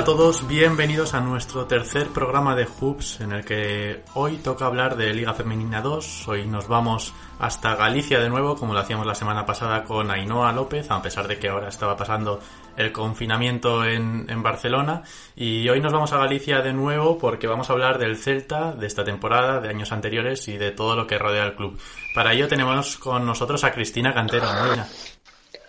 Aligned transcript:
Hola 0.00 0.12
a 0.12 0.16
todos, 0.16 0.48
bienvenidos 0.48 1.12
a 1.12 1.20
nuestro 1.20 1.66
tercer 1.66 2.08
programa 2.08 2.56
de 2.56 2.64
Hoops 2.64 3.20
en 3.20 3.32
el 3.32 3.44
que 3.44 4.02
hoy 4.14 4.38
toca 4.38 4.64
hablar 4.64 4.96
de 4.96 5.12
Liga 5.12 5.34
Femenina 5.34 5.82
2. 5.82 6.26
Hoy 6.26 6.46
nos 6.46 6.68
vamos 6.68 7.12
hasta 7.38 7.74
Galicia 7.74 8.18
de 8.18 8.30
nuevo, 8.30 8.56
como 8.56 8.72
lo 8.72 8.80
hacíamos 8.80 9.06
la 9.06 9.14
semana 9.14 9.44
pasada 9.44 9.84
con 9.84 10.10
Ainhoa 10.10 10.52
López, 10.52 10.90
a 10.90 11.02
pesar 11.02 11.28
de 11.28 11.38
que 11.38 11.50
ahora 11.50 11.68
estaba 11.68 11.98
pasando 11.98 12.40
el 12.78 12.92
confinamiento 12.92 13.84
en, 13.84 14.24
en 14.26 14.42
Barcelona. 14.42 15.02
Y 15.36 15.68
hoy 15.68 15.82
nos 15.82 15.92
vamos 15.92 16.14
a 16.14 16.16
Galicia 16.16 16.62
de 16.62 16.72
nuevo 16.72 17.18
porque 17.18 17.46
vamos 17.46 17.68
a 17.68 17.74
hablar 17.74 17.98
del 17.98 18.16
Celta, 18.16 18.72
de 18.72 18.86
esta 18.86 19.04
temporada, 19.04 19.60
de 19.60 19.68
años 19.68 19.92
anteriores 19.92 20.48
y 20.48 20.56
de 20.56 20.70
todo 20.70 20.96
lo 20.96 21.06
que 21.06 21.18
rodea 21.18 21.42
al 21.42 21.56
club. 21.56 21.78
Para 22.14 22.32
ello 22.32 22.48
tenemos 22.48 22.96
con 22.96 23.26
nosotros 23.26 23.64
a 23.64 23.72
Cristina 23.72 24.14
Cantero. 24.14 24.46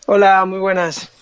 Hola, 0.08 0.46
muy 0.46 0.60
buenas. 0.60 1.21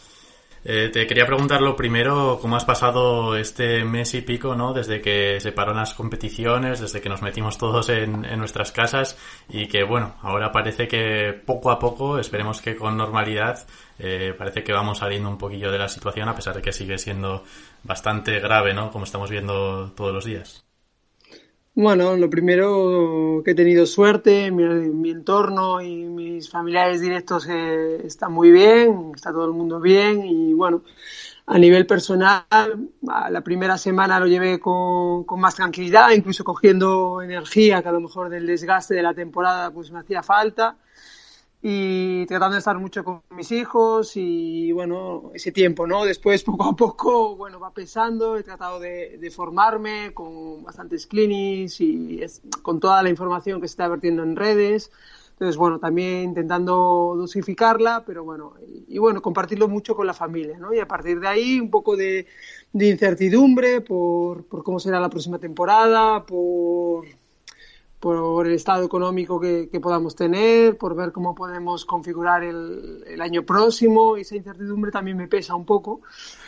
Eh, 0.66 0.90
te 0.92 1.08
quería 1.08 1.26
preguntar 1.26 1.62
lo 1.62 1.76
primero, 1.76 2.40
¿cómo 2.42 2.58
has 2.58 2.66
pasado 2.66 3.36
este 3.38 3.84
mes 3.86 4.14
y 4.14 4.22
pico, 4.22 4.56
¿no? 4.56 4.74
Desde 4.74 5.02
que 5.02 5.40
se 5.40 5.52
pararon 5.52 5.78
las 5.78 5.94
competiciones, 5.94 6.82
desde 6.82 7.00
que 7.00 7.10
nos 7.10 7.22
metimos 7.22 7.58
todos 7.58 7.90
en, 7.90 8.22
nuestras 8.38 8.72
casas 8.72 9.18
y 9.48 9.68
que, 9.68 9.84
bueno, 9.84 10.16
ahora 10.22 10.52
parece 10.52 10.88
que 10.88 11.34
poco 11.46 11.72
a 11.72 11.80
poco, 11.80 12.20
esperemos 12.20 12.62
que 12.62 12.76
con 12.76 12.98
normalidad, 12.98 13.66
eh, 14.00 14.34
parece 14.38 14.64
que 14.64 14.74
vamos 14.74 15.00
saliendo 15.00 15.30
un 15.30 15.38
poquillo 15.38 15.72
de 15.72 15.78
la 15.78 15.88
situación 15.88 16.28
a 16.28 16.36
pesar 16.36 16.56
de 16.56 16.62
que 16.62 16.74
sigue 16.74 16.98
siendo 16.98 17.44
bastante 17.84 18.40
grave, 18.40 18.74
¿no? 18.74 18.92
Como 18.92 19.06
estamos 19.06 19.30
viendo 19.30 19.92
todos 19.96 20.14
los 20.14 20.26
días. 20.26 20.69
Bueno, 21.82 22.18
lo 22.18 22.30
primero 22.30 23.42
que 23.46 23.52
he 23.52 23.56
tenido 23.56 23.86
suerte, 23.86 24.52
mi, 24.52 25.12
entorno 25.12 25.82
y 25.82 26.04
mis 26.04 26.50
familiares 26.50 27.00
directos 27.00 27.48
eh, 27.50 28.06
están 28.06 28.34
muy 28.34 28.52
bien, 28.52 29.14
está 29.16 29.32
todo 29.32 29.46
el 29.46 29.54
mundo 29.54 29.80
bien 29.80 30.26
y 30.26 30.52
bueno, 30.52 30.84
a 31.46 31.58
nivel 31.58 31.88
personal, 31.88 32.44
la 33.02 33.42
primera 33.46 33.78
semana 33.78 34.20
lo 34.20 34.28
llevé 34.28 34.60
con, 34.60 35.24
con, 35.24 35.40
más 35.40 35.56
tranquilidad, 35.56 36.12
incluso 36.12 36.44
cogiendo 36.44 37.22
energía 37.22 37.82
que 37.82 37.88
a 37.88 37.94
lo 37.94 38.02
mejor 38.02 38.28
del 38.28 38.46
desgaste 38.46 38.96
de 38.96 39.02
la 39.02 39.14
temporada 39.14 39.72
pues 39.72 39.90
me 39.90 40.00
hacía 40.00 40.22
falta 40.22 40.76
y 41.62 42.26
tratando 42.26 42.54
de 42.54 42.60
estar 42.60 42.78
mucho 42.80 43.04
con 43.04 43.22
mis 43.32 43.52
hijos 43.52 44.14
y 44.16 44.72
bueno, 44.72 45.32
ese 45.34 45.52
tiempo, 45.52 45.86
¿no? 45.86 46.06
Después 46.06 46.44
poco 46.46 46.64
a 46.64 46.76
poco, 46.76 47.36
bueno, 47.36 47.60
va 47.60 47.74
pesando, 47.74 48.38
he 48.38 48.44
tratado 48.44 48.80
de, 48.80 49.18
de 49.18 49.32
formarme 49.32 50.14
con 50.14 50.64
bastantes 50.64 51.06
clinics 51.06 51.82
y 51.82 52.22
es, 52.22 52.42
con 52.62 52.80
toda 52.80 53.04
la 53.04 53.10
información 53.10 53.60
que 53.60 53.68
se 53.68 53.74
está 53.74 53.88
vertiendo 53.88 54.24
en 54.24 54.36
redes. 54.36 54.92
Entonces, 55.32 55.56
bueno, 55.56 55.80
también 55.80 56.26
intentando 56.26 57.14
dosificarla, 57.16 58.04
pero 58.06 58.26
bueno, 58.26 58.56
y, 58.68 58.96
y, 58.96 58.98
bueno, 58.98 59.22
compartirlo 59.22 59.70
mucho 59.70 59.96
con 59.96 60.06
la 60.06 60.14
familia, 60.14 60.58
¿no? 60.58 60.74
Y 60.74 60.80
a 60.80 60.88
partir 60.88 61.22
de 61.22 61.30
ahí 61.30 61.62
un 61.62 61.70
poco 61.70 61.96
de, 61.96 62.28
de 62.74 62.90
incertidumbre 62.90 63.80
por, 63.80 64.46
por 64.46 64.64
cómo 64.64 64.82
será 64.82 65.00
la 65.00 65.10
próxima 65.10 65.40
temporada, 65.40 66.26
por 66.26 67.06
por 68.00 68.48
el 68.48 68.54
estado 68.54 68.86
económico 68.86 69.40
que, 69.40 69.68
que, 69.70 69.80
podamos 69.82 70.16
tener, 70.16 70.78
por 70.78 70.96
ver 70.96 71.12
cómo 71.12 71.36
podemos 71.36 71.84
configurar 71.84 72.44
el, 72.44 73.04
el, 73.06 73.22
año 73.22 73.44
próximo. 73.44 74.16
Esa 74.16 74.38
incertidumbre 74.38 74.90
también 74.90 75.18
me 75.18 75.28
pesa 75.28 75.56
un 75.56 75.66
poco. 75.66 76.02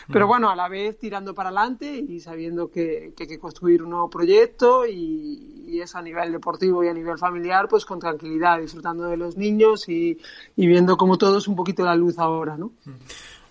Pero 0.08 0.28
bueno, 0.28 0.50
a 0.50 0.56
la 0.56 0.70
vez 0.70 0.98
tirando 0.98 1.34
para 1.34 1.50
adelante 1.50 1.94
y 1.94 2.22
sabiendo 2.22 2.70
que, 2.72 3.14
que 3.16 3.24
hay 3.24 3.30
que 3.30 3.40
construir 3.40 3.84
un 3.84 3.90
nuevo 3.90 4.10
proyecto 4.10 4.86
y, 4.86 5.66
y, 5.68 5.82
eso 5.82 5.98
a 5.98 6.02
nivel 6.02 6.32
deportivo 6.32 6.84
y 6.84 6.88
a 6.88 6.94
nivel 6.94 7.18
familiar, 7.18 7.68
pues 7.68 7.86
con 7.86 8.00
tranquilidad, 8.00 8.60
disfrutando 8.60 9.06
de 9.08 9.18
los 9.18 9.36
niños 9.36 9.90
y, 9.90 10.18
y 10.56 10.68
viendo 10.68 10.96
como 10.96 11.18
todos 11.18 11.48
un 11.50 11.56
poquito 11.56 11.84
la 11.84 11.96
luz 11.96 12.18
ahora, 12.18 12.58
¿no? 12.58 12.72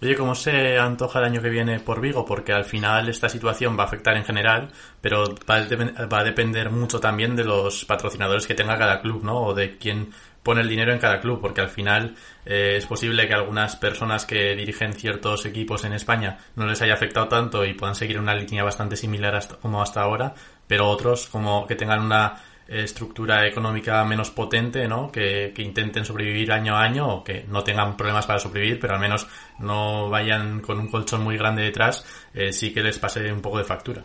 Oye, 0.03 0.17
¿cómo 0.17 0.35
se 0.35 0.79
antoja 0.79 1.19
el 1.19 1.27
año 1.27 1.43
que 1.43 1.51
viene 1.51 1.79
por 1.79 2.01
Vigo? 2.01 2.25
Porque 2.25 2.55
al 2.55 2.65
final 2.65 3.11
esta 3.11 3.29
situación 3.29 3.79
va 3.79 3.83
a 3.83 3.87
afectar 3.87 4.17
en 4.17 4.25
general, 4.25 4.71
pero 5.03 5.35
va 5.49 6.19
a, 6.21 6.25
depender 6.25 6.71
mucho 6.71 7.01
también 7.01 7.37
de 7.37 7.45
los 7.45 7.85
patrocinadores 7.85 8.47
que 8.47 8.55
tenga 8.55 8.79
cada 8.79 9.03
club, 9.03 9.23
¿no? 9.23 9.39
O 9.43 9.55
de 9.55 9.77
quién 9.77 10.11
pone 10.43 10.63
el 10.63 10.71
dinero 10.71 10.95
en 10.95 10.99
cada 10.99 11.21
club, 11.21 11.43
porque 11.43 11.61
al 11.61 11.69
final 11.69 12.15
eh, 12.47 12.77
es 12.79 12.87
posible 12.87 13.29
que 13.29 13.35
algunas 13.35 13.77
personas 13.77 14.25
que 14.25 14.57
dirigen 14.57 14.95
ciertos 14.95 15.45
equipos 15.45 15.85
en 15.85 15.93
España 15.93 16.39
no 16.57 16.67
les 16.67 16.81
haya 16.81 16.95
afectado 16.95 17.29
tanto 17.29 17.63
y 17.67 17.75
puedan 17.75 17.95
seguir 17.95 18.19
una 18.19 18.35
línea 18.35 18.65
bastante 18.65 18.97
similar 18.97 19.39
como 19.61 19.83
hasta 19.83 20.01
ahora, 20.01 20.33
pero 20.67 20.89
otros 20.89 21.29
como 21.29 21.67
que 21.67 21.75
tengan 21.75 22.01
una 22.01 22.37
estructura 22.71 23.47
económica 23.47 24.05
menos 24.05 24.31
potente, 24.31 24.87
¿no? 24.87 25.11
Que, 25.11 25.53
que, 25.55 25.63
intenten 25.63 26.05
sobrevivir 26.05 26.53
año 26.53 26.77
a 26.77 26.83
año 26.83 27.09
o 27.09 27.25
que 27.25 27.45
no 27.49 27.65
tengan 27.65 27.97
problemas 27.97 28.27
para 28.27 28.39
sobrevivir, 28.39 28.79
pero 28.79 28.95
al 28.95 29.01
menos 29.01 29.27
no 29.59 30.09
vayan 30.09 30.61
con 30.61 30.79
un 30.79 30.89
colchón 30.89 31.23
muy 31.23 31.37
grande 31.37 31.63
detrás, 31.63 32.05
eh, 32.33 32.53
sí 32.53 32.73
que 32.73 32.83
les 32.83 32.99
pase 32.99 33.33
un 33.33 33.43
poco 33.43 33.59
de 33.59 33.65
factura. 33.65 34.05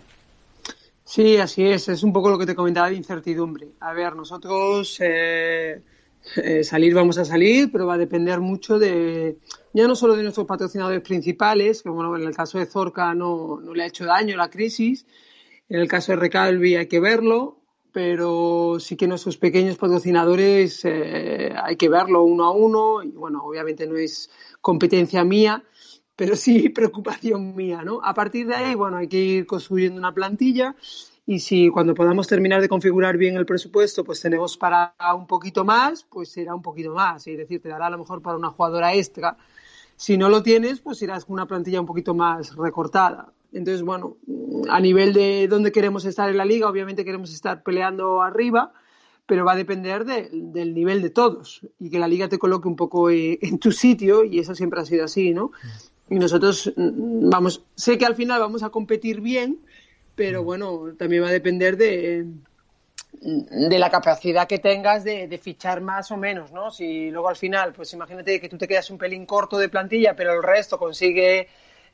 Sí, 1.03 1.37
así 1.37 1.63
es. 1.63 1.87
Es 1.87 2.01
un 2.01 2.11
poco 2.11 2.31
lo 2.31 2.39
que 2.39 2.47
te 2.47 2.55
comentaba 2.55 2.89
de 2.89 2.95
incertidumbre. 2.95 3.67
A 3.79 3.93
ver, 3.93 4.15
nosotros 4.15 4.97
eh, 4.99 5.79
eh, 6.35 6.63
salir 6.63 6.95
vamos 6.95 7.19
a 7.19 7.25
salir, 7.25 7.71
pero 7.71 7.85
va 7.85 7.93
a 7.93 7.99
depender 7.99 8.39
mucho 8.39 8.79
de, 8.79 9.37
ya 9.73 9.87
no 9.87 9.95
solo 9.95 10.15
de 10.15 10.23
nuestros 10.23 10.47
patrocinadores 10.47 11.01
principales, 11.01 11.83
que 11.83 11.89
bueno, 11.89 12.15
en 12.17 12.23
el 12.23 12.35
caso 12.35 12.57
de 12.57 12.65
Zorca 12.65 13.13
no, 13.13 13.59
no 13.61 13.73
le 13.75 13.83
ha 13.83 13.87
hecho 13.87 14.05
daño 14.05 14.35
la 14.35 14.49
crisis, 14.49 15.05
en 15.69 15.79
el 15.79 15.87
caso 15.87 16.11
de 16.11 16.17
Recalvi 16.17 16.75
hay 16.75 16.87
que 16.87 16.99
verlo, 16.99 17.59
pero 17.95 18.75
sí 18.77 18.97
que 18.97 19.07
nuestros 19.07 19.37
pequeños 19.37 19.77
patrocinadores 19.77 20.83
eh, 20.83 21.55
hay 21.63 21.77
que 21.77 21.87
verlo 21.87 22.23
uno 22.23 22.43
a 22.43 22.51
uno 22.51 23.01
y 23.01 23.11
bueno, 23.11 23.41
obviamente 23.41 23.87
no 23.87 23.95
es 23.95 24.29
competencia 24.59 25.23
mía, 25.23 25.63
pero 26.13 26.35
sí 26.35 26.67
preocupación 26.75 27.55
mía, 27.55 27.83
¿no? 27.85 28.01
A 28.03 28.13
partir 28.13 28.47
de 28.47 28.55
ahí, 28.55 28.75
bueno, 28.75 28.97
hay 28.97 29.07
que 29.07 29.21
ir 29.21 29.47
construyendo 29.47 29.97
una 29.97 30.13
plantilla 30.13 30.75
y 31.25 31.39
si 31.39 31.69
cuando 31.69 31.93
podamos 31.93 32.27
terminar 32.27 32.59
de 32.59 32.67
configurar 32.67 33.15
bien 33.15 33.37
el 33.37 33.45
presupuesto, 33.45 34.03
pues 34.03 34.19
tenemos 34.19 34.57
para 34.57 34.93
un 35.15 35.25
poquito 35.25 35.63
más, 35.63 36.03
pues 36.03 36.27
será 36.27 36.53
un 36.53 36.61
poquito 36.61 36.93
más, 36.93 37.25
es 37.27 37.37
decir, 37.37 37.61
te 37.61 37.69
dará 37.69 37.87
a 37.87 37.91
lo 37.91 37.99
mejor 37.99 38.21
para 38.21 38.35
una 38.35 38.49
jugadora 38.49 38.93
extra. 38.93 39.37
Si 39.95 40.17
no 40.17 40.27
lo 40.27 40.43
tienes, 40.43 40.81
pues 40.81 41.01
irás 41.01 41.23
con 41.23 41.35
una 41.35 41.45
plantilla 41.45 41.79
un 41.79 41.87
poquito 41.87 42.13
más 42.13 42.57
recortada. 42.57 43.31
Entonces, 43.55 43.83
bueno, 43.83 44.17
a 44.69 44.81
nivel 44.81 45.13
de 45.13 45.47
dónde 45.47 45.71
queremos 45.71 46.03
estar 46.03 46.29
en 46.29 46.37
la 46.37 46.43
liga, 46.43 46.69
obviamente 46.69 47.05
queremos 47.05 47.33
estar 47.33 47.63
peleando 47.63 48.21
arriba, 48.21 48.73
pero 49.25 49.45
va 49.45 49.53
a 49.53 49.55
depender 49.55 50.03
de, 50.03 50.29
del 50.29 50.73
nivel 50.73 51.01
de 51.01 51.09
todos 51.09 51.61
y 51.79 51.89
que 51.89 51.97
la 51.97 52.09
liga 52.09 52.27
te 52.27 52.37
coloque 52.37 52.67
un 52.67 52.75
poco 52.75 53.09
eh, 53.09 53.39
en 53.41 53.57
tu 53.57 53.71
sitio 53.71 54.25
y 54.25 54.39
eso 54.39 54.53
siempre 54.55 54.81
ha 54.81 54.85
sido 54.85 55.05
así, 55.05 55.33
¿no? 55.33 55.51
Y 56.09 56.15
nosotros, 56.15 56.71
vamos, 56.75 57.63
sé 57.75 57.97
que 57.97 58.05
al 58.05 58.15
final 58.15 58.41
vamos 58.41 58.61
a 58.61 58.69
competir 58.69 59.21
bien, 59.21 59.59
pero 60.15 60.43
bueno, 60.43 60.93
también 60.99 61.23
va 61.23 61.29
a 61.29 61.31
depender 61.31 61.77
de, 61.77 62.27
de 63.21 63.79
la 63.79 63.89
capacidad 63.89 64.47
que 64.47 64.59
tengas 64.59 65.03
de, 65.05 65.27
de, 65.27 65.37
fichar 65.39 65.81
más 65.81 66.11
o 66.11 66.17
menos, 66.17 66.51
¿no? 66.51 66.69
Si 66.69 67.09
luego 67.09 67.29
al 67.29 67.37
final, 67.37 67.73
pues 67.73 67.91
imagínate 67.93 68.39
que 68.39 68.49
tú 68.49 68.57
te 68.57 68.67
quedas 68.67 68.91
un 68.91 68.99
pelín 68.99 69.25
corto 69.25 69.57
de 69.57 69.69
plantilla, 69.69 70.15
pero 70.15 70.33
el 70.33 70.43
resto 70.43 70.77
consigue 70.77 71.47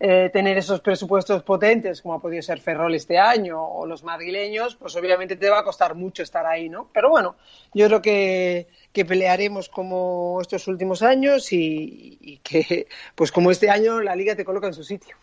eh, 0.04 0.32
tener 0.34 0.58
esos 0.58 0.80
presupuestos 0.80 1.44
potentes, 1.44 2.02
como 2.02 2.16
ha 2.16 2.20
podido 2.20 2.42
ser 2.42 2.60
Ferrol 2.60 2.96
este 2.96 3.20
año 3.20 3.62
o 3.64 3.86
los 3.86 4.04
madrileños, 4.04 4.76
pues 4.76 4.96
obviamente 4.96 5.36
te 5.36 5.48
va 5.48 5.60
a 5.60 5.64
costar 5.64 5.94
mucho 5.94 6.24
estar 6.24 6.44
ahí, 6.48 6.70
¿no? 6.70 6.90
Pero 6.92 7.12
bueno, 7.12 7.36
yo 7.72 7.86
creo 7.86 8.02
que, 8.02 8.68
que 8.92 9.06
pelearemos 9.06 9.70
como 9.70 10.40
estos 10.42 10.68
últimos 10.68 11.04
años 11.04 11.54
y, 11.54 12.40
que, 12.42 12.88
pues 13.14 13.32
como 13.32 13.52
este 13.52 13.70
año, 13.70 14.02
la 14.02 14.16
liga 14.16 14.36
te 14.36 14.44
coloca 14.44 14.66
en 14.66 14.74
su 14.74 14.84
sitio. 14.84 15.16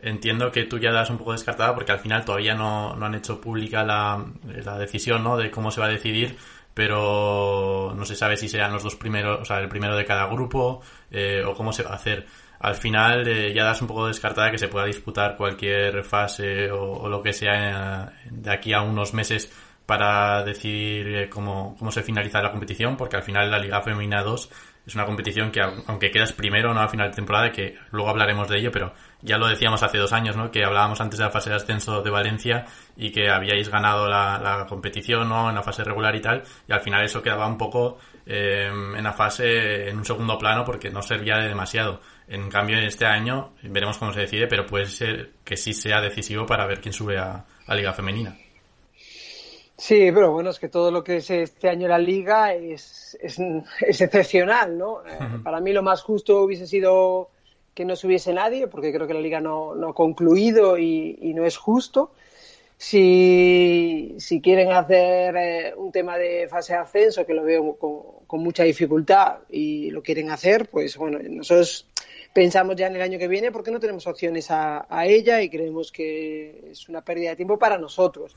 Entiendo 0.00 0.50
que 0.50 0.64
tú 0.64 0.78
ya 0.78 0.90
das 0.90 1.10
un 1.10 1.18
poco 1.18 1.32
descartada 1.32 1.74
porque 1.74 1.92
al 1.92 1.98
final 1.98 2.24
todavía 2.24 2.54
no, 2.54 2.96
no 2.96 3.04
han 3.04 3.14
hecho 3.14 3.38
pública 3.38 3.84
la, 3.84 4.24
la 4.64 4.78
decisión, 4.78 5.22
¿no? 5.22 5.36
De 5.36 5.50
cómo 5.50 5.70
se 5.70 5.82
va 5.82 5.88
a 5.88 5.90
decidir, 5.90 6.38
pero 6.72 7.92
no 7.94 8.06
se 8.06 8.16
sabe 8.16 8.38
si 8.38 8.48
serán 8.48 8.72
los 8.72 8.82
dos 8.82 8.96
primeros, 8.96 9.42
o 9.42 9.44
sea, 9.44 9.58
el 9.58 9.68
primero 9.68 9.94
de 9.94 10.06
cada 10.06 10.24
grupo 10.24 10.80
eh, 11.10 11.44
o 11.46 11.54
cómo 11.54 11.74
se 11.74 11.82
va 11.82 11.90
a 11.90 11.96
hacer 11.96 12.24
al 12.64 12.76
final 12.76 13.28
eh, 13.28 13.52
ya 13.52 13.64
das 13.64 13.82
un 13.82 13.88
poco 13.88 14.06
descartada 14.06 14.50
que 14.50 14.58
se 14.58 14.68
pueda 14.68 14.86
disputar 14.86 15.36
cualquier 15.36 16.02
fase 16.02 16.70
o, 16.70 16.92
o 16.92 17.08
lo 17.10 17.22
que 17.22 17.34
sea 17.34 18.04
eh, 18.24 18.28
de 18.30 18.50
aquí 18.50 18.72
a 18.72 18.80
unos 18.80 19.12
meses 19.12 19.52
para 19.84 20.42
decidir 20.44 21.08
eh, 21.14 21.28
cómo, 21.28 21.76
cómo 21.78 21.90
se 21.90 22.02
finaliza 22.02 22.40
la 22.40 22.50
competición, 22.50 22.96
porque 22.96 23.16
al 23.16 23.22
final 23.22 23.50
la 23.50 23.58
Liga 23.58 23.82
Femenina 23.82 24.22
2 24.22 24.50
es 24.86 24.94
una 24.94 25.04
competición 25.04 25.50
que, 25.50 25.60
aunque 25.60 26.10
quedas 26.10 26.32
primero, 26.32 26.72
¿no? 26.72 26.80
A 26.80 26.88
final 26.88 27.10
de 27.10 27.16
temporada, 27.16 27.52
que 27.52 27.74
luego 27.90 28.08
hablaremos 28.08 28.48
de 28.48 28.58
ello, 28.58 28.70
pero 28.72 28.92
ya 29.20 29.38
lo 29.38 29.46
decíamos 29.46 29.82
hace 29.82 29.98
dos 29.98 30.12
años, 30.12 30.36
¿no? 30.36 30.50
Que 30.50 30.64
hablábamos 30.64 31.00
antes 31.00 31.18
de 31.18 31.24
la 31.24 31.30
fase 31.30 31.50
de 31.50 31.56
ascenso 31.56 32.02
de 32.02 32.10
Valencia 32.10 32.66
y 32.96 33.10
que 33.10 33.30
habíais 33.30 33.68
ganado 33.68 34.08
la, 34.08 34.38
la 34.38 34.66
competición, 34.66 35.28
¿no? 35.28 35.48
En 35.48 35.54
la 35.54 35.62
fase 35.62 35.84
regular 35.84 36.14
y 36.16 36.20
tal, 36.20 36.42
y 36.68 36.72
al 36.72 36.80
final 36.80 37.02
eso 37.04 37.22
quedaba 37.22 37.46
un 37.46 37.58
poco 37.58 37.98
eh, 38.26 38.68
en 38.70 39.04
la 39.04 39.12
fase, 39.12 39.88
en 39.88 39.98
un 39.98 40.04
segundo 40.04 40.38
plano, 40.38 40.64
porque 40.64 40.90
no 40.90 41.02
servía 41.02 41.38
de 41.38 41.48
demasiado. 41.48 42.00
En 42.28 42.48
cambio, 42.48 42.78
en 42.78 42.84
este 42.84 43.04
año 43.04 43.52
veremos 43.62 43.98
cómo 43.98 44.12
se 44.12 44.20
decide, 44.20 44.46
pero 44.46 44.66
puede 44.66 44.86
ser 44.86 45.32
que 45.44 45.56
sí 45.56 45.72
sea 45.72 46.00
decisivo 46.00 46.46
para 46.46 46.66
ver 46.66 46.80
quién 46.80 46.92
sube 46.92 47.18
a, 47.18 47.44
a 47.66 47.74
Liga 47.74 47.92
Femenina. 47.92 48.36
Sí, 49.76 50.10
pero 50.12 50.32
bueno, 50.32 50.50
es 50.50 50.58
que 50.58 50.68
todo 50.68 50.90
lo 50.90 51.02
que 51.02 51.16
es 51.16 51.30
este 51.30 51.68
año 51.68 51.88
la 51.88 51.98
liga 51.98 52.54
es, 52.54 53.18
es, 53.20 53.38
excepcional, 53.80 54.78
¿no? 54.78 55.04
Eh, 55.04 55.18
para 55.42 55.60
mí 55.60 55.72
lo 55.72 55.82
más 55.82 56.02
justo 56.02 56.42
hubiese 56.42 56.66
sido 56.66 57.30
que 57.74 57.84
no 57.84 57.96
subiese 57.96 58.32
nadie, 58.32 58.68
porque 58.68 58.92
creo 58.92 59.06
que 59.06 59.14
la 59.14 59.20
liga 59.20 59.40
no, 59.40 59.74
no 59.74 59.88
ha 59.88 59.94
concluido 59.94 60.78
y, 60.78 61.32
no 61.34 61.44
es 61.44 61.56
justo. 61.56 62.12
Si, 62.76 64.14
si 64.18 64.40
quieren 64.40 64.70
hacer 64.72 65.36
eh, 65.36 65.74
un 65.76 65.90
tema 65.90 66.18
de 66.18 66.46
fase 66.48 66.74
de 66.74 66.78
ascenso, 66.78 67.26
que 67.26 67.34
lo 67.34 67.42
veo 67.42 67.76
con, 67.76 68.26
con, 68.26 68.42
mucha 68.42 68.62
dificultad 68.62 69.38
y 69.50 69.90
lo 69.90 70.02
quieren 70.02 70.30
hacer, 70.30 70.68
pues 70.68 70.96
bueno, 70.96 71.18
nosotros 71.22 71.86
pensamos 72.34 72.74
ya 72.74 72.88
en 72.88 72.96
el 72.96 73.02
año 73.02 73.16
que 73.16 73.28
viene 73.28 73.52
porque 73.52 73.70
no 73.70 73.78
tenemos 73.78 74.08
opciones 74.08 74.50
a, 74.50 74.84
ella 75.06 75.40
y 75.40 75.48
creemos 75.48 75.92
que 75.92 76.70
es 76.72 76.88
una 76.88 77.00
pérdida 77.02 77.30
de 77.30 77.36
tiempo 77.36 77.58
para 77.58 77.78
nosotros. 77.78 78.36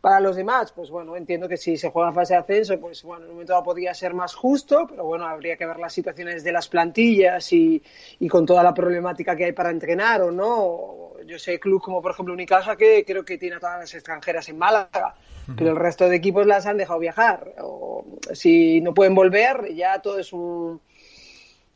Para 0.00 0.20
los 0.20 0.36
demás, 0.36 0.72
pues 0.72 0.90
bueno, 0.90 1.16
entiendo 1.16 1.48
que 1.48 1.56
si 1.56 1.76
se 1.76 1.90
juega 1.90 2.12
fase 2.12 2.34
de 2.34 2.40
ascenso, 2.40 2.78
pues 2.78 3.02
bueno, 3.02 3.24
en 3.24 3.30
un 3.30 3.34
momento 3.34 3.52
dado 3.52 3.64
podría 3.64 3.92
ser 3.94 4.14
más 4.14 4.34
justo, 4.34 4.86
pero 4.88 5.04
bueno, 5.04 5.26
habría 5.26 5.56
que 5.56 5.66
ver 5.66 5.78
las 5.78 5.92
situaciones 5.92 6.44
de 6.44 6.52
las 6.52 6.68
plantillas 6.68 7.52
y, 7.52 7.82
con 8.30 8.46
toda 8.46 8.62
la 8.62 8.72
problemática 8.72 9.34
que 9.34 9.46
hay 9.46 9.52
para 9.52 9.70
entrenar 9.70 10.22
o 10.22 10.30
no. 10.30 11.12
Yo 11.26 11.38
sé 11.38 11.58
club 11.58 11.82
como 11.82 12.00
por 12.00 12.12
ejemplo 12.12 12.34
Unicaja 12.34 12.76
que 12.76 13.04
creo 13.04 13.24
que 13.24 13.38
tiene 13.38 13.56
a 13.56 13.60
todas 13.60 13.80
las 13.80 13.94
extranjeras 13.94 14.48
en 14.48 14.58
Málaga, 14.58 15.16
pero 15.56 15.70
el 15.70 15.76
resto 15.76 16.08
de 16.08 16.16
equipos 16.16 16.46
las 16.46 16.66
han 16.66 16.76
dejado 16.76 17.00
viajar. 17.00 17.54
O 17.60 18.04
si 18.32 18.80
no 18.80 18.94
pueden 18.94 19.16
volver, 19.16 19.74
ya 19.74 20.00
todo 20.00 20.20
es 20.20 20.32
un 20.32 20.80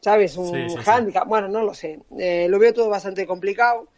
¿sabes? 0.07 0.37
Un 0.37 0.69
handicap. 0.87 1.27
Bueno, 1.27 1.49
no 1.49 1.65
lo 1.65 1.75
sé. 1.75 1.99
Eh, 2.17 2.47
lo 2.49 2.61
veo 2.61 2.73
todo 2.73 2.89
bastante 2.89 3.27
complicado. 3.27 3.89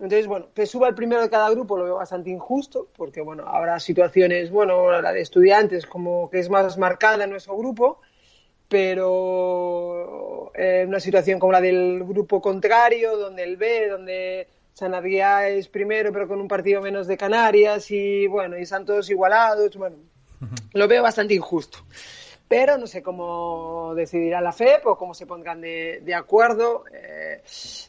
Entonces, 0.00 0.26
bueno, 0.26 0.46
que 0.54 0.64
suba 0.64 0.88
el 0.88 0.94
primero 0.94 1.20
de 1.20 1.28
cada 1.28 1.50
grupo 1.50 1.76
lo 1.76 1.84
veo 1.84 1.96
bastante 1.96 2.30
injusto, 2.30 2.88
porque, 2.96 3.20
bueno, 3.20 3.46
habrá 3.46 3.78
situaciones, 3.78 4.50
bueno, 4.50 5.02
la 5.02 5.12
de 5.12 5.20
estudiantes 5.20 5.84
como 5.84 6.30
que 6.30 6.38
es 6.38 6.48
más 6.48 6.78
marcada 6.78 7.24
en 7.24 7.30
nuestro 7.30 7.54
grupo, 7.58 8.00
pero 8.66 10.52
eh, 10.54 10.86
una 10.88 11.00
situación 11.00 11.38
como 11.38 11.52
la 11.52 11.60
del 11.60 12.02
grupo 12.02 12.40
contrario, 12.40 13.18
donde 13.18 13.42
el 13.42 13.58
B, 13.58 13.90
donde 13.90 14.48
Sanadía 14.72 15.50
es 15.50 15.68
primero, 15.68 16.14
pero 16.14 16.28
con 16.28 16.40
un 16.40 16.48
partido 16.48 16.80
menos 16.80 17.06
de 17.06 17.18
Canarias, 17.18 17.90
y 17.90 18.26
bueno, 18.26 18.58
y 18.58 18.62
están 18.62 18.86
todos 18.86 19.10
igualados, 19.10 19.76
bueno, 19.76 19.96
lo 20.72 20.88
veo 20.88 21.02
bastante 21.02 21.34
injusto 21.34 21.80
pero 22.52 22.76
no 22.76 22.86
sé 22.86 23.02
cómo 23.02 23.94
decidirá 23.94 24.42
la 24.42 24.52
FEP 24.52 24.86
o 24.86 24.98
cómo 24.98 25.14
se 25.14 25.24
pondrán 25.24 25.62
de, 25.62 26.14
acuerdo. 26.14 26.84
Eh, 26.92 27.40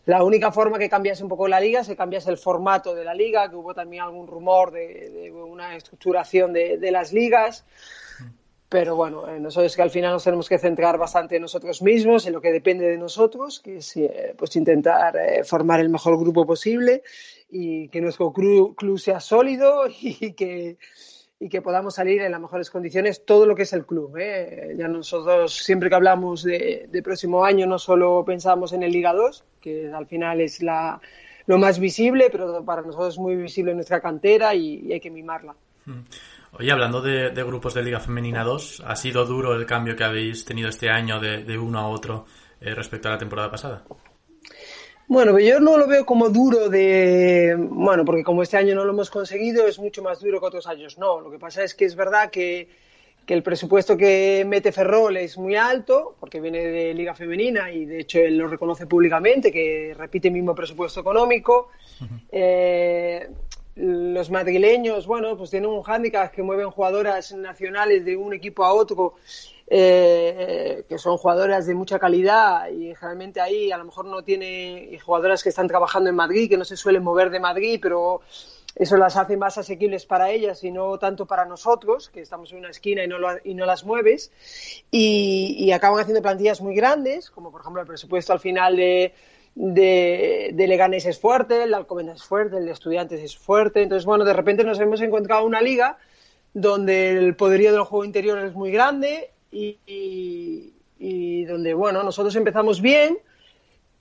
la 0.05 0.23
única 0.23 0.53
forma 0.53 0.79
que 0.79 0.87
cambiase 0.87 1.21
un 1.21 1.27
poco 1.27 1.49
la 1.49 1.59
liga 1.59 1.83
se 1.83 1.97
cambiase 1.97 2.31
el 2.31 2.37
formato 2.37 2.95
de 2.95 3.03
la 3.03 3.13
liga, 3.13 3.49
que 3.49 3.57
hubo 3.57 3.73
también 3.73 4.03
algún 4.03 4.25
rumor 4.25 4.71
de, 4.71 5.33
una 5.35 5.75
estructuración 5.75 6.53
de, 6.53 6.91
las 6.91 7.11
ligas. 7.11 7.65
Pero 8.69 8.95
bueno, 8.95 9.27
eh, 9.27 9.37
nosotros 9.37 9.75
que 9.75 9.81
al 9.81 9.91
final 9.91 10.13
nos 10.13 10.23
tenemos 10.23 10.47
que 10.47 10.57
centrar 10.57 10.97
bastante 10.97 11.35
en 11.35 11.41
nosotros 11.41 11.81
mismos, 11.81 12.25
en 12.25 12.31
lo 12.31 12.39
que 12.39 12.53
depende 12.53 12.85
de 12.85 12.97
nosotros, 12.97 13.59
que 13.59 13.79
es 13.79 13.97
eh, 13.97 14.33
pues 14.37 14.55
intentar 14.55 15.13
formar 15.43 15.81
el 15.81 15.89
mejor 15.89 16.17
grupo 16.17 16.45
posible 16.45 17.03
y 17.49 17.89
que 17.89 17.99
nuestro 17.99 18.31
club 18.31 18.97
sea 18.97 19.19
sólido 19.19 19.87
y 20.01 20.31
que, 20.31 20.77
y 21.43 21.49
que 21.49 21.61
podamos 21.61 21.95
salir 21.95 22.21
en 22.21 22.31
las 22.31 22.39
mejores 22.39 22.69
condiciones 22.69 23.25
todo 23.25 23.45
lo 23.45 23.53
que 23.53 23.63
es 23.63 23.73
el 23.73 23.85
club. 23.85 24.15
¿eh? 24.17 24.75
Ya 24.77 24.87
nosotros 24.87 25.53
siempre 25.53 25.89
que 25.89 25.95
hablamos 25.95 26.41
de, 26.41 26.87
próximo 27.03 27.43
año 27.43 27.67
no 27.67 27.77
solo 27.77 28.23
pensamos 28.25 28.71
en 28.71 28.81
el 28.83 28.93
Liga 28.93 29.11
2, 29.11 29.43
que 29.59 29.91
al 29.91 30.07
final 30.07 30.39
es 30.39 30.63
la, 30.63 31.01
lo 31.45 31.57
más 31.57 31.79
visible, 31.79 32.29
pero 32.31 32.63
para 32.63 32.81
nosotros 32.81 33.15
es 33.15 33.19
muy 33.19 33.35
visible 33.35 33.73
nuestra 33.73 33.99
cantera 33.99 34.55
y, 34.55 34.93
hay 34.93 35.01
que 35.01 35.11
mimarla. 35.11 35.53
Hmm. 35.85 36.03
Oye, 36.53 36.71
hablando 36.71 37.01
de, 37.01 37.31
grupos 37.43 37.73
de 37.73 37.83
Liga 37.83 37.99
Femenina 37.99 38.45
2, 38.45 38.83
¿ha 38.87 38.95
sido 38.95 39.25
duro 39.25 39.53
el 39.53 39.65
cambio 39.65 39.97
que 39.97 40.05
habéis 40.05 40.45
tenido 40.45 40.69
este 40.69 40.89
año 40.89 41.19
de, 41.19 41.57
uno 41.57 41.79
a 41.79 41.89
otro 41.89 42.25
eh, 42.61 42.73
respecto 42.73 43.09
a 43.09 43.11
la 43.11 43.17
temporada 43.17 43.51
pasada? 43.51 43.83
Bueno, 45.07 45.37
yo 45.37 45.59
no 45.59 45.77
lo 45.77 45.87
veo 45.87 46.05
como 46.05 46.29
duro 46.29 46.69
de, 46.69 47.55
bueno, 47.57 48.05
porque 48.05 48.23
como 48.23 48.41
este 48.41 48.57
año 48.57 48.73
no 48.73 48.85
lo 48.85 48.93
hemos 48.93 49.09
conseguido, 49.09 49.67
es 49.67 49.77
mucho 49.77 50.01
más 50.01 50.21
duro 50.21 50.39
que 50.39 50.45
otros 50.47 50.65
años. 50.65 50.97
No, 50.97 51.19
lo 51.19 51.29
que 51.29 51.37
pasa 51.37 51.63
es 51.63 51.73
que 51.73 51.85
es 51.85 51.95
verdad 51.95 52.31
que, 52.31 52.69
que 53.25 53.33
el 53.33 53.43
presupuesto 53.43 53.95
que 53.95 54.43
mete 54.47 54.71
Ferrol 54.71 55.17
es 55.17 55.37
muy 55.37 55.55
alto, 55.55 56.15
porque 56.19 56.39
viene 56.39 56.59
de 56.59 56.93
Liga 56.93 57.13
Femenina 57.13 57.71
y 57.71 57.85
de 57.85 57.99
hecho 57.99 58.19
él 58.19 58.37
lo 58.37 58.47
reconoce 58.47 58.87
públicamente, 58.87 59.51
que 59.51 59.93
repite 59.97 60.29
el 60.29 60.33
mismo 60.33 60.55
presupuesto 60.55 61.01
económico. 61.01 61.69
eh, 62.31 63.29
los 63.75 64.29
madrileños, 64.29 65.07
bueno, 65.07 65.35
pues 65.35 65.49
tienen 65.49 65.69
un 65.69 65.81
hándicap 65.81 66.31
que 66.31 66.43
mueven 66.43 66.69
jugadoras 66.69 67.31
nacionales 67.33 68.05
de 68.05 68.15
un 68.15 68.33
equipo 68.33 68.63
a 68.63 68.73
otro 68.73 69.15
eh, 69.67 70.83
que 70.87 70.97
son 70.97 71.17
jugadoras 71.17 71.65
de 71.65 71.73
mucha 71.73 71.97
calidad 71.97 72.69
y 72.69 72.93
generalmente 72.93 73.41
ahí 73.41 73.71
a 73.71 73.77
lo 73.77 73.85
mejor 73.85 74.05
no 74.05 74.21
tiene 74.21 74.99
jugadoras 75.03 75.41
que 75.41 75.49
están 75.49 75.67
trabajando 75.67 76.09
en 76.09 76.15
Madrid, 76.15 76.49
que 76.49 76.57
no 76.57 76.65
se 76.65 76.77
suelen 76.77 77.01
mover 77.01 77.31
de 77.31 77.39
Madrid, 77.39 77.79
pero 77.81 78.21
eso 78.75 78.97
las 78.97 79.17
hace 79.17 79.37
más 79.37 79.57
asequibles 79.57 80.05
para 80.05 80.31
ellas 80.31 80.63
y 80.63 80.71
no 80.71 80.97
tanto 80.97 81.25
para 81.25 81.45
nosotros, 81.45 82.09
que 82.09 82.21
estamos 82.21 82.51
en 82.51 82.59
una 82.59 82.69
esquina 82.69 83.03
y 83.03 83.07
no, 83.07 83.17
y 83.43 83.53
no 83.53 83.65
las 83.65 83.83
mueves, 83.83 84.31
y, 84.91 85.71
acaban 85.71 85.99
haciendo 85.99 86.21
plantillas 86.21 86.61
muy 86.61 86.75
grandes, 86.75 87.29
como 87.29 87.51
por 87.51 87.61
ejemplo 87.61 87.81
el 87.81 87.87
presupuesto 87.87 88.33
al 88.33 88.39
final 88.39 88.75
de, 88.75 89.13
de, 89.55 90.51
de 90.53 90.67
Leganés 90.67 91.05
es 91.05 91.19
fuerte, 91.19 91.63
el 91.63 91.73
Alcobendas 91.73 92.21
es 92.21 92.23
fuerte, 92.23 92.57
el 92.57 92.65
de 92.65 92.71
Estudiantes 92.71 93.21
es 93.21 93.37
fuerte, 93.37 93.81
entonces 93.81 94.05
bueno, 94.05 94.25
de 94.25 94.33
repente 94.33 94.63
nos 94.63 94.79
hemos 94.79 95.01
encontrado 95.01 95.45
una 95.45 95.61
liga 95.61 95.97
donde 96.53 97.09
el 97.11 97.35
poderío 97.35 97.71
del 97.71 97.83
juego 97.83 98.05
interior 98.05 98.39
es 98.39 98.53
muy 98.53 98.71
grande 98.71 99.31
y, 99.51 100.71
donde, 101.45 101.73
bueno, 101.73 102.03
nosotros 102.03 102.35
empezamos 102.35 102.81
bien, 102.81 103.17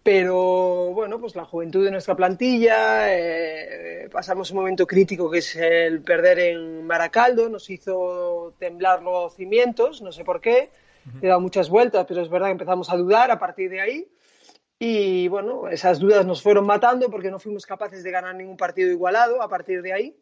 pero 0.03 0.93
bueno, 0.95 1.21
pues 1.21 1.35
la 1.37 1.45
juventud 1.45 1.85
de 1.85 1.91
nuestra 1.91 2.15
plantilla, 2.15 3.15
eh, 3.15 4.09
pasamos 4.11 4.51
un 4.51 4.59
momento 4.59 4.87
crítico 4.87 5.31
que 5.31 5.39
es 5.39 5.57
el 5.57 6.03
perder 6.03 6.39
en 6.39 6.87
Maracaldo, 6.87 7.49
nos 7.49 7.69
hizo 7.71 8.55
temblar 8.59 9.03
los 9.03 9.35
cimientos, 9.35 10.01
no 10.03 10.13
sé 10.13 10.25
por 10.25 10.41
qué, 10.41 10.71
he 11.21 11.27
dado 11.27 11.41
muchas 11.41 11.69
vueltas, 11.69 12.07
pero 12.07 12.23
es 12.23 12.29
verdad 12.29 12.47
que 12.47 12.53
empezamos 12.53 12.91
a 12.91 12.97
dudar 12.97 13.31
a 13.31 13.39
partir 13.39 13.71
de 13.71 13.81
ahí. 13.81 14.09
Y 14.85 15.29
bueno, 15.29 15.69
esas 15.69 16.01
dudas 16.01 16.27
nos 16.27 16.43
fueron 16.43 16.67
matando 16.67 17.09
porque 17.09 17.31
no 17.31 17.39
fuimos 17.39 17.67
capaces 17.67 18.03
de 18.03 18.11
ganar 18.11 18.35
ningún 18.35 18.57
partido 18.57 18.91
igualado 18.91 19.41
a 19.41 19.49
partir 19.49 19.81
de 19.81 19.93
ahí 19.93 20.17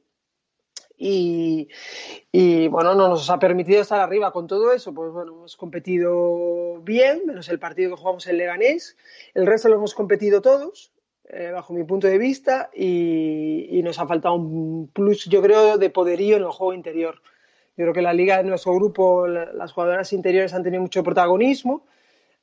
y, 0.99 2.69
bueno, 2.69 2.95
no 2.95 3.09
nos 3.09 3.31
ha 3.31 3.39
permitido 3.39 3.81
estar 3.81 3.99
arriba 4.01 4.33
con 4.33 4.47
todo 4.47 4.71
eso. 4.75 4.93
Pues 4.93 5.13
bueno, 5.13 5.33
hemos 5.33 5.57
competido 5.57 6.83
bien, 6.83 7.23
menos 7.25 7.49
el 7.49 7.59
partido 7.59 7.89
que 7.89 8.03
jugamos 8.03 8.27
en 8.27 8.37
Leganés. 8.37 8.99
El 9.33 9.47
resto 9.47 9.71
lo 9.71 9.77
hemos 9.77 9.95
competido 9.95 10.43
todos, 10.43 10.93
eh, 11.31 11.53
bajo 11.55 11.73
mi 11.73 11.85
punto 11.85 12.07
de 12.07 12.19
vista, 12.19 12.69
y, 12.75 13.81
nos 13.83 13.99
ha 13.99 14.07
faltado 14.07 14.35
un 14.35 14.91
plus, 14.93 15.25
yo 15.25 15.41
creo, 15.41 15.79
de 15.79 15.89
poderío 15.89 16.37
en 16.37 16.43
el 16.43 16.51
juego 16.51 16.75
interior. 16.75 17.23
Yo 17.79 17.85
creo 17.85 17.95
que 17.95 18.03
la 18.03 18.13
liga 18.13 18.37
de 18.37 18.45
nuestro 18.45 18.75
grupo, 18.75 19.27
las 19.27 19.73
jugadoras 19.73 20.13
interiores 20.13 20.53
han 20.53 20.65
tenido 20.65 20.83
mucho 20.83 21.03
protagonismo 21.03 21.87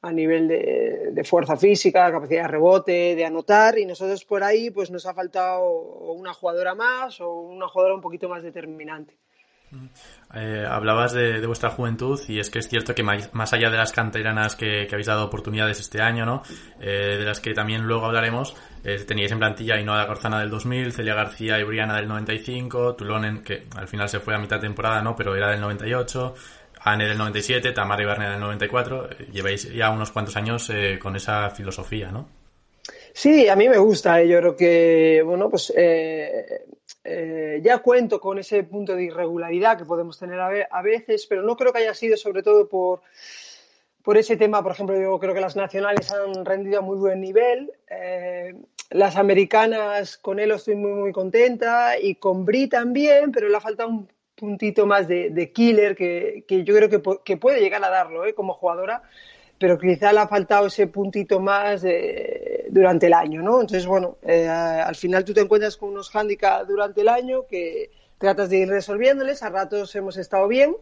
a 0.01 0.11
nivel 0.11 0.47
de, 0.47 1.23
fuerza 1.23 1.57
física, 1.57 2.11
capacidad 2.11 2.43
de 2.43 2.47
rebote, 2.47 3.15
de 3.15 3.25
anotar, 3.25 3.77
y 3.79 3.85
nosotros 3.85 4.23
por 4.25 4.43
ahí 4.43 4.69
pues 4.69 4.91
nos 4.91 5.05
ha 5.05 5.13
faltado 5.13 5.69
una 5.71 6.33
jugadora 6.33 6.75
más 6.75 7.19
o 7.19 7.33
una 7.33 7.67
jugadora 7.67 7.95
un 7.95 8.01
poquito 8.01 8.29
más 8.29 8.43
determinante. 8.43 9.17
Eh, 10.33 10.65
hablabas 10.69 11.13
de, 11.13 11.45
vuestra 11.45 11.69
juventud 11.69 12.19
y 12.29 12.39
es 12.39 12.49
que 12.49 12.59
es 12.59 12.69
cierto 12.69 12.95
que 12.95 13.03
más, 13.03 13.53
allá 13.53 13.69
de 13.69 13.77
las 13.77 13.91
canteranas 13.91 14.55
que, 14.55 14.87
habéis 14.89 15.07
dado 15.07 15.25
oportunidades 15.25 15.79
este 15.79 16.01
año, 16.01 16.25
¿no? 16.25 16.41
Eh, 16.79 17.17
de 17.17 17.25
las 17.25 17.39
que 17.39 17.53
también 17.53 17.81
luego 17.83 18.05
hablaremos, 18.05 18.55
eh, 18.83 18.97
teníais 19.05 19.31
en 19.31 19.39
plantilla 19.39 19.75
Ainhoa 19.75 20.07
Corzana 20.07 20.39
del 20.39 20.49
2000, 20.49 20.93
Celia 20.93 21.15
García 21.15 21.59
y 21.59 21.63
Briana 21.63 21.95
del 21.95 22.07
95, 22.07 22.95
Tulonen, 22.95 23.41
que 23.43 23.65
al 23.75 23.87
final 23.87 24.07
se 24.07 24.19
fue 24.19 24.35
a 24.35 24.37
mitad 24.37 24.59
temporada, 24.59 25.01
¿no? 25.01 25.15
Pero 25.15 25.35
era 25.35 25.51
del 25.51 25.59
98, 25.59 26.33
Anne 26.81 27.05
del 27.05 27.17
97, 27.17 27.71
Tamara 27.71 28.03
Ibarne 28.03 28.29
del 28.29 28.39
94. 28.39 29.09
Lleváis 29.31 29.71
ya 29.73 29.89
unos 29.89 30.11
cuantos 30.11 30.35
años 30.35 30.69
eh, 30.69 30.99
con 31.01 31.15
esa 31.15 31.49
filosofía, 31.49 32.11
¿no? 32.11 32.27
Sí, 33.13 33.47
a 33.47 33.55
mí 33.55 33.67
me 33.67 33.77
gusta. 33.77 34.21
Eh. 34.21 34.27
Yo 34.27 34.39
creo 34.39 34.55
que, 34.55 35.21
bueno, 35.25 35.49
pues 35.49 35.73
eh, 35.75 36.65
eh, 37.09 37.61
ya 37.63 37.79
cuento 37.79 38.19
con 38.19 38.37
ese 38.37 38.63
punto 38.65 38.93
de 38.93 39.05
irregularidad 39.05 39.77
que 39.77 39.85
podemos 39.85 40.19
tener 40.19 40.39
a, 40.39 40.81
veces, 40.81 41.25
pero 41.25 41.41
no 41.41 41.55
creo 41.55 41.71
que 41.71 41.79
haya 41.79 41.93
sido 41.93 42.17
sobre 42.17 42.43
todo 42.43 42.67
por, 42.67 43.01
por 44.03 44.17
ese 44.17 44.35
tema. 44.35 44.61
Por 44.61 44.73
ejemplo, 44.73 44.99
yo 44.99 45.17
creo 45.17 45.33
que 45.33 45.39
las 45.39 45.55
nacionales 45.55 46.11
han 46.11 46.43
rendido 46.43 46.79
a 46.79 46.81
muy 46.81 46.97
buen 46.97 47.21
nivel. 47.21 47.71
Eh, 47.89 48.55
las 48.89 49.15
americanas, 49.15 50.17
con 50.17 50.39
él 50.39 50.51
estoy 50.51 50.75
muy, 50.75 50.91
muy 50.91 51.11
contenta 51.13 51.97
y 51.97 52.15
con 52.15 52.43
Bri 52.43 52.67
también, 52.67 53.31
pero 53.31 53.47
le 53.47 53.55
ha 53.55 53.61
faltado 53.61 53.89
un 53.89 54.09
puntito 54.37 54.85
más 54.85 55.07
de, 55.07 55.51
killer 55.53 55.95
que, 55.95 56.45
que, 56.47 56.63
yo 56.63 56.75
creo 56.75 56.89
que, 56.89 57.01
que, 57.25 57.37
puede 57.37 57.59
llegar 57.59 57.83
a 57.83 57.89
darlo 57.89 58.25
¿eh? 58.25 58.33
como 58.33 58.53
jugadora 58.53 59.01
pero 59.59 59.77
quizá 59.77 60.13
le 60.13 60.19
ha 60.19 60.27
faltado 60.27 60.67
ese 60.67 60.87
puntito 60.87 61.39
más 61.39 61.83
durante 62.69 63.07
el 63.07 63.13
año, 63.13 63.41
¿no? 63.41 63.61
Entonces, 63.61 63.85
bueno, 63.87 64.17
eh, 64.21 64.47
al 64.47 64.95
final 64.95 65.25
tú 65.25 65.33
te 65.33 65.41
encuentras 65.41 65.77
con 65.77 65.89
unos 65.89 66.09
hándicaps 66.09 66.67
durante 66.67 67.01
el 67.01 67.09
año 67.09 67.47
que 67.47 67.89
tratas 68.17 68.49
de 68.49 68.57
ir 68.59 68.69
resolviéndoles, 68.69 69.41
a 69.43 69.49
ratos 69.49 69.95
hemos 69.95 70.17
estado 70.17 70.47
bien, 70.47 70.75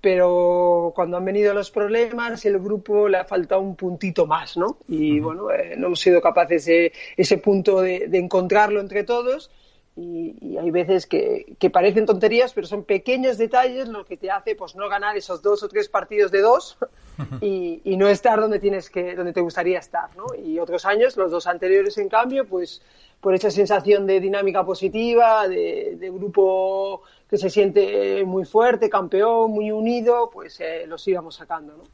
pero 0.00 0.92
cuando 0.94 1.16
han 1.16 1.24
venido 1.24 1.52
los 1.54 1.70
problemas, 1.70 2.44
el 2.44 2.58
grupo 2.58 3.08
le 3.08 3.18
ha 3.18 3.24
faltado 3.24 3.60
un 3.60 3.76
puntito 3.76 4.26
más, 4.26 4.56
¿no? 4.56 4.78
Y 4.88 5.20
bueno, 5.20 5.50
eh, 5.50 5.74
no 5.76 5.86
hemos 5.88 6.00
sido 6.00 6.20
capaces 6.20 6.66
de 6.66 6.92
ese 7.16 7.38
punto 7.38 7.80
de, 7.80 8.08
de 8.08 8.18
encontrarlo 8.18 8.80
entre 8.80 9.04
todos 9.04 9.50
y, 9.96 10.56
hay 10.56 10.70
veces 10.70 11.06
que, 11.06 11.56
parecen 11.72 12.06
tonterías, 12.06 12.52
pero 12.52 12.66
son 12.66 12.84
pequeños 12.84 13.38
detalles 13.38 13.88
lo 13.88 14.04
que 14.04 14.16
te 14.16 14.30
hace 14.30 14.54
pues 14.54 14.76
no 14.76 14.88
ganar 14.88 15.16
esos 15.16 15.42
dos 15.42 15.62
o 15.62 15.68
tres 15.68 15.88
partidos 15.88 16.30
de 16.30 16.40
dos 16.40 16.78
y, 17.40 17.96
no 17.96 18.08
estar 18.08 18.40
donde 18.40 18.58
tienes 18.58 18.88
que, 18.88 19.14
donde 19.14 19.32
te 19.32 19.40
gustaría 19.40 19.78
estar, 19.78 20.14
¿no? 20.16 20.26
Y 20.34 20.58
otros 20.58 20.86
años, 20.86 21.16
los 21.16 21.30
dos 21.30 21.46
anteriores, 21.46 21.98
en 21.98 22.08
cambio, 22.08 22.46
pues 22.46 22.82
por 23.20 23.34
esa 23.34 23.50
sensación 23.50 24.06
de 24.06 24.20
dinámica 24.20 24.64
positiva, 24.64 25.46
de, 25.46 26.10
grupo 26.10 27.02
que 27.28 27.36
se 27.36 27.50
siente 27.50 28.24
muy 28.24 28.44
fuerte, 28.44 28.88
campeón, 28.88 29.50
muy 29.50 29.70
unido, 29.70 30.30
pues 30.32 30.58
eh, 30.60 30.86
los 30.86 31.06
íbamos 31.06 31.36
sacando, 31.36 31.76
¿no? 31.76 31.84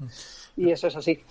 Y 0.56 0.70
eso 0.70 0.86
es 0.86 0.96
así. 0.96 1.22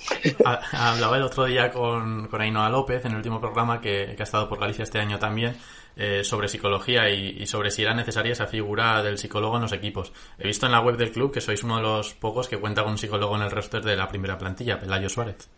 Hablaba 0.72 1.18
el 1.18 1.24
otro 1.24 1.46
día 1.46 1.72
con, 1.72 2.28
con 2.28 2.42
Ainhoa 2.42 2.70
López 2.70 3.04
en 3.06 3.12
el 3.12 3.18
último 3.18 3.40
programa 3.42 3.82
que, 3.82 4.14
que 4.16 4.22
ha 4.22 4.24
estado 4.24 4.48
por 4.48 4.60
Galicia 4.60 4.84
este 4.84 5.00
año 5.00 5.18
también 5.18 5.56
eh, 5.98 6.26
sobre 6.26 6.50
psicología 6.50 7.10
y, 7.10 7.48
sobre 7.48 7.72
si 7.72 7.82
era 7.82 7.94
necesaria 7.94 8.34
esa 8.34 8.48
figura 8.48 9.02
del 9.02 9.18
psicólogo 9.18 9.56
en 9.56 9.62
los 9.62 9.72
equipos. 9.72 10.12
He 10.38 10.46
visto 10.46 10.66
en 10.66 10.74
la 10.74 10.82
web 10.82 10.98
del 10.98 11.12
club 11.12 11.32
que 11.32 11.40
sois 11.40 11.64
uno 11.64 11.78
de 11.78 11.84
los 11.84 12.14
pocos 12.14 12.50
que 12.50 12.60
cuenta 12.60 12.84
con 12.84 12.92
un 12.92 12.98
psicólogo 12.98 13.36
en 13.38 13.44
el 13.44 13.52
roster 13.52 13.82
de 13.82 13.96
la 13.96 14.10
primera 14.10 14.38
plantilla, 14.38 14.78
Pelayo 14.78 15.08
Suárez. 15.08 15.50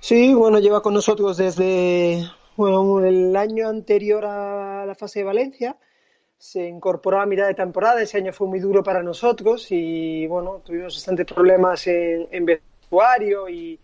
Sí, 0.00 0.34
bueno, 0.34 0.58
lleva 0.58 0.82
con 0.82 0.94
nosotros 0.94 1.36
desde 1.36 2.28
bueno, 2.56 3.06
el 3.06 3.36
año 3.36 3.68
anterior 3.68 4.24
a 4.24 4.84
la 4.84 4.94
fase 4.96 5.20
de 5.20 5.26
Valencia. 5.26 5.76
Se 6.38 6.66
incorporó 6.66 7.20
a 7.20 7.26
mitad 7.26 7.46
de 7.46 7.54
temporada. 7.54 8.02
Ese 8.02 8.18
año 8.18 8.32
fue 8.32 8.48
muy 8.48 8.58
duro 8.58 8.82
para 8.82 9.02
nosotros 9.02 9.68
y 9.70 10.26
bueno, 10.26 10.60
tuvimos 10.64 10.96
bastantes 10.96 11.24
problemas 11.24 11.86
en, 11.86 12.26
en 12.32 12.46
y, 13.48 13.80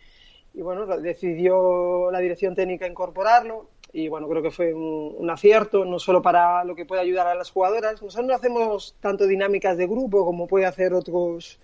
y 0.54 0.62
bueno, 0.62 0.87
decidió 0.99 2.11
la 2.11 2.18
dirección 2.18 2.54
técnica 2.54 2.87
incorporarlo 2.87 3.68
y 3.92 4.09
bueno, 4.09 4.26
creo 4.28 4.42
que 4.42 4.50
fue 4.50 4.73
un, 4.73 5.28
acierto, 5.30 5.85
no 5.85 5.99
solo 5.99 6.23
para 6.23 6.64
lo 6.64 6.75
que 6.75 6.87
puede 6.87 7.02
ayudar 7.02 7.26
a 7.26 7.35
las 7.35 7.50
jugadoras. 7.50 8.00
Nosotros 8.00 8.26
no 8.26 8.35
hacemos 8.35 8.97
tanto 9.00 9.26
dinámicas 9.26 9.76
de 9.76 9.87
grupo 9.87 10.25
como 10.25 10.47
puede 10.47 10.64
hacer 10.64 10.94
otros 10.94 11.61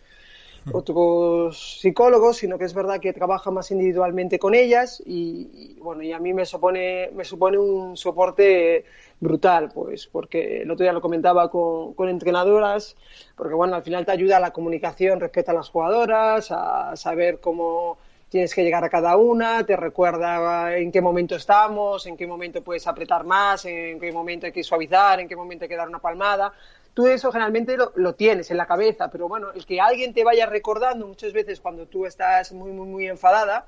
otros 0.73 1.81
psicólogos, 1.81 2.39
sino 2.39 2.59
que 2.59 2.65
es 2.65 2.75
verdad 2.75 3.01
que 3.01 3.13
trabaja 3.13 3.51
más 3.51 3.71
individualmente 3.71 4.39
con 4.39 4.55
ellas 4.55 5.03
y, 5.05 5.77
bueno, 5.81 6.03
y 6.03 6.13
a 6.13 6.19
mí 6.19 6.33
me 6.35 6.45
supone, 6.45 7.11
me 7.15 7.25
supone 7.25 7.59
un 7.59 7.97
soporte 7.97 8.85
brutal, 9.21 9.71
pues, 9.75 10.07
porque 10.07 10.63
el 10.63 10.71
otro 10.71 10.85
día 10.85 10.93
lo 10.93 11.01
comentaba 11.01 11.51
con, 11.51 11.95
con 11.95 12.09
entrenadoras, 12.09 12.97
porque 13.37 13.55
bueno, 13.55 13.75
al 13.75 13.83
final 13.83 14.07
te 14.07 14.13
ayuda 14.13 14.37
a 14.37 14.41
la 14.41 14.53
comunicación 14.53 15.21
respecto 15.21 15.51
a 15.51 15.55
las 15.55 15.69
jugadoras, 15.69 16.51
a 16.51 16.95
saber 16.97 17.41
cómo 17.41 17.99
tienes 18.29 18.55
que 18.55 18.63
llegar 18.63 18.85
a 18.85 18.91
cada 18.91 19.17
una, 19.17 19.65
te 19.65 19.77
recuerda 19.77 20.77
en 20.77 20.93
qué 20.93 21.01
momento 21.01 21.37
estamos, 21.37 22.07
en 22.07 22.17
qué 22.17 22.27
momento 22.27 22.63
puedes 22.63 22.87
apretar 22.87 23.25
más, 23.25 23.65
en 23.65 23.99
qué 23.99 24.13
momento 24.13 24.47
hay 24.47 24.53
que 24.53 24.63
suavizar, 24.63 25.21
en 25.21 25.29
qué 25.29 25.37
momento 25.37 25.65
hay 25.65 25.69
que 25.69 25.77
dar 25.77 25.89
una 25.89 25.99
palmada. 25.99 26.53
Tú 26.99 27.07
eso 27.07 27.31
generalmente 27.31 27.76
lo, 27.95 28.14
tienes 28.17 28.50
en 28.50 28.57
la 28.57 28.67
cabeza, 28.67 29.09
pero 29.09 29.28
bueno, 29.28 29.52
el 29.55 29.64
que 29.64 29.81
alguien 29.81 30.12
te 30.12 30.25
vaya 30.25 30.47
recordando 30.47 31.07
muchas 31.07 31.33
veces 31.33 31.61
cuando 31.61 31.87
tú 31.87 32.07
estás 32.07 32.50
muy, 32.52 32.73
muy, 32.73 32.88
muy 32.88 33.07
enfadada, 33.07 33.67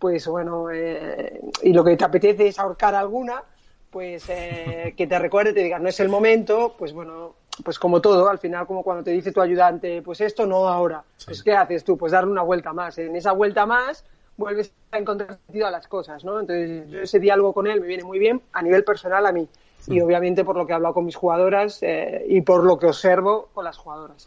pues 0.00 0.26
bueno, 0.26 0.68
eh, 0.72 1.40
y 1.62 1.72
lo 1.72 1.84
que 1.84 1.96
te 1.96 2.04
apetece 2.04 2.48
es 2.48 2.58
ahorcar 2.58 2.96
alguna, 2.96 3.44
pues 3.88 4.24
eh, 4.30 4.94
que 4.96 5.06
te 5.06 5.16
recuerde, 5.16 5.52
te 5.52 5.62
diga, 5.62 5.78
no 5.78 5.88
es 5.88 6.00
el 6.00 6.08
momento, 6.08 6.74
pues 6.76 6.92
bueno, 6.92 7.36
pues 7.62 7.78
como 7.78 8.00
todo, 8.00 8.28
al 8.28 8.40
final 8.40 8.66
como 8.66 8.82
cuando 8.82 9.04
te 9.04 9.12
dice 9.12 9.30
tu 9.30 9.40
ayudante, 9.40 10.02
pues 10.02 10.20
esto 10.20 10.44
no 10.44 10.66
ahora, 10.66 11.04
pues 11.24 11.44
¿qué 11.44 11.52
haces 11.52 11.84
tú? 11.84 11.96
Pues 11.96 12.10
darle 12.10 12.32
una 12.32 12.42
vuelta 12.42 12.72
más. 12.72 12.98
En 12.98 13.14
esa 13.14 13.30
vuelta 13.30 13.64
más 13.64 14.04
vuelves 14.36 14.72
a 14.90 14.98
encontrar 14.98 15.38
sentido 15.46 15.68
a 15.68 15.70
las 15.70 15.86
cosas, 15.86 16.24
¿no? 16.24 16.40
Entonces 16.40 16.92
ese 16.92 17.20
diálogo 17.20 17.52
con 17.52 17.68
él 17.68 17.80
me 17.80 17.86
viene 17.86 18.02
muy 18.02 18.18
bien 18.18 18.42
a 18.52 18.60
nivel 18.60 18.82
personal 18.82 19.24
a 19.24 19.30
mí 19.30 19.48
y 19.88 20.00
obviamente 20.00 20.44
por 20.44 20.56
lo 20.56 20.66
que 20.66 20.72
he 20.72 20.74
hablado 20.76 20.94
con 20.94 21.04
mis 21.04 21.16
jugadoras 21.16 21.82
eh, 21.82 22.24
y 22.28 22.40
por 22.42 22.64
lo 22.64 22.78
que 22.78 22.86
observo 22.86 23.48
con 23.54 23.64
las 23.64 23.76
jugadoras. 23.76 24.26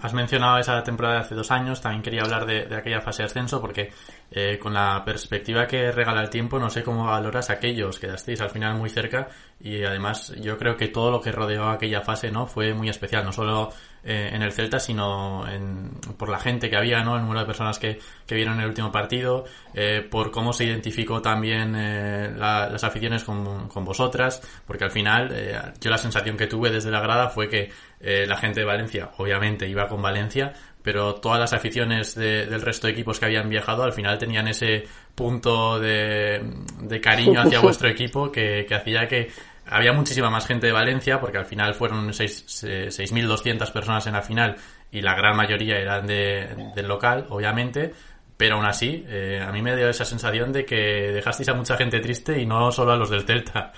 Has 0.00 0.14
mencionado 0.14 0.58
esa 0.58 0.82
temporada 0.82 1.16
de 1.16 1.20
hace 1.20 1.34
dos 1.34 1.50
años, 1.50 1.80
también 1.80 2.02
quería 2.02 2.22
hablar 2.22 2.46
de, 2.46 2.74
aquella 2.76 3.00
fase 3.00 3.22
de 3.22 3.26
ascenso 3.26 3.60
porque 3.60 3.90
eh, 4.30 4.58
con 4.58 4.74
la 4.74 5.02
perspectiva 5.04 5.66
que 5.66 5.90
regala 5.90 6.20
el 6.20 6.28
tiempo 6.30 6.58
no 6.58 6.68
sé 6.68 6.82
cómo 6.82 7.06
valoras 7.06 7.50
aquellos, 7.50 7.98
quedasteis 7.98 8.40
al 8.40 8.50
final 8.50 8.76
muy 8.76 8.90
cerca 8.90 9.28
y 9.60 9.82
además 9.84 10.34
yo 10.40 10.56
creo 10.56 10.76
que 10.76 10.88
todo 10.88 11.10
lo 11.10 11.20
que 11.20 11.32
rodeó 11.32 11.68
aquella 11.68 12.02
fase 12.02 12.30
no 12.30 12.46
fue 12.46 12.74
muy 12.74 12.88
especial, 12.88 13.24
no 13.24 13.32
solo 13.32 13.70
eh, 14.04 14.30
en 14.32 14.42
el 14.42 14.52
Celta, 14.52 14.78
sino 14.78 15.46
en, 15.48 15.90
por 16.16 16.28
la 16.28 16.38
gente 16.38 16.70
que 16.70 16.76
había, 16.76 17.02
¿no? 17.02 17.16
El 17.16 17.22
número 17.22 17.40
de 17.40 17.46
personas 17.46 17.78
que, 17.78 17.98
que 18.26 18.34
vieron 18.36 18.60
el 18.60 18.66
último 18.66 18.92
partido, 18.92 19.44
eh, 19.74 20.06
por 20.08 20.30
cómo 20.30 20.52
se 20.52 20.64
identificó 20.64 21.20
también 21.20 21.74
eh, 21.76 22.30
las 22.36 22.84
aficiones 22.84 23.24
con, 23.24 23.68
con, 23.68 23.84
vosotras, 23.84 24.40
porque 24.66 24.84
al 24.84 24.92
final 24.92 25.74
yo 25.80 25.90
la 25.90 25.98
sensación 25.98 26.36
que 26.36 26.46
tuve 26.46 26.70
desde 26.70 26.90
la 26.90 27.00
grada 27.00 27.28
fue 27.28 27.48
que 27.48 27.70
la 28.00 28.36
gente 28.36 28.60
de 28.60 28.66
Valencia, 28.66 29.10
obviamente, 29.16 29.68
iba 29.68 29.88
con 29.88 30.00
Valencia, 30.00 30.52
pero 30.88 31.16
todas 31.16 31.38
las 31.38 31.52
aficiones 31.52 32.14
del 32.14 32.62
resto 32.62 32.86
de 32.86 32.94
equipos 32.94 33.20
que 33.20 33.26
habían 33.26 33.50
viajado 33.50 33.82
al 33.82 33.92
final 33.92 34.16
tenían 34.16 34.48
ese 34.48 34.84
punto 35.14 35.78
de, 35.78 36.40
de 36.80 37.00
cariño 37.02 37.42
hacia 37.42 37.60
vuestro 37.60 37.90
equipo 37.90 38.32
que, 38.32 38.64
que 38.66 38.74
hacía 38.74 39.06
que 39.06 39.30
había 39.66 39.92
muchísima 39.92 40.30
más 40.30 40.46
gente 40.46 40.68
de 40.68 40.72
Valencia, 40.72 41.20
porque 41.20 41.36
al 41.36 41.44
final 41.44 41.74
fueron 41.74 42.08
6.200 42.08 43.70
personas 43.70 44.06
en 44.06 44.14
la 44.14 44.22
final 44.22 44.56
y 44.90 45.02
la 45.02 45.14
gran 45.14 45.36
mayoría 45.36 45.76
eran 45.76 46.06
de, 46.06 46.72
del 46.74 46.88
local, 46.88 47.26
obviamente, 47.28 47.92
pero 48.38 48.54
aún 48.54 48.64
así, 48.64 49.04
eh, 49.08 49.44
a 49.46 49.52
mí 49.52 49.60
me 49.60 49.76
dio 49.76 49.90
esa 49.90 50.06
sensación 50.06 50.54
de 50.54 50.64
que 50.64 51.12
dejasteis 51.12 51.50
a 51.50 51.52
mucha 51.52 51.76
gente 51.76 52.00
triste 52.00 52.40
y 52.40 52.46
no 52.46 52.72
solo 52.72 52.92
a 52.92 52.96
los 52.96 53.10
del 53.10 53.26
Celta. 53.26 53.74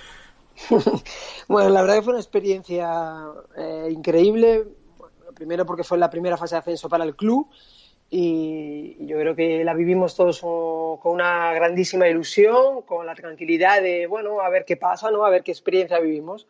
bueno, 1.49 1.71
la 1.71 1.81
verdad 1.81 1.97
que 1.97 2.03
fue 2.03 2.13
una 2.13 2.23
experiencia 2.23 3.25
eh, 3.57 3.89
increíble. 3.91 4.65
Primero 5.41 5.65
porque 5.65 5.85
fue 5.85 5.97
la 5.97 6.11
primera 6.11 6.37
fase 6.37 6.55
de 6.55 6.59
ascenso 6.59 6.87
para 6.91 7.03
el 7.03 7.17
club 7.17 7.49
y 8.11 9.07
yo 9.07 9.17
creo 9.19 9.35
que 9.35 9.65
la 9.65 9.73
vivimos 9.73 10.15
todos 10.15 10.41
con 10.41 11.13
una 11.15 11.55
grandísima 11.55 12.09
ilusión, 12.09 12.83
con 12.83 13.07
la 13.07 13.15
tranquilidad 13.15 13.81
de, 13.81 14.07
bueno, 14.07 14.41
a 14.41 14.51
ver 14.51 14.67
qué 14.67 14.77
pasa, 14.77 15.11
¿no? 15.11 15.25
A 15.25 15.31
ver 15.31 15.43
qué 15.43 15.53
experiencia 15.53 15.99
vivimos. 15.99 16.47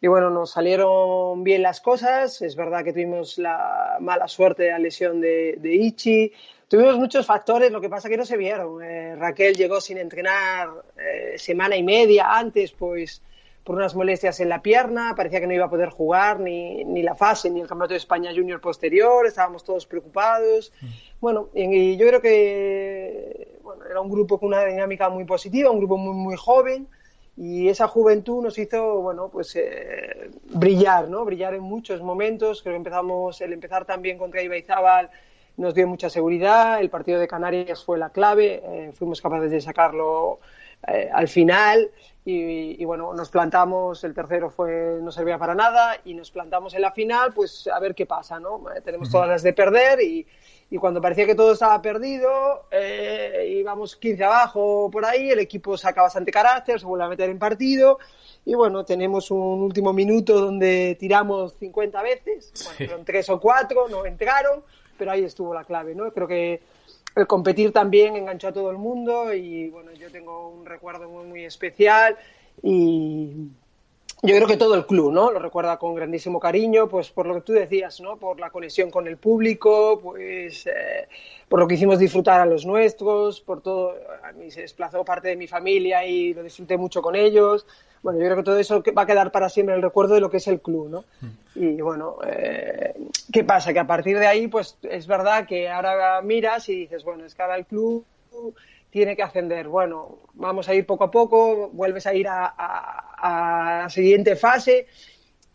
Y 0.00 0.06
bueno, 0.06 0.30
nos 0.30 0.50
salieron 0.50 1.42
bien 1.42 1.62
las 1.62 1.80
cosas. 1.80 2.40
Es 2.42 2.54
verdad 2.54 2.84
que 2.84 2.92
tuvimos 2.92 3.38
la 3.38 3.96
mala 4.00 4.28
suerte 4.28 4.64
de 4.64 4.70
la 4.70 4.78
lesión 4.78 5.20
de, 5.20 5.56
de 5.58 5.74
Ichi. 5.74 6.32
Tuvimos 6.68 6.98
muchos 6.98 7.24
factores, 7.26 7.72
lo 7.72 7.80
que 7.80 7.88
pasa 7.88 8.10
que 8.10 8.18
no 8.18 8.26
se 8.26 8.36
vieron. 8.36 8.82
Eh, 8.84 9.16
Raquel 9.16 9.56
llegó 9.56 9.80
sin 9.80 9.96
entrenar 9.96 10.68
eh, 10.96 11.38
semana 11.38 11.74
y 11.74 11.82
media 11.82 12.36
antes, 12.38 12.72
pues 12.72 13.22
por 13.68 13.76
unas 13.76 13.94
molestias 13.94 14.40
en 14.40 14.48
la 14.48 14.62
pierna, 14.62 15.12
parecía 15.14 15.40
que 15.40 15.46
no 15.46 15.52
iba 15.52 15.66
a 15.66 15.68
poder 15.68 15.90
jugar 15.90 16.40
ni, 16.40 16.86
ni 16.86 17.02
la 17.02 17.14
fase 17.14 17.50
ni 17.50 17.60
el 17.60 17.68
Campeonato 17.68 17.92
de 17.92 17.98
España 17.98 18.30
Junior 18.34 18.62
posterior, 18.62 19.26
estábamos 19.26 19.62
todos 19.62 19.84
preocupados. 19.84 20.72
Mm. 20.80 20.86
Bueno, 21.20 21.48
y 21.52 21.98
yo 21.98 22.06
creo 22.06 22.22
que 22.22 23.58
bueno, 23.62 23.84
era 23.84 24.00
un 24.00 24.10
grupo 24.10 24.40
con 24.40 24.48
una 24.48 24.64
dinámica 24.64 25.10
muy 25.10 25.26
positiva, 25.26 25.70
un 25.70 25.80
grupo 25.80 25.98
muy, 25.98 26.14
muy 26.14 26.34
joven 26.34 26.88
y 27.36 27.68
esa 27.68 27.88
juventud 27.88 28.42
nos 28.42 28.58
hizo, 28.58 29.02
bueno, 29.02 29.28
pues 29.28 29.54
eh, 29.54 30.30
brillar, 30.44 31.10
¿no? 31.10 31.26
Brillar 31.26 31.52
en 31.52 31.62
muchos 31.62 32.00
momentos. 32.00 32.62
Creo 32.62 32.72
que 32.72 32.78
empezamos, 32.78 33.38
el 33.42 33.52
empezar 33.52 33.84
también 33.84 34.16
contra 34.16 34.42
Ibaizábal 34.42 35.10
nos 35.58 35.74
dio 35.74 35.86
mucha 35.86 36.08
seguridad, 36.08 36.80
el 36.80 36.88
partido 36.88 37.20
de 37.20 37.28
Canarias 37.28 37.84
fue 37.84 37.98
la 37.98 38.08
clave, 38.08 38.62
eh, 38.64 38.92
fuimos 38.94 39.20
capaces 39.20 39.50
de 39.50 39.60
sacarlo 39.60 40.38
eh, 40.86 41.10
al 41.12 41.28
final 41.28 41.90
y, 42.30 42.84
bueno, 42.84 43.14
nos 43.14 43.30
plantamos, 43.30 44.04
el 44.04 44.12
tercero 44.12 44.50
fue 44.50 44.98
no 45.00 45.10
servía 45.10 45.38
para 45.38 45.54
nada 45.54 45.98
y 46.04 46.12
nos 46.12 46.30
plantamos 46.30 46.74
en 46.74 46.82
la 46.82 46.92
final, 46.92 47.32
pues 47.32 47.66
a 47.72 47.80
ver 47.80 47.94
qué 47.94 48.04
pasa, 48.04 48.38
¿no? 48.38 48.70
Eh, 48.70 48.82
tenemos 48.82 49.10
todas 49.10 49.26
las 49.26 49.42
de 49.42 49.54
perder 49.54 50.02
y, 50.02 50.26
y 50.68 50.76
cuando 50.76 51.00
parecía 51.00 51.24
que 51.24 51.34
todo 51.34 51.52
estaba 51.52 51.80
perdido, 51.80 52.66
eh, 52.70 53.56
íbamos 53.58 53.96
15 53.96 54.24
abajo 54.24 54.90
por 54.92 55.06
ahí, 55.06 55.30
el 55.30 55.38
equipo 55.38 55.78
saca 55.78 56.02
bastante 56.02 56.30
carácter, 56.30 56.78
se 56.78 56.84
vuelve 56.84 57.06
a 57.06 57.08
meter 57.08 57.30
en 57.30 57.38
partido 57.38 57.98
y 58.44 58.54
bueno, 58.54 58.84
tenemos 58.84 59.30
un 59.30 59.62
último 59.62 59.94
minuto 59.94 60.38
donde 60.38 60.98
tiramos 61.00 61.54
50 61.54 62.02
veces, 62.02 62.52
bueno, 62.78 63.04
tres 63.06 63.30
o 63.30 63.40
cuatro, 63.40 63.88
no 63.88 64.04
entraron, 64.04 64.62
pero 64.98 65.12
ahí 65.12 65.24
estuvo 65.24 65.54
la 65.54 65.64
clave, 65.64 65.94
¿no? 65.94 66.12
Creo 66.12 66.28
que 66.28 66.60
el 67.18 67.26
competir 67.26 67.72
también 67.72 68.16
enganchó 68.16 68.48
a 68.48 68.52
todo 68.52 68.70
el 68.70 68.78
mundo 68.78 69.34
y 69.34 69.70
bueno, 69.70 69.92
yo 69.92 70.10
tengo 70.10 70.48
un 70.48 70.64
recuerdo 70.64 71.08
muy, 71.08 71.24
muy 71.24 71.44
especial 71.44 72.16
y 72.62 73.48
yo 74.22 74.34
creo 74.34 74.48
que 74.48 74.56
todo 74.56 74.74
el 74.74 74.84
club, 74.84 75.12
¿no? 75.12 75.30
Lo 75.30 75.38
recuerda 75.38 75.78
con 75.78 75.94
grandísimo 75.94 76.40
cariño, 76.40 76.88
pues 76.88 77.10
por 77.10 77.26
lo 77.26 77.34
que 77.34 77.40
tú 77.42 77.52
decías, 77.52 78.00
¿no? 78.00 78.16
Por 78.16 78.40
la 78.40 78.50
conexión 78.50 78.90
con 78.90 79.06
el 79.06 79.16
público, 79.16 80.00
pues 80.02 80.66
eh, 80.66 81.08
por 81.48 81.60
lo 81.60 81.68
que 81.68 81.74
hicimos 81.74 82.00
disfrutar 82.00 82.40
a 82.40 82.46
los 82.46 82.66
nuestros, 82.66 83.40
por 83.40 83.60
todo, 83.60 83.94
a 84.24 84.32
mí 84.32 84.50
se 84.50 84.62
desplazó 84.62 85.04
parte 85.04 85.28
de 85.28 85.36
mi 85.36 85.46
familia 85.46 86.04
y 86.04 86.34
lo 86.34 86.42
disfruté 86.42 86.76
mucho 86.76 87.00
con 87.00 87.14
ellos. 87.14 87.64
Bueno, 88.02 88.18
yo 88.18 88.26
creo 88.26 88.36
que 88.36 88.42
todo 88.42 88.58
eso 88.58 88.82
va 88.96 89.02
a 89.02 89.06
quedar 89.06 89.32
para 89.32 89.48
siempre 89.48 89.74
el 89.74 89.82
recuerdo 89.82 90.14
de 90.14 90.20
lo 90.20 90.30
que 90.30 90.36
es 90.36 90.46
el 90.48 90.60
club, 90.60 90.88
¿no? 90.88 91.04
Mm. 91.20 91.26
Y 91.54 91.80
bueno, 91.80 92.18
eh, 92.26 92.94
¿qué 93.32 93.44
pasa? 93.44 93.72
Que 93.72 93.80
a 93.80 93.86
partir 93.86 94.18
de 94.18 94.26
ahí, 94.26 94.48
pues 94.48 94.76
es 94.82 95.06
verdad 95.06 95.46
que 95.46 95.68
ahora 95.68 96.22
miras 96.22 96.68
y 96.68 96.80
dices, 96.80 97.04
bueno, 97.04 97.24
es 97.24 97.34
que 97.34 97.42
ahora 97.42 97.56
el 97.56 97.66
club 97.66 98.04
tiene 98.90 99.16
que 99.16 99.22
ascender. 99.22 99.68
Bueno, 99.68 100.18
vamos 100.34 100.68
a 100.68 100.74
ir 100.74 100.86
poco 100.86 101.04
a 101.04 101.10
poco, 101.10 101.70
vuelves 101.72 102.06
a 102.06 102.14
ir 102.14 102.28
a, 102.28 103.82
la 103.82 103.90
siguiente 103.90 104.36
fase 104.36 104.86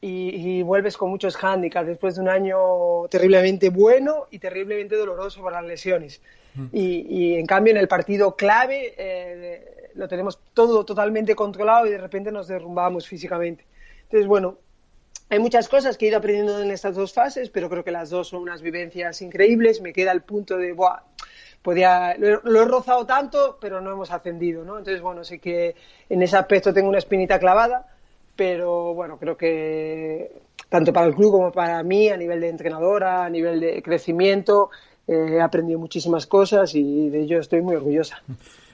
y, 0.02 0.62
vuelves 0.64 0.98
con 0.98 1.10
muchos 1.10 1.38
hándicaps 1.38 1.88
después 1.88 2.16
de 2.16 2.22
un 2.22 2.30
año 2.30 3.08
terriblemente 3.10 3.70
bueno 3.70 4.28
y 4.32 4.40
terriblemente 4.40 4.96
doloroso 4.96 5.42
para 5.42 5.62
las 5.62 5.70
lesiones. 5.70 6.22
Mm. 6.56 6.66
Y, 6.74 7.36
en 7.36 7.46
cambio 7.46 7.72
en 7.72 7.78
el 7.78 7.88
partido 7.88 8.36
clave 8.36 8.94
eh, 8.98 9.83
lo 9.96 10.08
tenemos 10.08 10.40
todo 10.54 10.84
totalmente 10.86 11.36
controlado 11.36 11.86
y 11.86 11.92
de 11.92 11.98
repente 11.98 12.32
nos 12.32 12.48
derrumbamos 12.48 13.08
físicamente. 13.08 13.66
Entonces, 14.04 14.28
bueno, 14.28 14.58
hay 15.30 15.40
muchas 15.40 15.68
cosas 15.68 15.98
que 15.98 16.06
he 16.06 16.10
ido 16.10 16.18
aprendiendo 16.18 16.62
en 16.62 16.72
estas 16.72 16.96
dos 16.96 17.14
fases, 17.14 17.50
pero 17.50 17.70
creo 17.70 17.84
que 17.84 17.92
las 17.92 18.10
dos 18.10 18.30
son 18.30 18.42
unas 18.42 18.62
vivencias 18.62 19.22
increíbles. 19.22 19.82
Me 19.82 19.94
queda 19.94 20.12
el 20.12 20.22
punto 20.22 20.58
de, 20.58 20.74
Buah, 20.74 21.02
podía, 21.62 22.16
lo, 22.18 22.62
he 22.62 22.66
rozado 22.66 23.06
tanto, 23.06 23.58
pero 23.60 23.82
no 23.82 23.92
hemos 23.92 24.12
ascendido, 24.12 24.64
¿no? 24.64 24.78
Entonces, 24.78 25.02
bueno, 25.02 25.24
sé 25.24 25.40
que 25.40 25.76
en 26.10 26.22
ese 26.22 26.38
aspecto 26.38 26.74
tengo 26.74 26.90
una 26.90 27.00
espinita 27.00 27.40
clavada, 27.40 27.88
pero 28.36 28.94
bueno, 28.94 29.18
creo 29.18 29.38
que 29.38 30.32
tanto 30.70 30.94
para 30.94 31.08
el 31.08 31.16
club 31.16 31.32
como 31.32 31.52
para 31.52 31.82
mí, 31.84 32.10
a 32.10 32.18
nivel 32.18 32.42
de 32.42 32.50
entrenadora, 32.50 33.26
a 33.26 33.30
nivel 33.30 33.60
de 33.60 33.82
crecimiento, 33.82 34.70
eh, 35.08 35.36
he 35.38 35.42
aprendido 35.42 35.80
muchísimas 35.80 36.28
cosas 36.28 36.76
y 36.76 37.10
de 37.10 37.22
ello 37.22 37.40
estoy 37.40 37.62
muy 37.62 37.76
orgullosa. 37.76 38.22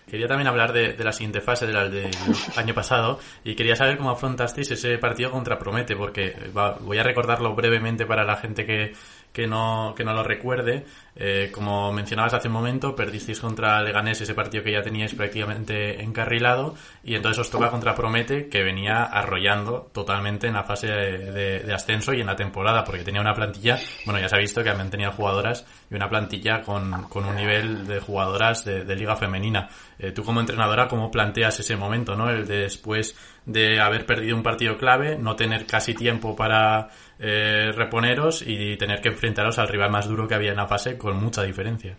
Quería 0.10 0.28
también 0.28 0.48
hablar 0.48 0.74
de, 0.74 0.96
la 1.04 1.12
siguiente 1.12 1.42
fase, 1.42 1.68
de 1.68 1.74
la 1.74 1.88
del 1.88 2.12
año 2.56 2.74
pasado, 2.74 3.20
y 3.44 3.56
quería 3.56 3.76
saber 3.76 3.98
cómo 3.98 4.12
afrontasteis 4.12 4.72
ese 4.72 4.98
partido 4.98 5.32
contra 5.32 5.60
Promete, 5.60 5.96
porque 5.96 6.36
voy 6.82 6.98
a 6.98 7.04
recordarlo 7.04 7.56
brevemente 7.56 8.06
para 8.06 8.24
la 8.24 8.36
gente 8.38 8.66
que, 8.66 8.94
que 9.32 9.48
no, 9.48 9.94
que 9.96 10.04
no 10.04 10.14
lo 10.14 10.24
recuerde. 10.24 10.86
Eh, 11.16 11.50
como 11.52 11.92
mencionabas 11.92 12.34
hace 12.34 12.48
un 12.48 12.54
momento, 12.54 12.96
perdisteis 12.96 13.40
contra 13.40 13.82
Leganés 13.82 14.22
ese 14.22 14.34
partido 14.34 14.64
que 14.64 14.72
ya 14.72 14.82
teníais 14.82 15.14
prácticamente 15.14 16.02
encarrilado 16.02 16.76
y 17.04 17.16
entonces 17.16 17.40
os 17.40 17.50
toca 17.50 17.70
contra 17.70 17.94
Promete 17.94 18.48
que 18.48 18.64
venía 18.64 19.04
arrollando 19.04 19.90
totalmente 19.92 20.48
en 20.48 20.54
la 20.54 20.64
fase 20.64 20.88
de, 20.88 21.74
ascenso 21.74 22.14
y 22.14 22.22
en 22.22 22.28
la 22.28 22.38
temporada 22.38 22.86
porque 22.86 23.04
tenía 23.04 23.20
una 23.20 23.34
plantilla, 23.34 23.78
bueno 24.06 24.20
ya 24.20 24.30
se 24.30 24.36
ha 24.36 24.40
visto 24.40 24.64
que 24.64 24.70
han 24.70 24.78
mantenido 24.78 25.12
jugadoras 25.12 25.66
y 25.92 25.96
una 25.96 26.10
plantilla 26.10 26.62
con, 26.62 26.94
un 26.94 27.36
nivel 27.36 27.86
de 27.86 28.00
jugadoras 28.00 28.64
de, 28.64 28.96
liga 28.96 29.16
femenina. 29.16 29.70
Eh, 29.98 30.12
tú 30.12 30.24
como 30.24 30.40
entrenadora, 30.40 30.88
¿cómo 30.88 31.12
planteas 31.12 31.60
ese 31.60 31.76
momento, 31.76 32.16
no? 32.16 32.30
El 32.30 32.48
de 32.48 32.60
después 32.60 33.18
de 33.46 33.80
haber 33.80 34.06
perdido 34.06 34.36
un 34.36 34.44
partido 34.44 34.78
clave, 34.78 35.18
no 35.18 35.36
tener 35.36 35.66
casi 35.66 35.94
tiempo 35.94 36.36
para 36.36 36.90
eh, 37.22 37.74
reponeros 37.76 38.42
y 38.48 38.78
tener 38.78 39.02
que 39.02 39.10
enfrentaros 39.10 39.60
al 39.60 39.68
rival 39.68 39.92
más 39.92 40.08
duro 40.08 40.26
que 40.26 40.36
había 40.36 40.52
en 40.52 40.56
la 40.56 40.68
fase 40.68 40.98
con 40.98 41.18
mucha 41.18 41.44
diferencia. 41.44 41.98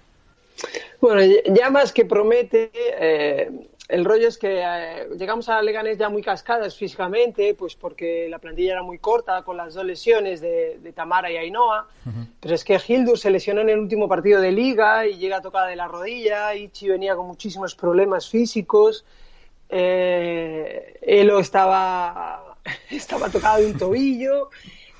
Bueno, 0.98 1.20
ya 1.54 1.68
más 1.68 1.92
que 1.92 2.06
promete, 2.06 2.70
eh, 2.74 3.50
el 3.86 4.04
rollo 4.06 4.28
es 4.28 4.38
que 4.38 4.62
eh, 4.64 5.08
llegamos 5.18 5.50
a 5.50 5.60
Leganés 5.60 5.98
ya 5.98 6.08
muy 6.08 6.22
cascadas 6.22 6.74
físicamente, 6.74 7.52
pues 7.52 7.74
porque 7.74 8.28
la 8.30 8.38
plantilla 8.38 8.72
era 8.72 8.82
muy 8.82 8.98
corta 8.98 9.42
con 9.42 9.58
las 9.58 9.74
dos 9.74 9.84
lesiones 9.84 10.40
de, 10.40 10.92
Tamara 10.94 11.30
y 11.30 11.36
Ainhoa, 11.36 11.86
pero 12.40 12.54
es 12.54 12.64
que 12.64 12.80
Hildur 12.88 13.18
se 13.18 13.30
lesionó 13.30 13.60
en 13.60 13.68
el 13.68 13.78
último 13.78 14.08
partido 14.08 14.40
de 14.40 14.52
liga 14.52 15.06
y 15.06 15.18
llega 15.18 15.42
tocada 15.42 15.66
de 15.66 15.76
la 15.76 15.86
rodilla, 15.86 16.54
Ichi 16.54 16.88
venía 16.88 17.14
con 17.14 17.26
muchísimos 17.26 17.74
problemas 17.74 18.26
físicos, 18.26 19.04
Elo 19.68 21.40
estaba, 21.40 22.56
estaba 22.90 23.28
tocado 23.28 23.60
de 23.60 23.66
un 23.66 23.76
tobillo, 23.76 24.48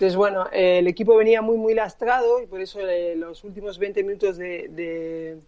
entonces, 0.00 0.16
bueno, 0.16 0.46
eh, 0.50 0.78
el 0.78 0.86
equipo 0.86 1.14
venía 1.14 1.42
muy, 1.42 1.58
muy 1.58 1.74
lastrado 1.74 2.40
y 2.40 2.46
por 2.46 2.62
eso 2.62 2.80
eh, 2.80 3.14
los 3.16 3.44
últimos 3.44 3.78
20 3.78 4.02
minutos 4.02 4.38
de, 4.38 5.38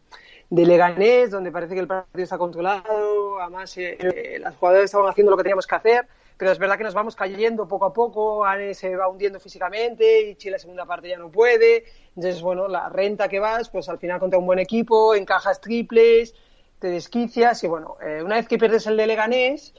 Leganés, 0.51 1.31
donde 1.31 1.51
parece 1.51 1.73
que 1.73 1.81
el 1.81 1.87
partido 1.87 2.23
está 2.23 2.37
controlado, 2.37 3.41
además 3.41 3.75
eh, 3.79 4.37
las 4.41 4.55
jugadoras 4.57 4.85
estaban 4.85 5.09
haciendo 5.09 5.31
lo 5.31 5.39
que 5.39 5.45
teníamos 5.45 5.67
que 5.67 5.75
hacer, 5.75 6.07
pero 6.37 6.51
es 6.51 6.59
verdad 6.59 6.77
que 6.77 6.85
nos 6.85 6.93
vamos 6.93 7.17
cayendo 7.17 7.67
poco 7.67 7.87
a 7.87 7.95
poco, 7.95 8.45
Ane 8.45 8.75
se 8.75 8.95
va 8.95 9.09
hundiendo 9.09 9.41
físicamente 9.41 10.29
y 10.29 10.35
Chile 10.35 10.53
la 10.53 10.59
segunda 10.59 10.85
parte 10.85 11.09
ya 11.09 11.17
no 11.17 11.31
puede. 11.31 11.85
Entonces, 12.15 12.43
bueno, 12.43 12.69
la 12.69 12.91
renta 12.91 13.29
que 13.29 13.41
vas, 13.41 13.71
pues 13.71 13.89
al 13.89 13.99
final 13.99 14.21
contra 14.21 14.39
un 14.39 14.45
buen 14.45 14.59
equipo, 14.59 15.15
encajas 15.15 15.63
triples, 15.63 16.35
te 16.79 16.89
desquicias 16.89 17.65
y 17.65 17.69
bueno, 17.69 17.97
una 18.23 18.37
vez 18.37 18.47
que 18.47 18.59
pierdes 18.59 18.87
el 18.87 18.99
de 18.99 19.07
Leganés, 19.07 19.73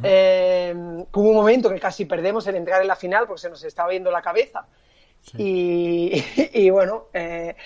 eh, 0.02 0.74
hubo 0.74 1.30
un 1.30 1.36
momento 1.36 1.70
que 1.70 1.80
casi 1.80 2.04
perdemos 2.04 2.46
el 2.46 2.56
entrar 2.56 2.82
en 2.82 2.88
la 2.88 2.96
final 2.96 3.26
porque 3.26 3.42
se 3.42 3.50
nos 3.50 3.62
estaba 3.64 3.90
viendo 3.90 4.10
la 4.10 4.22
cabeza. 4.22 4.66
Y, 5.38 6.70
bueno, 6.70 7.06
eh, 7.12 7.56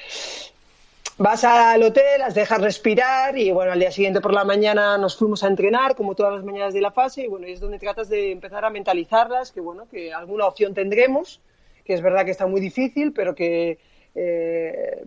vas 1.19 1.45
al 1.45 1.83
hotel, 1.83 2.21
las 2.21 2.35
dejas 2.35 2.61
respirar 2.61 3.37
y 3.37 3.51
bueno, 3.53 3.73
al 3.73 3.79
día 3.79 3.93
siguiente 3.93 4.23
por 4.23 4.33
la 4.33 4.45
mañana 4.45 4.97
nos 4.97 5.17
fuimos 5.17 5.45
a 5.45 5.49
entrenar 5.49 5.95
como 5.95 6.15
todas 6.15 6.33
las 6.33 6.45
mañanas 6.45 6.73
de 6.73 6.81
la 6.81 6.91
fase 6.91 7.25
y 7.25 7.27
bueno, 7.27 7.47
es 7.47 7.61
donde 7.61 7.79
tratas 7.79 8.09
de 8.09 8.33
empezar 8.33 8.65
a 8.65 8.71
mentalizarlas 8.71 9.53
que 9.53 9.61
bueno, 9.61 9.87
que 9.91 10.13
alguna 10.13 10.47
opción 10.47 10.73
tendremos, 10.73 11.41
que 11.85 11.93
es 11.93 12.01
verdad 12.01 12.25
que 12.25 12.31
está 12.31 12.47
muy 12.47 12.63
difícil, 12.63 13.13
pero 13.13 13.35
que 13.35 13.79
eh, 14.15 15.05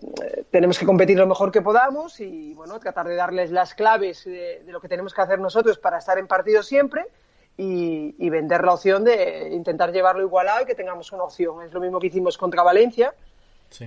tenemos 0.50 0.80
que 0.80 0.86
competir 0.86 1.18
lo 1.18 1.28
mejor 1.28 1.52
que 1.52 1.62
podamos 1.62 2.20
y 2.20 2.54
bueno, 2.54 2.80
tratar 2.80 3.08
de 3.08 3.16
darles 3.16 3.52
las 3.52 3.76
claves 3.76 4.24
de, 4.24 4.64
lo 4.68 4.80
que 4.80 4.88
tenemos 4.88 5.14
que 5.14 5.22
hacer 5.22 5.40
nosotros 5.40 5.78
para 5.78 5.98
estar 5.98 6.18
en 6.18 6.28
partido 6.28 6.64
siempre 6.64 7.06
y, 7.58 8.30
vender 8.30 8.64
la 8.64 8.74
opción 8.74 9.04
de 9.04 9.50
intentar 9.52 9.92
llevarlo 9.92 10.24
igualado 10.24 10.64
y 10.64 10.66
que 10.66 10.74
tengamos 10.74 11.12
una 11.12 11.24
opción. 11.24 11.62
Es 11.62 11.74
lo 11.74 11.80
mismo 11.80 12.00
que 12.00 12.08
hicimos 12.08 12.38
contra 12.38 12.64
Valencia. 12.64 13.14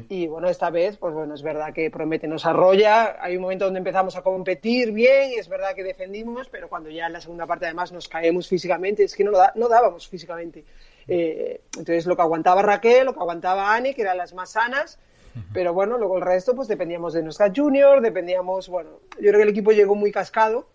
Y 0.09 0.27
bueno, 0.27 0.49
esta 0.49 0.71
vez, 0.71 0.97
pues 0.97 1.15
bueno, 1.15 1.35
es 1.35 1.43
verdad 1.43 1.73
que 1.73 1.91
promete 1.91 2.27
nos 2.27 2.45
arrolla. 2.45 3.17
Hay 3.21 3.37
un 3.37 3.43
momento 3.43 3.67
donde 3.67 3.79
empezamos 3.79 4.17
a 4.17 4.23
competir 4.23 4.91
bien, 4.91 5.31
y 5.31 5.35
es 5.35 5.49
verdad 5.49 5.75
que 5.77 5.85
defendimos, 5.85 6.49
pero 6.49 6.69
cuando 6.69 6.91
ya 6.91 7.07
en 7.07 7.13
la 7.13 7.21
segunda 7.21 7.47
parte 7.47 7.67
además 7.67 7.93
nos 7.93 8.09
caemos 8.09 8.49
físicamente, 8.49 9.05
es 9.05 9.15
que 9.15 9.23
no, 9.23 9.31
no 9.55 9.69
dábamos 9.69 10.09
físicamente. 10.09 10.65
Eh, 11.09 11.61
entonces, 11.77 12.07
lo 12.07 12.17
que 12.17 12.23
aguantaba 12.23 12.63
Raquel, 12.63 13.07
lo 13.07 13.15
que 13.15 13.21
aguantaba 13.21 13.75
Ani, 13.75 13.95
que 13.95 14.03
eran 14.03 14.19
las 14.19 14.35
más 14.35 14.53
sanas, 14.53 14.99
pero 15.53 15.75
bueno, 15.75 15.99
luego 15.99 16.17
el 16.17 16.23
resto, 16.23 16.55
pues 16.55 16.67
dependíamos 16.67 17.13
de 17.13 17.23
nuestra 17.23 17.53
junior, 17.55 18.01
dependíamos, 18.01 18.69
bueno, 18.69 18.91
yo 19.17 19.29
creo 19.29 19.37
que 19.37 19.43
el 19.43 19.49
equipo 19.51 19.73
llegó 19.73 19.95
muy 19.95 20.11
cascado. 20.11 20.67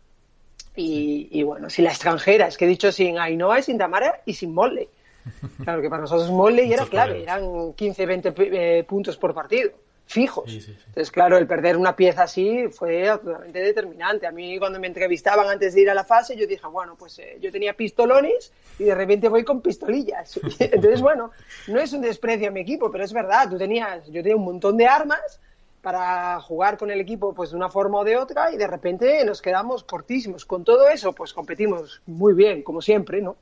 Y, 0.73 1.43
bueno, 1.43 1.69
si 1.69 1.81
la 1.81 1.89
extranjera, 1.89 2.47
es 2.47 2.57
que 2.57 2.63
he 2.63 2.67
dicho 2.67 2.91
sin 2.93 3.19
Ainhoa 3.19 3.59
y 3.59 3.63
sin 3.63 3.77
Tamara 3.77 4.21
y 4.25 4.33
sin 4.33 4.53
Molle. 4.53 4.89
Claro 5.63 5.81
que 5.81 5.89
para 5.89 6.01
nosotros 6.01 6.31
Molle 6.31 6.71
era 6.73 6.85
clave, 6.85 7.21
eran 7.21 7.73
15, 7.73 8.05
20 8.05 8.33
eh, 8.37 8.83
puntos 8.87 9.17
por 9.17 9.33
partido 9.35 9.71
fijos. 10.05 10.51
Entonces, 10.53 11.09
claro, 11.09 11.37
el 11.37 11.47
perder 11.47 11.77
una 11.77 11.95
pieza 11.95 12.23
así 12.23 12.67
fue 12.69 13.07
absolutamente 13.09 13.59
determinante. 13.59 14.27
A 14.27 14.31
mí 14.31 14.59
cuando 14.59 14.79
me 14.79 14.87
entrevistaban 14.87 15.47
antes 15.47 15.73
de 15.73 15.81
ir 15.81 15.89
a 15.89 15.93
la 15.93 16.03
fase, 16.03 16.35
yo 16.35 16.45
dije, 16.45 16.67
bueno, 16.67 16.95
pues 16.97 17.17
eh, 17.19 17.37
yo 17.39 17.51
tenía 17.51 17.73
pistolones 17.73 18.51
y 18.77 18.83
de 18.83 18.95
repente 18.95 19.29
voy 19.29 19.43
con 19.43 19.61
pistolillas. 19.61 20.39
Entonces, 20.59 21.01
bueno, 21.01 21.31
no 21.67 21.79
es 21.79 21.93
un 21.93 22.01
desprecio 22.01 22.49
a 22.49 22.51
mi 22.51 22.61
equipo, 22.61 22.91
pero 22.91 23.03
es 23.03 23.13
verdad, 23.13 23.49
tú 23.49 23.57
tenías, 23.57 24.05
yo 24.07 24.21
tenía 24.21 24.35
un 24.35 24.45
montón 24.45 24.77
de 24.77 24.85
armas 24.85 25.39
para 25.81 26.39
jugar 26.41 26.77
con 26.77 26.91
el 26.91 26.99
equipo 26.99 27.33
pues 27.33 27.49
de 27.51 27.55
una 27.55 27.69
forma 27.69 27.99
o 27.99 28.03
de 28.03 28.15
otra 28.15 28.53
y 28.53 28.57
de 28.57 28.67
repente 28.67 29.25
nos 29.25 29.41
quedamos 29.41 29.83
cortísimos. 29.83 30.45
Con 30.45 30.63
todo 30.63 30.89
eso, 30.89 31.13
pues 31.13 31.33
competimos 31.33 32.01
muy 32.05 32.33
bien, 32.33 32.63
como 32.63 32.81
siempre, 32.81 33.21
¿no? 33.21 33.37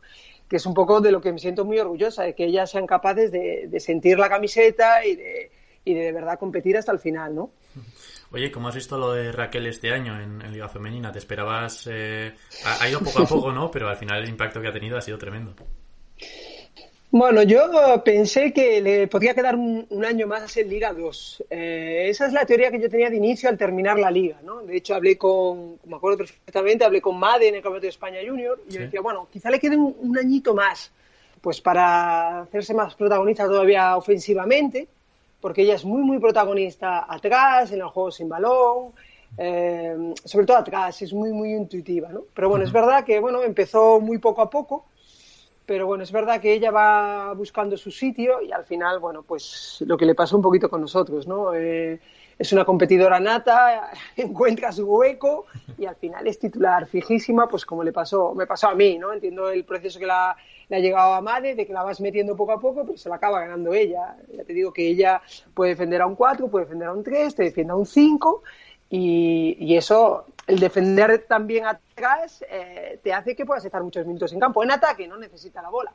Que 0.48 0.56
es 0.56 0.66
un 0.66 0.74
poco 0.74 1.02
de 1.02 1.12
lo 1.12 1.20
que 1.20 1.34
me 1.34 1.40
siento 1.40 1.66
muy 1.66 1.80
orgullosa, 1.80 2.24
de 2.24 2.34
que 2.34 2.46
ellas 2.46 2.72
sean 2.72 2.88
capaces 2.88 3.32
de 3.32 3.80
sentir 3.80 4.18
la 4.18 4.30
camiseta 4.30 5.06
y 5.06 5.16
de 5.16 5.52
y 5.90 5.94
de, 5.94 6.12
verdad 6.12 6.40
competir 6.40 6.78
hasta 6.78 6.92
el 6.92 7.00
final, 7.00 7.36
¿no? 7.36 7.52
Oye, 8.32 8.52
¿cómo 8.52 8.68
has 8.68 8.76
visto 8.76 8.98
lo 8.98 9.14
de 9.14 9.32
Raquel 9.32 9.66
este 9.68 9.92
año 9.92 10.20
en, 10.20 10.52
Liga 10.52 10.70
Femenina? 10.70 11.12
¿Te 11.12 11.20
esperabas? 11.20 11.88
Eh, 11.92 12.34
ha, 12.66 12.88
ido 12.88 13.00
poco 13.00 13.24
a 13.24 13.26
poco, 13.28 13.52
¿no? 13.52 13.72
Pero 13.72 13.90
al 13.90 13.98
final 13.98 14.22
el 14.22 14.30
impacto 14.30 14.62
que 14.62 14.68
ha 14.68 14.74
tenido 14.74 14.98
ha 14.98 15.02
sido 15.02 15.18
tremendo. 15.18 15.56
Bueno, 17.12 17.42
yo 17.42 18.04
pensé 18.06 18.54
que 18.54 18.82
le 18.82 19.08
podría 19.08 19.34
quedar 19.34 19.56
un, 19.56 20.06
año 20.06 20.28
más 20.28 20.56
en 20.58 20.70
Liga 20.70 20.94
2. 20.94 21.46
Eh, 21.50 22.06
esa 22.08 22.28
es 22.28 22.34
la 22.34 22.46
teoría 22.46 22.70
que 22.70 22.80
yo 22.80 22.88
tenía 22.88 23.10
de 23.10 23.18
inicio 23.18 23.50
al 23.50 23.58
terminar 23.58 23.98
la 23.98 24.12
liga, 24.12 24.40
¿no? 24.44 24.62
De 24.62 24.78
hecho, 24.78 24.94
hablé 24.94 25.18
con, 25.18 25.80
me 25.86 25.96
acuerdo 25.96 26.20
perfectamente, 26.20 26.86
hablé 26.86 27.02
con 27.02 27.18
Made 27.18 27.48
en 27.48 27.56
el 27.56 27.62
Campeonato 27.64 27.86
de 27.86 27.90
España 27.90 28.20
Junior 28.24 28.62
y 28.70 28.74
yo 28.74 28.82
decía, 28.82 29.02
bueno, 29.02 29.28
quizá 29.32 29.50
le 29.50 29.60
quede 29.60 29.76
un, 29.76 30.16
añito 30.20 30.54
más, 30.54 30.92
pues 31.42 31.60
para 31.62 32.42
hacerse 32.42 32.76
más 32.76 32.94
protagonista 32.94 33.46
todavía 33.46 33.98
ofensivamente, 33.98 34.88
porque 35.42 35.62
ella 35.64 35.76
es 35.76 35.86
muy, 35.86 36.02
muy 36.04 36.20
protagonista 36.20 37.06
atrás, 37.12 37.72
en 37.72 37.80
el 37.80 37.88
juego 37.88 38.12
sin 38.12 38.30
balón, 38.30 38.94
eh, 39.38 40.14
sobre 40.24 40.46
todo 40.46 40.58
atrás, 40.58 41.02
es 41.02 41.14
muy, 41.14 41.32
muy 41.32 41.54
intuitiva, 41.54 42.10
¿no? 42.10 42.24
Pero 42.34 42.50
bueno, 42.50 42.66
es 42.66 42.72
verdad 42.72 43.04
que, 43.04 43.20
bueno, 43.20 43.42
empezó 43.44 44.00
muy 44.00 44.18
poco 44.18 44.42
a 44.42 44.50
poco 44.50 44.86
pero 45.70 45.86
bueno, 45.86 46.04
es 46.04 46.12
verdad 46.12 46.42
que 46.42 46.52
ella 46.52 46.72
va 46.72 47.32
buscando 47.36 47.78
su 47.78 47.92
sitio 47.92 48.42
y 48.42 48.52
al 48.52 48.66
final, 48.66 48.98
bueno, 48.98 49.22
pues 49.22 49.84
lo 49.86 49.98
que 49.98 50.06
le 50.08 50.16
pasó 50.16 50.36
un 50.36 50.42
poquito 50.42 50.68
con 50.68 50.82
nosotros, 50.82 51.28
¿no? 51.28 51.54
Eh, 51.54 52.00
es 52.40 52.54
una 52.54 52.66
competidora 52.66 53.20
nata, 53.20 53.92
encuentra 54.16 54.72
su 54.72 54.86
hueco 54.86 55.46
y 55.78 55.86
al 55.86 55.96
final 55.96 56.26
es 56.26 56.40
titular 56.40 56.88
fijísima, 56.88 57.48
pues 57.48 57.66
como 57.66 57.84
le 57.84 57.92
pasó, 57.92 58.34
me 58.34 58.48
pasó 58.48 58.70
a 58.70 58.76
mí, 58.76 58.98
¿no? 58.98 59.14
Entiendo 59.14 59.50
el 59.50 59.66
proceso 59.66 60.00
que 60.00 60.08
la, 60.08 60.36
le 60.70 60.78
ha 60.78 60.80
llegado 60.80 61.14
a 61.14 61.22
Made, 61.22 61.56
de 61.56 61.68
que 61.68 61.74
la 61.74 61.84
vas 61.84 62.02
metiendo 62.02 62.36
poco 62.36 62.54
a 62.54 62.60
poco, 62.60 62.86
pero 62.86 62.98
se 62.98 63.10
la 63.10 63.16
acaba 63.16 63.42
ganando 63.42 63.74
ella. 63.74 64.16
Ya 64.34 64.44
te 64.46 64.54
digo 64.54 64.74
que 64.74 64.88
ella 64.88 65.22
puede 65.54 65.72
defender 65.72 66.02
a 66.02 66.08
un 66.08 66.16
4, 66.16 66.48
puede 66.48 66.66
defender 66.66 66.88
a 66.88 66.94
un 66.94 67.04
3, 67.04 67.36
te 67.36 67.44
defiende 67.44 67.74
a 67.74 67.76
un 67.76 67.86
5 67.86 68.44
y, 68.90 69.58
y 69.60 69.78
eso 69.78 70.26
el 70.50 70.60
defender 70.60 71.26
también 71.28 71.66
atrás 71.68 72.44
eh, 72.50 73.00
te 73.04 73.14
hace 73.14 73.36
que 73.36 73.46
puedas 73.46 73.64
estar 73.64 73.84
muchos 73.84 74.06
minutos 74.06 74.34
en 74.34 74.40
campo. 74.40 74.64
En 74.64 74.72
ataque 74.72 75.08
no 75.08 75.18
necesita 75.18 75.62
la 75.62 75.70
bola. 75.70 75.94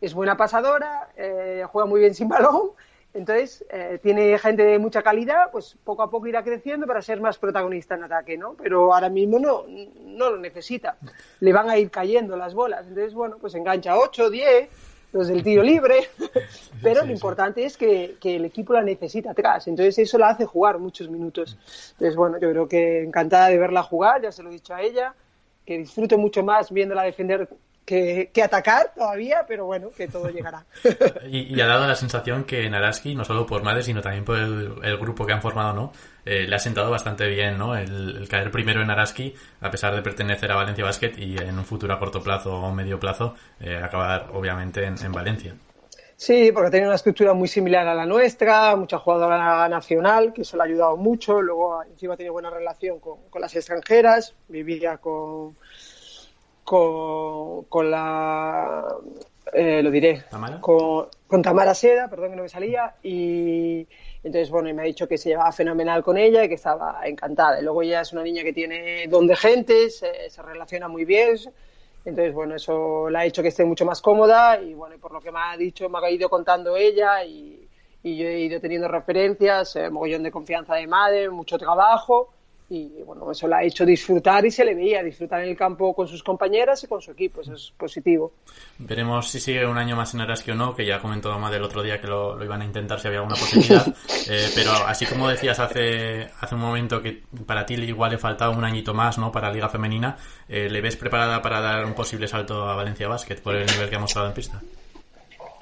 Es 0.00 0.14
buena 0.14 0.36
pasadora, 0.36 1.08
eh, 1.16 1.64
juega 1.70 1.86
muy 1.88 2.00
bien 2.00 2.14
sin 2.14 2.28
balón, 2.28 2.70
entonces 3.14 3.64
eh, 3.70 3.98
tiene 4.02 4.36
gente 4.38 4.64
de 4.64 4.78
mucha 4.78 5.02
calidad, 5.02 5.50
pues 5.52 5.76
poco 5.84 6.02
a 6.02 6.10
poco 6.10 6.26
irá 6.26 6.42
creciendo 6.42 6.86
para 6.86 7.00
ser 7.00 7.20
más 7.20 7.38
protagonista 7.38 7.94
en 7.94 8.04
ataque, 8.04 8.36
¿no? 8.36 8.54
Pero 8.54 8.92
ahora 8.92 9.08
mismo 9.08 9.38
no, 9.38 9.64
no 9.68 10.30
lo 10.30 10.36
necesita. 10.36 10.96
Le 11.40 11.52
van 11.52 11.70
a 11.70 11.78
ir 11.78 11.90
cayendo 11.90 12.36
las 12.36 12.54
bolas. 12.54 12.86
Entonces, 12.88 13.14
bueno, 13.14 13.38
pues 13.40 13.54
engancha 13.54 13.96
8, 13.96 14.30
10 14.30 14.68
los 15.14 15.28
del 15.28 15.44
tiro 15.44 15.62
libre, 15.62 16.08
pero 16.82 17.04
lo 17.04 17.12
importante 17.12 17.64
es 17.64 17.76
que, 17.76 18.16
el 18.20 18.44
equipo 18.44 18.72
la 18.72 18.82
necesita 18.82 19.30
atrás, 19.30 19.68
entonces 19.68 19.96
eso 20.00 20.18
la 20.18 20.30
hace 20.30 20.44
jugar 20.44 20.80
muchos 20.80 21.08
minutos. 21.08 21.56
Entonces, 21.92 22.16
bueno, 22.16 22.36
yo 22.40 22.50
creo 22.50 22.68
que 22.68 23.04
encantada 23.04 23.48
de 23.48 23.56
verla 23.56 23.84
jugar, 23.84 24.22
ya 24.22 24.32
se 24.32 24.42
lo 24.42 24.50
he 24.50 24.54
dicho 24.54 24.74
a 24.74 24.82
ella, 24.82 25.14
que 25.64 25.78
disfrute 25.78 26.16
mucho 26.16 26.42
más 26.42 26.72
viéndola 26.72 27.04
defender 27.04 27.48
que, 27.84 28.30
atacar 28.42 28.92
todavía, 28.94 29.44
pero 29.46 29.66
bueno, 29.66 29.90
que 29.90 30.08
todo 30.08 30.28
llegará. 30.28 30.64
y, 31.30 31.60
ha 31.60 31.66
dado 31.66 31.86
la 31.86 31.94
sensación 31.94 32.44
que 32.44 32.68
Naraski, 32.68 33.14
no 33.14 33.24
solo 33.24 33.46
por 33.46 33.62
Madre, 33.62 33.82
sino 33.82 34.00
también 34.00 34.24
por 34.24 34.38
el, 34.38 34.96
grupo 34.98 35.26
que 35.26 35.32
han 35.32 35.42
formado, 35.42 35.72
¿no? 35.74 35.92
Eh, 36.24 36.46
le 36.46 36.56
ha 36.56 36.58
sentado 36.58 36.90
bastante 36.90 37.28
bien, 37.28 37.58
¿no? 37.58 37.76
El, 37.76 38.26
caer 38.28 38.50
primero 38.50 38.80
en 38.80 38.90
Araski, 38.90 39.34
a 39.60 39.70
pesar 39.70 39.94
de 39.94 40.02
pertenecer 40.02 40.50
a 40.50 40.56
Valencia 40.56 40.84
Basket 40.84 41.12
y 41.18 41.36
en 41.36 41.58
un 41.58 41.64
futuro 41.64 41.92
a 41.94 41.98
corto 41.98 42.22
plazo 42.22 42.54
o 42.54 42.72
medio 42.72 42.98
plazo, 42.98 43.34
eh, 43.60 43.76
acabar 43.76 44.30
obviamente 44.32 44.84
en, 44.84 45.12
Valencia. 45.12 45.54
Sí, 46.16 46.50
porque 46.52 46.70
tiene 46.70 46.86
una 46.86 46.96
estructura 46.96 47.34
muy 47.34 47.48
similar 47.48 47.86
a 47.86 47.94
la 47.94 48.06
nuestra, 48.06 48.74
mucha 48.76 48.98
jugadora 48.98 49.68
nacional, 49.68 50.32
que 50.32 50.42
eso 50.42 50.56
le 50.56 50.62
ha 50.62 50.66
ayudado 50.66 50.96
mucho. 50.96 51.42
Luego, 51.42 51.82
encima, 51.82 52.16
tiene 52.16 52.30
buena 52.30 52.50
relación 52.50 52.98
con, 53.00 53.28
con 53.28 53.42
las 53.42 53.54
extranjeras, 53.54 54.34
vivía 54.48 54.96
con, 54.96 55.56
con, 56.64 57.64
con 57.64 57.90
la 57.90 58.84
eh, 59.52 59.82
lo 59.82 59.90
diré 59.90 60.24
Con, 60.60 61.08
con, 61.26 61.42
Tamara 61.42 61.74
Seda, 61.74 62.08
perdón 62.08 62.30
que 62.30 62.36
no 62.36 62.42
me 62.42 62.48
salía 62.48 62.94
y 63.02 63.86
entonces 64.22 64.50
bueno 64.50 64.74
me 64.74 64.82
ha 64.82 64.86
dicho 64.86 65.06
que 65.06 65.18
se 65.18 65.28
llevaba 65.28 65.52
fenomenal 65.52 66.02
con 66.02 66.16
ella 66.16 66.44
y 66.44 66.48
que 66.48 66.54
estaba 66.54 67.00
encantada. 67.04 67.60
Y 67.60 67.62
luego 67.62 67.82
ella 67.82 68.00
es 68.00 68.12
una 68.12 68.22
niña 68.22 68.42
que 68.42 68.52
tiene 68.52 69.06
don 69.08 69.26
de 69.26 69.36
gente 69.36 69.90
se, 69.90 70.30
se 70.30 70.42
relaciona 70.42 70.88
muy 70.88 71.04
bien 71.04 71.36
entonces 72.04 72.34
bueno 72.34 72.56
eso 72.56 73.08
la 73.08 73.20
ha 73.20 73.24
hecho 73.24 73.42
que 73.42 73.48
esté 73.48 73.64
mucho 73.64 73.84
más 73.84 74.00
cómoda 74.02 74.60
y 74.60 74.74
bueno 74.74 74.96
por 74.98 75.12
lo 75.12 75.20
que 75.20 75.30
me 75.30 75.38
ha 75.40 75.56
dicho 75.56 75.88
me 75.88 75.98
ha 75.98 76.10
ido 76.10 76.28
contando 76.28 76.76
ella 76.76 77.24
y, 77.24 77.66
y 78.02 78.16
yo 78.16 78.26
he 78.26 78.40
ido 78.40 78.60
teniendo 78.60 78.88
referencias 78.88 79.76
eh, 79.76 79.88
mogollón 79.88 80.22
de 80.22 80.30
confianza 80.30 80.74
de 80.74 80.86
madre 80.86 81.30
mucho 81.30 81.56
trabajo 81.56 82.33
y 82.70 83.02
bueno, 83.04 83.30
eso 83.30 83.46
la 83.46 83.58
ha 83.58 83.62
hecho 83.62 83.84
disfrutar 83.84 84.46
y 84.46 84.50
se 84.50 84.64
le 84.64 84.74
veía 84.74 85.02
disfrutar 85.02 85.42
en 85.42 85.50
el 85.50 85.56
campo 85.56 85.94
con 85.94 86.08
sus 86.08 86.22
compañeras 86.22 86.82
y 86.82 86.86
con 86.86 87.00
su 87.02 87.10
equipo, 87.10 87.42
eso 87.42 87.54
es 87.54 87.72
positivo. 87.76 88.32
Veremos 88.78 89.28
si 89.28 89.38
sigue 89.38 89.66
un 89.66 89.76
año 89.76 89.96
más 89.96 90.14
en 90.14 90.22
Araski 90.22 90.52
o 90.52 90.54
no, 90.54 90.74
que 90.74 90.86
ya 90.86 91.00
comentó 91.00 91.30
Mamá 91.30 91.50
del 91.50 91.62
otro 91.62 91.82
día 91.82 92.00
que 92.00 92.06
lo, 92.06 92.42
iban 92.42 92.62
a 92.62 92.64
intentar 92.64 93.00
si 93.00 93.08
había 93.08 93.20
alguna 93.20 93.36
posibilidad, 93.36 93.86
eh, 94.28 94.48
pero 94.54 94.72
así 94.86 95.04
como 95.04 95.28
decías 95.28 95.58
hace, 95.58 96.30
hace 96.40 96.54
un 96.54 96.60
momento 96.62 97.02
que 97.02 97.22
para 97.46 97.66
ti 97.66 97.74
igual 97.74 98.12
le 98.12 98.18
faltaba 98.18 98.56
un 98.56 98.64
añito 98.64 98.94
más 98.94 99.18
¿no? 99.18 99.30
para 99.30 99.48
la 99.48 99.54
Liga 99.54 99.68
Femenina, 99.68 100.16
eh, 100.48 100.68
¿le 100.70 100.80
ves 100.80 100.96
preparada 100.96 101.42
para 101.42 101.60
dar 101.60 101.84
un 101.84 101.94
posible 101.94 102.28
salto 102.28 102.68
a 102.68 102.74
Valencia 102.74 103.08
Basket 103.08 103.36
por 103.36 103.54
el 103.56 103.66
nivel 103.66 103.90
que 103.90 103.96
ha 103.96 104.00
mostrado 104.00 104.28
en 104.28 104.34
pista? 104.34 104.62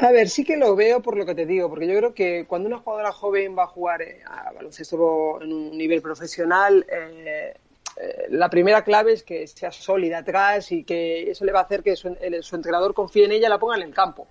A 0.03 0.11
ver, 0.11 0.29
sí 0.29 0.45
que 0.45 0.57
lo 0.57 0.75
veo 0.75 1.01
por 1.01 1.17
lo 1.17 1.25
que 1.25 1.33
te 1.33 1.47
digo, 1.47 1.69
porque 1.69 1.87
yo 1.87 1.97
creo 1.97 2.13
que 2.13 2.45
cuando 2.49 2.67
una 2.67 2.79
jugadora 2.79 3.13
joven 3.13 3.57
va 3.57 3.63
a 3.63 3.67
jugar 3.69 4.03
eh, 4.03 4.21
a 4.27 4.51
baloncesto 4.51 5.41
en 5.41 5.53
un 5.53 5.79
nivel 5.79 6.03
profesional, 6.03 6.85
eh, 6.89 7.55
eh, 7.97 8.27
la 8.31 8.51
primera 8.51 8.83
clave 8.83 9.13
es 9.13 9.23
que 9.23 9.47
sea 9.47 9.71
sólida 9.71 10.19
atrás 10.19 10.73
y 10.73 10.83
que 10.83 11.31
eso 11.31 11.45
le 11.45 11.53
va 11.53 11.61
a 11.61 11.63
hacer 11.63 11.85
que 11.85 11.95
su, 11.95 12.09
entrenador 12.09 12.95
confíe 12.95 13.27
en 13.27 13.31
ella 13.31 13.47
y 13.47 13.51
la 13.51 13.61
ponga 13.61 13.77
en 13.77 13.83
el 13.83 13.95
campo. 13.95 14.27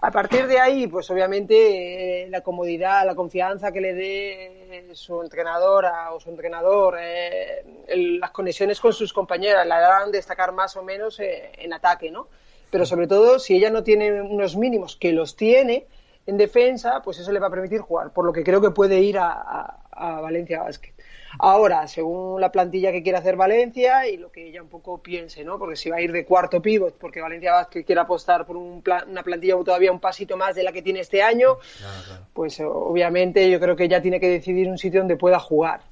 A 0.00 0.12
partir 0.12 0.46
de 0.46 0.60
ahí, 0.60 0.86
pues 0.86 1.10
obviamente 1.10 2.28
la 2.30 2.42
comodidad, 2.42 3.04
la 3.04 3.16
confianza 3.16 3.72
que 3.72 3.80
le 3.80 3.94
dé 3.94 4.90
su 4.94 5.22
entrenadora 5.22 6.12
o 6.12 6.20
su 6.20 6.30
entrenador, 6.30 6.96
las 7.88 8.30
conexiones 8.30 8.78
con 8.78 8.92
sus 8.92 9.12
compañeras, 9.12 9.66
la 9.66 9.78
harán 9.78 10.12
destacar 10.12 10.52
más 10.52 10.76
o 10.76 10.84
menos 10.84 11.18
en 11.18 11.72
ataque, 11.72 12.12
¿no? 12.12 12.28
Pero 12.70 12.86
sobre 12.86 13.06
todo 13.06 13.38
si 13.38 13.56
ella 13.56 13.70
no 13.70 13.82
tiene 13.82 14.22
unos 14.22 14.56
mínimos 14.56 14.96
que 14.96 15.12
los 15.12 15.36
tiene 15.36 15.86
en 16.26 16.36
defensa, 16.36 17.02
pues 17.02 17.18
eso 17.18 17.32
le 17.32 17.40
va 17.40 17.48
a 17.48 17.50
permitir 17.50 17.80
jugar, 17.80 18.12
por 18.12 18.24
lo 18.24 18.32
que 18.32 18.44
creo 18.44 18.60
que 18.60 18.70
puede 18.70 19.00
ir 19.00 19.18
a, 19.18 19.76
Valencia 19.92 20.62
Basket. 20.62 20.94
Ahora, 21.38 21.86
según 21.86 22.40
la 22.40 22.50
plantilla 22.50 22.90
que 22.90 23.02
quiera 23.02 23.18
hacer 23.18 23.36
Valencia 23.36 24.08
y 24.08 24.16
lo 24.16 24.32
que 24.32 24.48
ella 24.48 24.62
un 24.62 24.68
poco 24.68 25.02
piense, 25.02 25.44
¿no? 25.44 25.58
Porque 25.58 25.76
si 25.76 25.90
va 25.90 25.96
a 25.96 26.00
ir 26.00 26.10
de 26.10 26.24
cuarto 26.24 26.62
pivot, 26.62 26.96
porque 26.96 27.20
Valencia 27.20 27.52
Basket 27.52 27.84
quiere 27.84 28.00
apostar 28.00 28.46
por 28.46 28.56
un 28.56 28.82
una 29.08 29.22
plantilla 29.22 29.56
todavía 29.62 29.92
un 29.92 30.00
pasito 30.00 30.38
más 30.38 30.54
de 30.54 30.62
la 30.62 30.72
que 30.72 30.80
tiene 30.80 31.00
este 31.00 31.22
año, 31.22 31.58
pues 32.32 32.60
obviamente 32.60 33.50
yo 33.50 33.60
creo 33.60 33.76
que 33.76 33.84
ella 33.84 34.00
tiene 34.00 34.18
que 34.18 34.30
decidir 34.30 34.68
un 34.68 34.78
sitio 34.78 35.00
donde 35.00 35.16
pueda 35.16 35.38
jugar. 35.38 35.82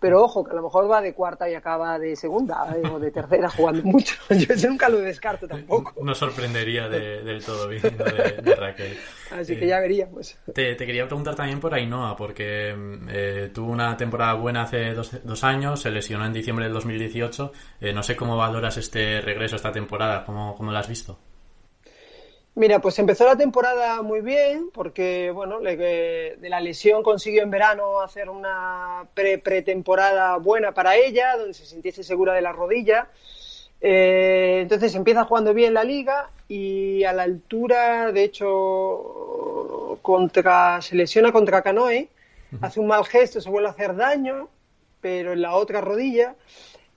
Pero 0.00 0.24
ojo, 0.24 0.42
que 0.42 0.52
a 0.52 0.54
lo 0.54 0.62
mejor 0.62 0.90
va 0.90 1.02
de 1.02 1.12
cuarta 1.12 1.48
y 1.48 1.54
acaba 1.54 1.98
de 1.98 2.16
segunda 2.16 2.74
eh, 2.74 2.88
o 2.88 2.98
de 2.98 3.10
tercera 3.10 3.50
jugando 3.50 3.82
mucho. 3.84 4.16
Yo 4.30 4.68
nunca 4.70 4.88
lo 4.88 4.98
descarto 4.98 5.46
tampoco. 5.46 5.92
No 6.02 6.14
sorprendería 6.14 6.88
del 6.88 7.44
todo 7.44 7.68
bien 7.68 7.82
de, 7.82 8.54
Raquel. 8.54 8.96
Así 9.30 9.58
que 9.58 9.66
ya 9.66 9.78
veríamos. 9.78 10.38
Te, 10.54 10.74
quería 10.74 11.06
preguntar 11.06 11.34
también 11.34 11.60
por 11.60 11.74
Ainhoa, 11.74 12.16
porque 12.16 12.74
eh, 13.08 13.50
tuvo 13.52 13.70
una 13.70 13.94
temporada 13.96 14.32
buena 14.34 14.62
hace 14.62 14.94
dos, 14.94 15.44
años, 15.44 15.80
se 15.82 15.90
lesionó 15.90 16.24
en 16.24 16.32
diciembre 16.32 16.64
del 16.64 16.72
2018. 16.72 17.52
Eh, 17.82 17.92
no 17.92 18.02
sé 18.02 18.16
cómo 18.16 18.38
valoras 18.38 18.78
este 18.78 19.20
regreso, 19.20 19.56
esta 19.56 19.70
temporada, 19.70 20.24
cómo, 20.24 20.54
cómo 20.56 20.72
lo 20.72 20.78
has 20.78 20.88
visto. 20.88 21.18
Mira, 22.56 22.80
pues 22.80 22.98
empezó 22.98 23.24
la 23.26 23.36
temporada 23.36 24.02
muy 24.02 24.20
bien 24.22 24.70
porque, 24.74 25.30
bueno, 25.30 25.60
de 25.60 26.36
la 26.42 26.60
lesión 26.60 27.02
consiguió 27.02 27.42
en 27.42 27.50
verano 27.50 28.00
hacer 28.00 28.28
una 28.28 29.06
pre-pretemporada 29.14 30.36
buena 30.36 30.72
para 30.72 30.96
ella, 30.96 31.36
donde 31.36 31.54
se 31.54 31.64
sintiese 31.64 32.02
segura 32.02 32.34
de 32.34 32.42
la 32.42 32.52
rodilla. 32.52 33.08
Eh, 33.80 34.58
entonces 34.62 34.94
empieza 34.94 35.24
jugando 35.24 35.54
bien 35.54 35.72
la 35.74 35.84
liga 35.84 36.30
y 36.48 37.04
a 37.04 37.12
la 37.12 37.22
altura, 37.22 38.10
de 38.12 38.24
hecho, 38.24 39.98
contra, 40.02 40.82
se 40.82 40.96
lesiona 40.96 41.32
contra 41.32 41.62
Canoe, 41.62 42.08
hace 42.60 42.80
un 42.80 42.88
mal 42.88 43.04
gesto, 43.04 43.40
se 43.40 43.48
vuelve 43.48 43.68
a 43.68 43.72
hacer 43.72 43.94
daño, 43.94 44.48
pero 45.00 45.32
en 45.32 45.40
la 45.40 45.54
otra 45.54 45.80
rodilla 45.80 46.34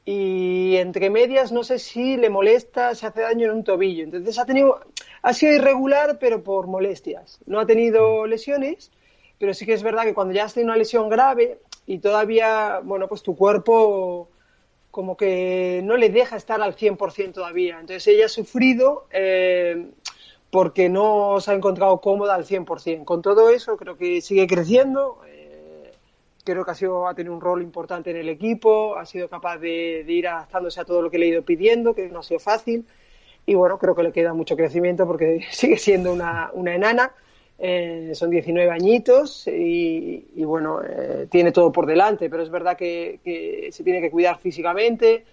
y 0.06 0.76
entre 0.78 1.10
medias 1.10 1.52
no 1.52 1.64
sé 1.64 1.80
si 1.80 2.18
le 2.18 2.30
molesta, 2.30 2.94
se 2.96 3.08
hace 3.08 3.22
daño 3.22 3.46
en 3.46 3.58
un 3.58 3.64
tobillo. 3.64 4.04
Entonces 4.04 4.38
ha 4.38 4.46
tenido, 4.46 4.82
ha 5.22 5.34
sido 5.34 5.54
irregular, 5.54 6.18
pero 6.20 6.44
por 6.44 6.68
molestias. 6.68 7.40
No 7.46 7.60
ha 7.60 7.66
tenido 7.66 8.28
lesiones, 8.28 8.92
pero 9.40 9.54
sí 9.54 9.66
que 9.66 9.74
es 9.74 9.84
verdad 9.84 10.04
que 10.04 10.14
cuando 10.14 10.34
ya 10.34 10.46
has 10.46 10.54
tenido 10.54 10.72
una 10.72 10.78
lesión 10.78 11.10
grave 11.10 11.60
y 11.86 12.00
todavía, 12.00 12.82
bueno, 12.84 13.08
pues 13.08 13.24
tu 13.24 13.36
cuerpo 13.36 14.30
como 14.92 15.18
que 15.18 15.82
no 15.84 15.98
le 15.98 16.10
deja 16.10 16.36
estar 16.36 16.62
al 16.62 16.76
100% 16.76 17.34
todavía. 17.34 17.80
Entonces 17.80 18.06
ella 18.08 18.26
ha 18.26 18.30
sufrido 18.30 19.08
eh, 19.12 19.88
porque 20.52 20.88
no 20.88 21.40
se 21.40 21.50
ha 21.50 21.56
encontrado 21.56 22.00
cómoda 22.00 22.36
al 22.36 22.46
100%. 22.46 23.04
Con 23.06 23.22
todo 23.24 23.50
eso 23.50 23.76
creo 23.76 23.98
que 23.98 24.22
sigue 24.22 24.46
creciendo. 24.46 25.20
Creo 26.44 26.66
que 26.66 26.72
ha, 26.72 26.76
sido, 26.76 27.08
ha 27.08 27.14
tenido 27.14 27.34
un 27.34 27.42
rol 27.42 27.62
importante 27.62 28.12
en 28.12 28.18
el 28.18 28.28
equipo, 28.28 28.98
ha 28.98 29.06
sido 29.06 29.30
capaz 29.30 29.58
de, 29.58 30.04
ir 30.08 30.28
adaptándose 30.28 30.82
a 30.82 30.86
todo 30.86 31.02
lo 31.02 31.10
que 31.10 31.18
le 31.18 31.26
he 31.26 31.30
ido 31.30 31.44
pidiendo, 31.44 31.94
que 31.96 32.10
no 32.10 32.20
ha 32.20 32.24
sido 32.24 32.40
fácil. 32.40 32.86
Y 33.46 33.56
bueno, 33.56 33.78
creo 33.78 33.96
que 33.96 34.04
le 34.04 34.12
queda 34.12 34.34
mucho 34.34 34.56
crecimiento 34.56 35.08
porque 35.08 35.42
sigue 35.52 35.78
siendo 35.78 36.12
una, 36.12 36.52
una 36.54 36.76
enana. 36.76 37.14
Eh, 37.60 38.12
son 38.14 38.30
19 38.30 38.72
añitos 38.72 39.48
y, 39.48 40.26
bueno, 40.44 40.82
eh, 40.84 41.28
tiene 41.30 41.52
todo 41.52 41.72
por 41.72 41.86
delante, 41.86 42.30
pero 42.30 42.44
es 42.44 42.50
verdad 42.50 42.76
que, 42.76 43.20
que, 43.24 43.70
se 43.72 43.84
tiene 43.84 44.02
que 44.02 44.12
cuidar 44.12 44.40
físicamente 44.40 45.24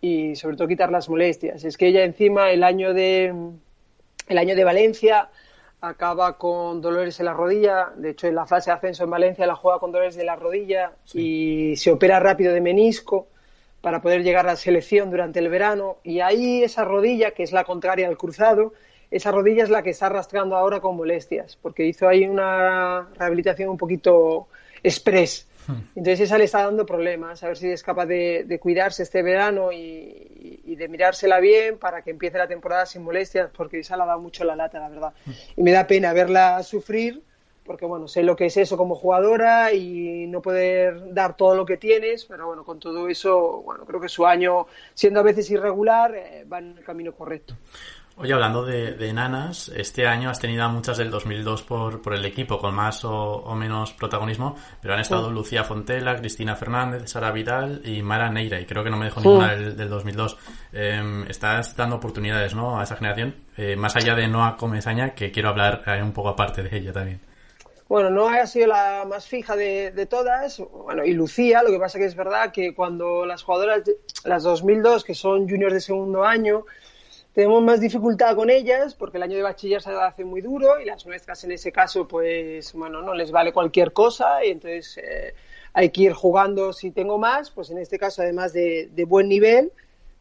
y 0.00 0.36
sobre 0.36 0.56
todo 0.56 0.68
quitar 0.68 0.90
las 0.90 1.08
molestias. 1.08 1.64
Es 1.64 1.76
que 1.76 1.86
ella 1.86 2.04
encima 2.04 2.50
el 2.50 2.62
año 2.62 2.92
de, 2.92 3.32
el 4.28 4.38
año 4.38 4.54
de 4.54 4.64
Valencia 4.64 5.30
acaba 5.80 6.38
con 6.38 6.80
dolores 6.80 7.18
en 7.20 7.26
la 7.26 7.34
rodilla. 7.34 7.92
De 7.96 8.10
hecho, 8.10 8.26
en 8.26 8.34
la 8.34 8.46
fase 8.46 8.70
de 8.70 8.76
ascenso 8.76 9.04
en 9.04 9.10
Valencia 9.10 9.46
la 9.46 9.54
juega 9.54 9.78
con 9.78 9.92
dolores 9.92 10.16
de 10.16 10.24
la 10.24 10.36
rodilla 10.36 10.92
y 11.14 11.74
se 11.76 11.90
opera 11.90 12.20
rápido 12.20 12.52
de 12.52 12.60
menisco 12.60 13.28
para 13.80 14.02
poder 14.02 14.22
llegar 14.22 14.46
a 14.46 14.52
la 14.52 14.56
selección 14.56 15.10
durante 15.10 15.38
el 15.38 15.48
verano. 15.48 15.98
Y 16.02 16.20
ahí 16.20 16.62
esa 16.62 16.84
rodilla, 16.84 17.32
que 17.32 17.42
es 17.42 17.52
la 17.52 17.64
contraria 17.64 18.08
al 18.08 18.16
cruzado, 18.16 18.72
esa 19.10 19.30
rodilla 19.30 19.62
es 19.62 19.70
la 19.70 19.82
que 19.82 19.90
está 19.90 20.06
arrastrando 20.06 20.56
ahora 20.56 20.80
con 20.80 20.96
molestias, 20.96 21.56
porque 21.56 21.86
hizo 21.86 22.08
ahí 22.08 22.26
una 22.26 23.08
rehabilitación 23.16 23.70
un 23.70 23.78
poquito 23.78 24.48
express. 24.82 25.47
Entonces 25.94 26.20
esa 26.20 26.38
le 26.38 26.44
está 26.44 26.64
dando 26.64 26.86
problemas, 26.86 27.42
a 27.42 27.48
ver 27.48 27.56
si 27.56 27.70
es 27.70 27.82
capaz 27.82 28.06
de, 28.06 28.58
cuidarse 28.60 29.02
este 29.02 29.22
verano 29.22 29.72
y, 29.72 30.74
de 30.78 30.88
mirársela 30.88 31.40
bien 31.40 31.76
para 31.76 32.02
que 32.02 32.10
empiece 32.10 32.38
la 32.38 32.46
temporada 32.46 32.86
sin 32.86 33.02
molestias, 33.02 33.50
porque 33.56 33.80
esa 33.80 33.96
la 33.96 34.06
da 34.06 34.16
mucho 34.16 34.44
la 34.44 34.54
lata, 34.54 34.78
la 34.78 34.88
verdad. 34.88 35.12
Y 35.56 35.62
me 35.62 35.72
da 35.72 35.86
pena 35.86 36.12
verla 36.12 36.62
sufrir, 36.62 37.22
porque 37.64 37.84
bueno, 37.84 38.08
sé 38.08 38.22
lo 38.22 38.36
que 38.36 38.46
es 38.46 38.56
eso 38.56 38.76
como 38.76 38.94
jugadora 38.94 39.72
y 39.72 40.26
no 40.28 40.40
poder 40.40 41.12
dar 41.12 41.36
todo 41.36 41.54
lo 41.54 41.66
que 41.66 41.76
tienes, 41.76 42.24
pero 42.24 42.46
bueno, 42.46 42.64
con 42.64 42.78
todo 42.78 43.08
eso, 43.08 43.62
bueno, 43.62 43.84
creo 43.84 44.00
que 44.00 44.08
su 44.08 44.24
año, 44.24 44.66
siendo 44.94 45.20
a 45.20 45.24
veces 45.24 45.50
irregular, 45.50 46.14
eh, 46.14 46.46
va 46.50 46.58
en 46.58 46.78
el 46.78 46.84
camino 46.84 47.12
correcto. 47.12 47.54
Oye, 48.20 48.32
hablando 48.32 48.64
de, 48.64 48.94
de, 48.94 49.10
enanas, 49.10 49.70
este 49.76 50.08
año 50.08 50.28
has 50.28 50.40
tenido 50.40 50.68
muchas 50.68 50.98
del 50.98 51.08
2002 51.08 51.62
por, 51.62 52.02
por 52.02 52.14
el 52.14 52.24
equipo, 52.24 52.58
con 52.58 52.74
más 52.74 53.04
o, 53.04 53.54
menos 53.54 53.92
protagonismo, 53.92 54.56
pero 54.82 54.94
han 54.94 55.00
estado 55.00 55.30
Lucía 55.30 55.62
Fontela, 55.62 56.16
Cristina 56.16 56.56
Fernández, 56.56 57.08
Sara 57.08 57.30
Vidal 57.30 57.80
y 57.84 58.02
Mara 58.02 58.28
Neira, 58.28 58.60
y 58.60 58.66
creo 58.66 58.82
que 58.82 58.90
no 58.90 58.96
me 58.96 59.04
dejo 59.04 59.20
ninguna 59.20 59.54
del, 59.54 59.76
del 59.76 59.88
2002. 59.88 60.36
Em, 60.72 61.30
estás 61.30 61.76
dando 61.76 61.94
oportunidades 61.94 62.56
¿no? 62.56 62.80
a 62.80 62.82
esa 62.82 62.96
generación, 62.96 63.36
eh, 63.56 63.76
más 63.76 63.94
allá 63.94 64.16
de 64.16 64.26
Noa 64.26 64.56
Comesaña, 64.56 65.10
que 65.14 65.30
quiero 65.30 65.50
hablar 65.50 65.84
eh, 65.86 66.02
un 66.02 66.12
poco 66.12 66.30
aparte 66.30 66.64
de 66.64 66.76
ella 66.76 66.92
también. 66.92 67.20
Bueno, 67.88 68.10
Noa 68.10 68.42
ha 68.42 68.46
sido 68.48 68.66
la 68.66 69.04
más 69.08 69.28
fija 69.28 69.54
de, 69.54 69.92
de, 69.92 70.06
todas, 70.06 70.60
bueno, 70.72 71.04
y 71.04 71.12
Lucía, 71.12 71.62
lo 71.62 71.70
que 71.70 71.78
pasa 71.78 72.00
que 72.00 72.06
es 72.06 72.16
verdad 72.16 72.50
que 72.50 72.74
cuando 72.74 73.24
las 73.24 73.44
jugadoras, 73.44 73.82
las 74.24 74.42
2002, 74.42 75.04
que 75.04 75.14
son 75.14 75.48
juniors 75.48 75.72
de 75.72 75.80
segundo 75.80 76.24
año, 76.24 76.64
tenemos 77.38 77.62
más 77.62 77.80
dificultad 77.80 78.34
con 78.34 78.50
ellas 78.50 78.96
porque 78.96 79.16
el 79.16 79.22
año 79.22 79.36
de 79.36 79.44
bachiller 79.44 79.80
se 79.80 79.92
hace 79.92 80.24
muy 80.24 80.40
duro 80.40 80.80
y 80.80 80.84
las 80.84 81.06
nuestras 81.06 81.44
en 81.44 81.52
ese 81.52 81.70
caso 81.70 82.08
pues 82.08 82.72
bueno 82.72 83.00
no 83.00 83.14
les 83.14 83.30
vale 83.30 83.52
cualquier 83.52 83.92
cosa 83.92 84.44
y 84.44 84.50
entonces 84.50 84.98
eh, 84.98 85.34
hay 85.72 85.90
que 85.90 86.02
ir 86.02 86.14
jugando 86.14 86.72
si 86.72 86.90
tengo 86.90 87.16
más 87.16 87.52
pues 87.52 87.70
en 87.70 87.78
este 87.78 87.96
caso 87.96 88.22
además 88.22 88.52
de, 88.52 88.90
buen 89.06 89.28
nivel 89.28 89.70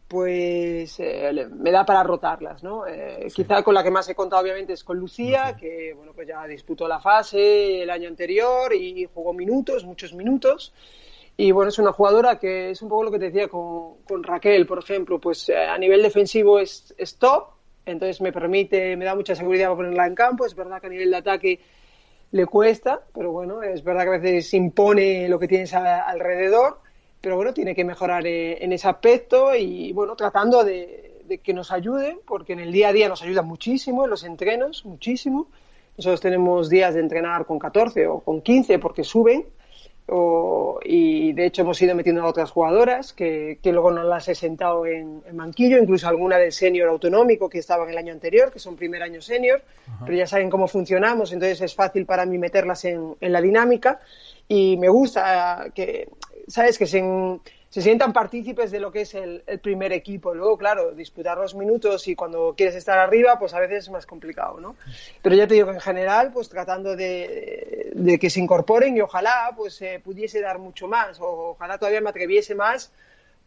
pues 0.08 1.00
eh, 1.00 1.48
me 1.56 1.72
da 1.72 1.88
para 1.88 2.04
rotarlas 2.04 2.62
no 2.62 2.86
eh, 2.86 3.28
quizá 3.34 3.64
con 3.64 3.74
la 3.74 3.82
que 3.82 3.90
más 3.90 4.08
he 4.10 4.14
contado 4.14 4.44
obviamente 4.44 4.74
es 4.74 4.84
con 4.84 5.00
Lucía. 5.00 5.58
que 5.60 5.94
bueno 5.96 6.14
pues 6.14 6.28
ya 6.28 6.46
disputó 6.46 6.88
la 6.88 7.00
fase 7.00 7.82
el 7.82 7.90
año 7.90 8.10
anterior 8.10 8.76
y 8.76 9.10
jugó 9.12 9.34
minutos 9.34 9.86
muchos 9.86 10.14
minutos 10.14 10.72
y 11.40 11.52
bueno, 11.52 11.70
es 11.70 11.78
una 11.78 11.92
jugadora 11.92 12.40
que 12.40 12.72
es 12.72 12.82
un 12.82 12.90
poco 12.90 13.04
lo 13.04 13.12
que 13.12 13.20
te 13.20 13.26
decía 13.26 13.48
con, 13.48 14.24
Raquel, 14.24 14.66
por 14.66 14.80
ejemplo, 14.80 15.20
pues 15.20 15.48
eh, 15.50 15.56
a 15.56 15.78
nivel 15.78 16.02
defensivo 16.02 16.58
es, 16.58 16.96
top, 17.20 17.50
entonces 17.86 18.20
me 18.22 18.32
permite, 18.32 18.98
me 18.98 19.06
da 19.06 19.14
mucha 19.14 19.36
seguridad 19.36 19.68
para 19.68 19.78
ponerla 19.78 20.08
en 20.08 20.16
campo. 20.16 20.48
Es 20.48 20.56
verdad 20.56 20.82
que 20.82 20.88
a 20.88 20.90
nivel 20.90 21.12
de 21.12 21.18
ataque 21.18 21.60
le 22.32 22.48
cuesta, 22.48 23.02
pero 23.14 23.32
bueno, 23.32 23.62
es 23.62 23.84
verdad 23.84 24.04
que 24.04 24.10
a 24.10 24.18
veces 24.18 24.52
impone 24.56 25.30
lo 25.30 25.38
que 25.38 25.48
tienes 25.48 25.76
alrededor, 25.76 26.80
pero 27.22 27.36
bueno, 27.36 27.54
tiene 27.54 27.76
que 27.76 27.86
mejorar 27.86 28.26
eh, 28.26 28.58
en 28.64 28.74
ese 28.74 28.88
aspecto 28.88 29.54
y 29.56 29.94
bueno, 29.94 30.16
tratando 30.16 30.64
de, 30.64 31.22
de, 31.24 31.38
que 31.38 31.54
nos 31.54 31.72
ayude, 31.72 32.18
porque 32.26 32.54
en 32.54 32.62
el 32.62 32.72
día 32.72 32.90
a 32.90 32.94
día 32.94 33.10
nos 33.10 33.22
ayuda 33.22 33.44
muchísimo, 33.44 34.06
en 34.06 34.10
los 34.10 34.24
entrenos, 34.24 34.86
muchísimo. 34.86 35.50
Nosotros 35.98 36.20
tenemos 36.20 36.68
días 36.68 36.96
de 36.96 37.00
entrenar 37.00 37.46
con 37.46 37.60
14 37.60 38.08
o 38.08 38.22
con 38.22 38.42
15 38.42 38.80
porque 38.80 39.04
suben 39.04 39.46
y 40.84 41.34
de 41.34 41.46
hecho 41.46 41.64
hemos 41.64 41.82
ido 41.82 41.94
metiendo 41.94 42.24
a 42.24 42.28
otras 42.28 42.52
jugadoras 42.52 43.12
que, 43.12 43.60
que 43.62 43.74
luego 43.74 43.92
no 43.92 44.04
las 44.04 44.28
he 44.30 44.36
sentado 44.36 44.86
en, 44.86 45.22
en, 45.26 45.36
banquillo, 45.36 45.78
incluso 45.78 46.08
alguna 46.08 46.38
del 46.38 46.54
senior 46.54 46.88
autonómico 46.90 47.50
que 47.50 47.60
estaba 47.60 47.84
en 47.84 47.90
el 47.90 47.98
año 47.98 48.14
anterior, 48.14 48.52
que 48.52 48.60
son 48.60 48.78
primer 48.78 49.04
año 49.04 49.22
senior, 49.22 49.62
pero 50.06 50.18
ya 50.18 50.26
saben 50.26 50.50
cómo 50.50 50.68
funcionamos, 50.68 51.34
entonces 51.34 51.60
es 51.62 51.76
fácil 51.76 52.06
para 52.06 52.26
mí 52.26 52.38
meterlas 52.38 52.86
en, 52.86 53.16
en 53.20 53.34
la 53.34 53.42
dinámica. 53.42 54.00
Y 54.48 54.78
me 54.78 54.88
gusta 54.88 55.72
que, 55.76 56.08
sabes, 56.48 56.78
que 56.78 56.86
se, 56.86 57.00
se 57.78 57.84
sientan 57.84 58.12
partícipes 58.12 58.72
de 58.72 58.80
lo 58.80 58.92
que 58.92 59.02
es 59.02 59.14
el, 59.14 59.44
primer 59.62 59.94
equipo. 59.94 60.34
Luego, 60.34 60.58
claro, 60.58 60.94
disputar 60.94 61.38
los 61.38 61.54
minutos 61.54 62.08
y 62.08 62.16
cuando 62.16 62.56
quieres 62.58 62.74
estar 62.74 62.98
arriba, 62.98 63.38
pues 63.38 63.54
a 63.54 63.60
veces 63.60 63.84
es 63.84 63.92
más 63.92 64.08
complicado, 64.08 64.60
¿no? 64.60 64.76
Pero 65.22 65.36
ya 65.36 65.46
te 65.46 65.54
digo 65.54 65.68
que 65.68 65.74
en 65.74 65.80
general, 65.80 66.32
pues 66.34 66.50
tratando 66.50 66.96
de, 66.96 67.92
de 67.94 68.18
que 68.18 68.32
se 68.32 68.40
incorporen 68.40 68.98
y 68.98 69.02
ojalá 69.02 69.54
pues 69.56 69.76
se 69.76 70.00
pudiese 70.00 70.42
dar 70.42 70.58
mucho 70.58 70.88
más, 70.88 71.20
o 71.22 71.52
ojalá 71.52 71.78
todavía 71.78 72.02
me 72.02 72.10
atreviese 72.10 72.56
más 72.56 72.92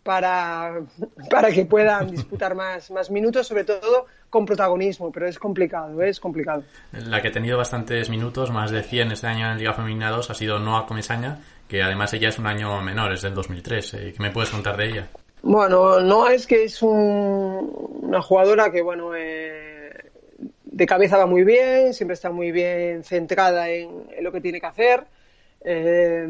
para, 0.05 0.81
para 1.29 1.51
que 1.51 1.65
puedan 1.65 2.09
disputar 2.13 2.55
más, 2.55 2.89
más 2.93 3.11
minutos, 3.11 3.49
sobre 3.49 3.65
todo 3.65 4.07
con 4.31 4.47
protagonismo, 4.47 5.11
pero 5.11 5.27
es 5.27 5.41
complicado, 5.41 6.01
¿eh? 6.03 6.09
es 6.09 6.21
complicado. 6.21 6.63
La 6.93 7.21
que 7.21 7.29
ha 7.29 7.33
tenido 7.33 7.59
bastantes 7.59 8.09
minutos, 8.09 8.53
más 8.53 8.71
de 8.71 8.85
100 8.85 9.11
este 9.11 9.27
año 9.27 9.51
en 9.51 9.59
Liga 9.59 9.73
Femenina 9.73 10.09
2, 10.11 10.31
ha 10.31 10.35
sido 10.35 10.61
Noah 10.61 10.87
Comesaña, 10.87 11.41
que 11.71 11.83
además 11.83 12.13
ella 12.15 12.31
es 12.31 12.39
un 12.39 12.49
año 12.49 12.83
menor, 12.83 13.13
es 13.13 13.23
del 13.23 13.33
2003. 13.33 13.95
Eh, 13.95 14.13
¿Qué 14.17 14.23
me 14.23 14.33
puedes 14.33 14.51
contar 14.51 14.77
de 14.77 14.87
ella? 14.87 15.09
Bueno, 15.43 16.01
no 16.01 16.29
es 16.29 16.47
que 16.47 16.65
es 16.65 16.83
una 16.83 18.21
jugadora 18.21 18.73
que, 18.73 18.83
bueno, 18.83 19.15
eh, 19.15 19.93
de 20.65 20.87
cabeza 20.87 21.17
va 21.17 21.27
muy 21.27 21.45
bien, 21.45 21.95
siempre 21.95 22.15
está 22.15 22.31
muy 22.31 22.51
bien 22.51 23.05
centrada 23.05 23.69
en, 23.69 24.09
lo 24.21 24.33
que 24.33 24.41
tiene 24.41 24.61
que 24.61 24.67
hacer. 24.67 25.05
Eh, 25.65 26.27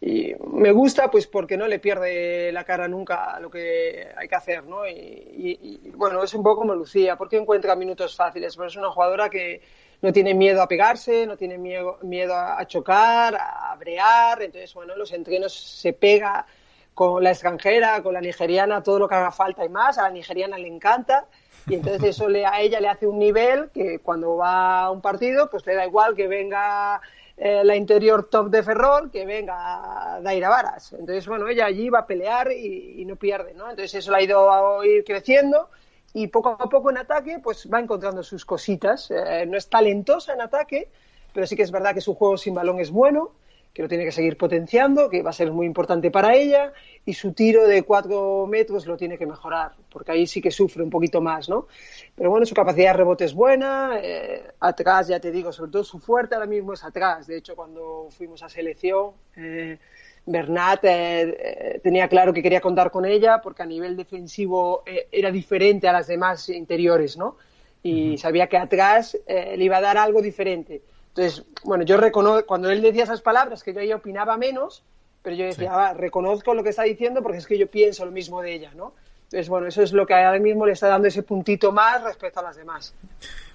y 0.00 0.34
me 0.52 0.72
gusta, 0.72 1.08
pues, 1.08 1.28
porque 1.28 1.56
no 1.56 1.68
le 1.68 1.78
pierde 1.78 2.50
la 2.50 2.64
cara 2.64 2.88
nunca 2.88 3.36
a 3.36 3.38
lo 3.38 3.48
que 3.48 4.08
hay 4.16 4.26
que 4.26 4.34
hacer, 4.34 4.64
¿no? 4.64 4.84
Y, 4.84 5.92
bueno, 5.94 6.24
es 6.24 6.34
un 6.34 6.42
poco 6.42 6.62
como 6.62 6.74
Lucía, 6.74 7.14
porque 7.14 7.36
encuentra 7.36 7.76
minutos 7.76 8.16
fáciles, 8.16 8.56
pero 8.56 8.66
es 8.66 8.74
una 8.74 8.90
jugadora 8.90 9.30
que 9.30 9.60
no 10.02 10.12
tiene 10.12 10.34
miedo 10.34 10.60
a 10.60 10.68
pegarse, 10.68 11.26
no 11.26 11.36
tiene 11.36 11.56
miedo, 11.56 11.98
miedo 12.02 12.34
a 12.34 12.64
chocar, 12.66 13.36
a 13.36 13.74
brear, 13.78 14.42
entonces, 14.42 14.74
bueno, 14.74 14.96
los 14.96 15.12
entrenos 15.12 15.54
se 15.54 15.92
pega 15.92 16.44
con 16.92 17.22
la 17.22 17.30
extranjera, 17.30 18.02
con 18.02 18.12
la 18.12 18.20
nigeriana, 18.20 18.82
todo 18.82 18.98
lo 18.98 19.08
que 19.08 19.14
haga 19.14 19.30
falta 19.30 19.64
y 19.64 19.68
más, 19.68 19.98
a 19.98 20.02
la 20.02 20.10
nigeriana 20.10 20.58
le 20.58 20.68
encanta, 20.68 21.26
y 21.68 21.74
entonces 21.74 22.02
eso 22.02 22.28
le, 22.28 22.44
a 22.44 22.60
ella 22.60 22.80
le 22.80 22.88
hace 22.88 23.06
un 23.06 23.18
nivel 23.18 23.70
que 23.70 24.00
cuando 24.00 24.36
va 24.36 24.82
a 24.82 24.90
un 24.90 25.00
partido, 25.00 25.48
pues 25.48 25.64
le 25.66 25.74
da 25.74 25.86
igual 25.86 26.16
que 26.16 26.26
venga 26.26 27.00
eh, 27.36 27.62
la 27.64 27.76
interior 27.76 28.28
top 28.28 28.50
de 28.50 28.62
Ferrol, 28.62 29.10
que 29.10 29.24
venga 29.24 30.18
Daira 30.20 30.48
Varas. 30.48 30.92
Entonces, 30.92 31.26
bueno, 31.26 31.48
ella 31.48 31.66
allí 31.66 31.88
va 31.88 32.00
a 32.00 32.06
pelear 32.06 32.50
y, 32.52 33.04
no 33.04 33.16
pierde, 33.16 33.54
¿no? 33.54 33.70
Entonces 33.70 33.94
eso 33.94 34.10
la 34.10 34.18
ha 34.18 34.22
ido 34.22 34.80
a 34.80 34.86
ir 34.86 35.04
creciendo 35.04 35.70
y 36.14 36.26
poco 36.28 36.50
a 36.50 36.68
poco 36.68 36.90
en 36.90 36.98
ataque 36.98 37.38
pues 37.42 37.68
va 37.72 37.80
encontrando 37.80 38.22
sus 38.22 38.44
cositas. 38.44 39.10
Eh, 39.10 39.46
no 39.46 39.56
es 39.56 39.68
talentosa 39.68 40.34
en 40.34 40.40
ataque, 40.40 40.88
pero 41.32 41.46
sí 41.46 41.56
que 41.56 41.62
es 41.62 41.70
verdad 41.70 41.94
que 41.94 42.00
su 42.00 42.14
juego 42.14 42.36
sin 42.36 42.54
balón 42.54 42.80
es 42.80 42.90
bueno, 42.90 43.32
que 43.72 43.82
lo 43.82 43.88
tiene 43.88 44.04
que 44.04 44.12
seguir 44.12 44.36
potenciando, 44.36 45.08
que 45.08 45.22
va 45.22 45.30
a 45.30 45.32
ser 45.32 45.50
muy 45.50 45.66
importante 45.66 46.10
para 46.10 46.34
ella, 46.34 46.72
y 47.06 47.14
su 47.14 47.32
tiro 47.32 47.66
de 47.66 47.82
cuatro 47.82 48.46
metros 48.46 48.86
lo 48.86 48.96
tiene 48.96 49.16
que 49.16 49.26
mejorar, 49.26 49.72
porque 49.90 50.12
ahí 50.12 50.26
sí 50.26 50.40
que 50.40 50.50
sufre 50.50 50.82
un 50.82 50.90
poquito 50.90 51.20
más, 51.20 51.48
¿no? 51.48 51.66
Pero 52.14 52.30
bueno, 52.30 52.44
su 52.44 52.54
capacidad 52.54 52.92
de 52.92 52.98
rebote 52.98 53.24
es 53.24 53.34
buena, 53.34 53.98
eh, 54.02 54.42
atrás, 54.60 55.08
ya 55.08 55.18
te 55.20 55.30
digo, 55.30 55.52
sobre 55.52 55.70
todo 55.70 55.84
su 55.84 55.98
fuerte 55.98 56.34
ahora 56.34 56.46
mismo 56.46 56.74
es 56.74 56.84
atrás. 56.84 57.26
De 57.26 57.38
hecho, 57.38 57.56
cuando 57.56 58.08
fuimos 58.10 58.42
a 58.42 58.48
selección, 58.48 59.12
eh, 59.36 59.78
Bernat 60.24 60.84
eh, 60.84 60.90
eh, 61.22 61.80
tenía 61.82 62.08
claro 62.08 62.32
que 62.32 62.42
quería 62.42 62.60
contar 62.60 62.90
con 62.90 63.04
ella 63.04 63.40
porque 63.42 63.62
a 63.62 63.66
nivel 63.66 63.96
defensivo 63.96 64.82
eh, 64.86 65.08
era 65.10 65.30
diferente 65.32 65.88
a 65.88 65.92
las 65.92 66.06
demás 66.06 66.48
interiores, 66.48 67.16
¿no? 67.16 67.36
Y 67.84 68.16
sabía 68.16 68.46
que 68.46 68.56
atrás 68.56 69.18
le 69.26 69.64
iba 69.64 69.78
a 69.78 69.80
dar 69.80 69.98
algo 69.98 70.22
diferente. 70.22 70.82
Entonces, 71.14 71.44
bueno, 71.62 71.84
yo 71.84 71.98
reconozco, 71.98 72.46
cuando 72.46 72.70
él 72.70 72.80
decía 72.80 73.04
esas 73.04 73.20
palabras, 73.20 73.62
que 73.62 73.74
yo 73.74 73.80
ahí 73.80 73.92
opinaba 73.92 74.36
menos, 74.38 74.82
pero 75.22 75.36
yo 75.36 75.44
decía, 75.44 75.92
reconozco 75.92 76.54
lo 76.54 76.62
que 76.62 76.70
está 76.70 76.82
diciendo 76.84 77.22
porque 77.22 77.38
es 77.38 77.46
que 77.46 77.58
yo 77.58 77.66
pienso 77.66 78.04
lo 78.04 78.10
mismo 78.10 78.40
de 78.40 78.54
ella, 78.54 78.72
¿no? 78.74 78.94
Entonces, 79.24 79.48
bueno, 79.48 79.66
eso 79.66 79.82
es 79.82 79.92
lo 79.92 80.06
que 80.06 80.14
ahora 80.14 80.38
mismo 80.38 80.66
le 80.66 80.72
está 80.72 80.88
dando 80.88 81.08
ese 81.08 81.22
puntito 81.22 81.70
más 81.70 82.02
respecto 82.02 82.40
a 82.40 82.42
las 82.42 82.56
demás. 82.56 82.94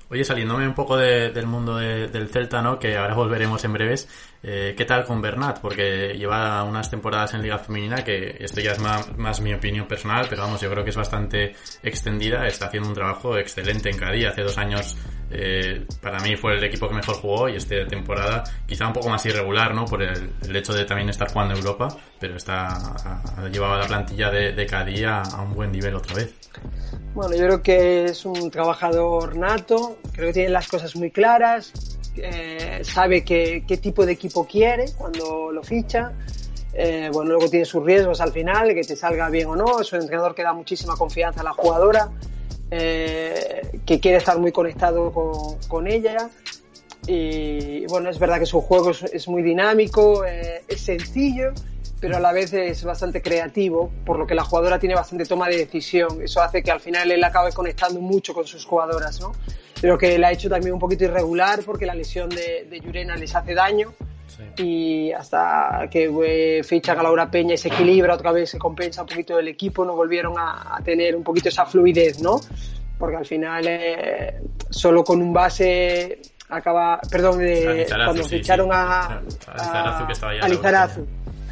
Oye, 0.09 0.23
saliéndome 0.23 0.65
un 0.65 0.73
poco 0.73 0.95
del 0.95 1.45
mundo 1.47 1.77
del 1.77 2.29
Celta, 2.29 2.61
¿no? 2.61 2.79
Que 2.79 2.95
ahora 2.95 3.13
volveremos 3.13 3.63
en 3.65 3.73
breves. 3.73 4.07
Eh, 4.49 4.75
¿Qué 4.77 4.85
tal 4.85 5.03
con 5.03 5.21
Bernat? 5.21 5.59
Porque 5.59 6.13
lleva 6.17 6.63
unas 6.63 6.89
temporadas 6.89 7.33
en 7.33 7.41
Liga 7.41 7.57
Femenina 7.57 8.01
que 8.01 8.37
esto 8.39 8.61
ya 8.61 8.71
es 8.71 8.79
más, 8.79 9.41
mi 9.41 9.53
opinión 9.53 9.89
personal, 9.89 10.25
pero 10.29 10.43
vamos, 10.43 10.61
yo 10.61 10.71
creo 10.71 10.85
que 10.85 10.91
es 10.91 10.95
bastante 10.95 11.53
extendida. 11.83 12.47
Está 12.47 12.67
haciendo 12.67 12.87
un 12.87 12.95
trabajo 12.95 13.37
excelente 13.37 13.89
en 13.89 13.97
Cádiz. 13.97 14.27
Hace 14.27 14.43
dos 14.43 14.57
años 14.57 14.95
eh, 15.31 15.85
para 16.01 16.19
mí 16.19 16.37
fue 16.37 16.55
el 16.55 16.63
equipo 16.63 16.87
que 16.87 16.95
mejor 16.95 17.15
jugó 17.15 17.49
y 17.49 17.57
esta 17.57 17.85
temporada 17.87 18.45
quizá 18.65 18.87
un 18.87 18.93
poco 18.93 19.09
más 19.09 19.25
irregular, 19.25 19.75
¿no? 19.75 19.83
Por 19.83 20.01
el, 20.01 20.55
hecho 20.55 20.71
de 20.71 20.85
también 20.85 21.09
estar 21.09 21.29
jugando 21.29 21.53
en 21.53 21.59
Europa, 21.59 21.89
pero 22.17 22.37
está 22.37 22.67
ha, 22.67 23.49
llevado 23.49 23.73
a 23.73 23.79
la 23.79 23.87
plantilla 23.87 24.31
de, 24.31 24.53
de 24.53 24.65
Cádiz 24.65 25.03
a 25.07 25.41
un 25.41 25.53
buen 25.55 25.73
nivel 25.73 25.93
otra 25.93 26.15
vez. 26.15 26.33
Bueno, 27.13 27.35
yo 27.35 27.45
creo 27.45 27.61
que 27.61 28.05
es 28.05 28.25
un 28.25 28.49
trabajador 28.49 29.35
nato, 29.35 29.97
creo 30.13 30.27
que 30.27 30.33
tiene 30.33 30.49
las 30.49 30.69
cosas 30.69 30.95
muy 30.95 31.11
claras, 31.11 31.96
eh, 32.21 32.79
sabe 32.83 33.23
qué, 33.23 33.61
tipo 33.81 34.05
de 34.05 34.13
equipo 34.13 34.45
quiere 34.45 34.85
cuando 34.97 35.51
lo 35.51 35.63
ficha. 35.63 36.13
Eh, 36.73 37.09
bueno, 37.11 37.31
luego 37.31 37.49
tiene 37.49 37.65
sus 37.65 37.83
riesgos 37.83 38.21
al 38.21 38.31
final, 38.31 38.73
que 38.73 38.81
te 38.81 38.95
salga 38.95 39.29
bien 39.29 39.47
o 39.47 39.55
no. 39.55 39.81
Es 39.81 39.91
un 39.93 40.01
entrenador 40.01 40.35
que 40.35 40.43
da 40.43 40.53
muchísima 40.53 40.95
confianza 40.95 41.41
a 41.41 41.43
la 41.43 41.53
jugadora, 41.53 42.09
eh, 42.69 43.79
que 43.85 43.99
quiere 43.99 44.17
estar 44.17 44.37
muy 44.39 44.51
conectado 44.51 45.11
con, 45.67 45.87
ella. 45.87 46.29
Y 47.07 47.85
bueno, 47.87 48.09
es 48.09 48.19
verdad 48.19 48.39
que 48.39 48.45
su 48.45 48.61
juego 48.61 48.91
es, 48.91 49.27
muy 49.27 49.41
dinámico, 49.41 50.25
es 50.25 50.81
sencillo 50.81 51.53
pero 51.99 52.17
a 52.17 52.19
la 52.19 52.31
vez 52.31 52.53
es 52.53 52.83
bastante 52.83 53.21
creativo, 53.21 53.91
por 54.05 54.19
lo 54.19 54.27
que 54.27 54.35
la 54.35 54.43
jugadora 54.43 54.79
tiene 54.79 54.95
bastante 54.95 55.25
toma 55.25 55.47
de 55.49 55.57
decisión. 55.57 56.21
Eso 56.21 56.41
hace 56.41 56.61
que 56.61 56.71
al 56.71 56.79
final 56.79 57.11
él 57.11 57.23
acabe 57.23 57.51
conectando 57.51 57.99
mucho 58.01 58.33
con 58.33 58.45
sus 58.45 58.65
jugadoras, 58.65 59.19
¿no? 59.19 59.31
Pero 59.81 59.97
que 59.97 60.17
la 60.17 60.29
ha 60.29 60.31
hecho 60.31 60.49
también 60.49 60.73
un 60.73 60.79
poquito 60.79 61.05
irregular 61.05 61.59
porque 61.65 61.85
la 61.85 61.93
lesión 61.93 62.29
de, 62.29 62.67
de 62.69 62.79
Llurena 62.79 63.15
les 63.15 63.35
hace 63.35 63.53
daño. 63.53 63.93
Y 64.57 65.11
hasta 65.11 65.87
que 65.89 66.11
eh, 66.25 66.63
ficha 66.63 66.93
a 66.93 67.01
Laura 67.01 67.29
Peña 67.29 67.53
y 67.55 67.57
se 67.57 67.69
equilibra 67.69 68.15
otra 68.15 68.31
vez, 68.31 68.49
se 68.51 68.59
compensa 68.59 69.01
un 69.01 69.07
poquito 69.07 69.39
el 69.39 69.47
equipo, 69.47 69.85
no 69.85 69.95
volvieron 69.95 70.33
a, 70.37 70.79
tener 70.83 71.15
un 71.15 71.23
poquito 71.23 71.49
esa 71.49 71.65
fluidez, 71.65 72.19
¿no? 72.21 72.39
Porque 72.99 73.15
al 73.15 73.25
final, 73.25 73.65
eh, 73.67 74.41
solo 74.69 75.03
con 75.03 75.21
un 75.21 75.33
base 75.33 76.19
acaba, 76.49 76.99
perdón, 77.09 77.39
eh, 77.41 77.85
cuando 77.89 78.23
ficharon 78.23 78.69
a, 78.71 79.21
a, 79.47 80.47
Lizarazu, 80.47 81.05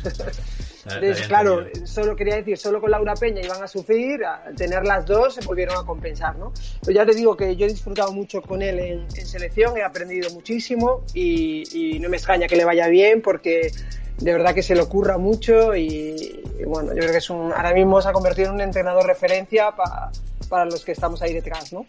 entonces, 0.86 1.28
claro, 1.28 1.65
solo 1.84 2.15
quería 2.15 2.36
decir, 2.36 2.58
solo 2.58 2.80
con 2.80 2.91
Laura 2.91 3.15
Peña 3.15 3.41
iban 3.41 3.63
a 3.63 3.67
sufrir, 3.67 4.24
al 4.24 4.56
tener 4.56 4.86
las 4.86 5.06
dos 5.06 5.34
se 5.34 5.41
volvieron 5.41 5.78
a 5.78 5.84
compensar, 5.84 6.36
¿no? 6.38 6.54
Pero 6.82 6.95
ya 6.95 7.06
te 7.06 7.15
digo 7.15 7.36
que 7.36 7.56
yo 7.56 7.65
he 7.65 7.69
disfrutado 7.69 8.12
mucho 8.12 8.41
con 8.41 8.62
él 8.62 8.80
en, 8.80 9.10
selección, 9.26 9.78
he 9.78 9.84
aprendido 9.84 10.30
muchísimo 10.32 11.04
y, 11.13 11.98
no 12.00 12.10
me 12.10 12.17
extraña 12.17 12.48
que 12.48 12.56
le 12.56 12.65
vaya 12.65 12.88
bien 12.88 13.21
porque 13.21 13.71
de 14.17 14.32
verdad 14.32 14.54
que 14.54 14.62
se 14.62 14.76
le 14.76 14.82
ocurra 14.82 15.17
mucho 15.17 15.76
y, 15.76 16.43
bueno, 16.65 16.93
yo 16.93 17.00
creo 17.00 17.12
que 17.12 17.17
es 17.17 17.30
un, 17.30 17.52
ahora 17.52 17.74
mismo 17.74 18.00
se 18.02 18.10
ha 18.10 18.13
convertido 18.13 18.50
en 18.50 18.56
un 18.56 18.62
entrenador 18.62 19.08
referencia 19.08 19.71
para 19.71 20.12
los 20.49 20.84
que 20.86 20.91
estamos 20.93 21.21
ahí 21.21 21.34
detrás, 21.34 21.73
¿no? 21.73 21.86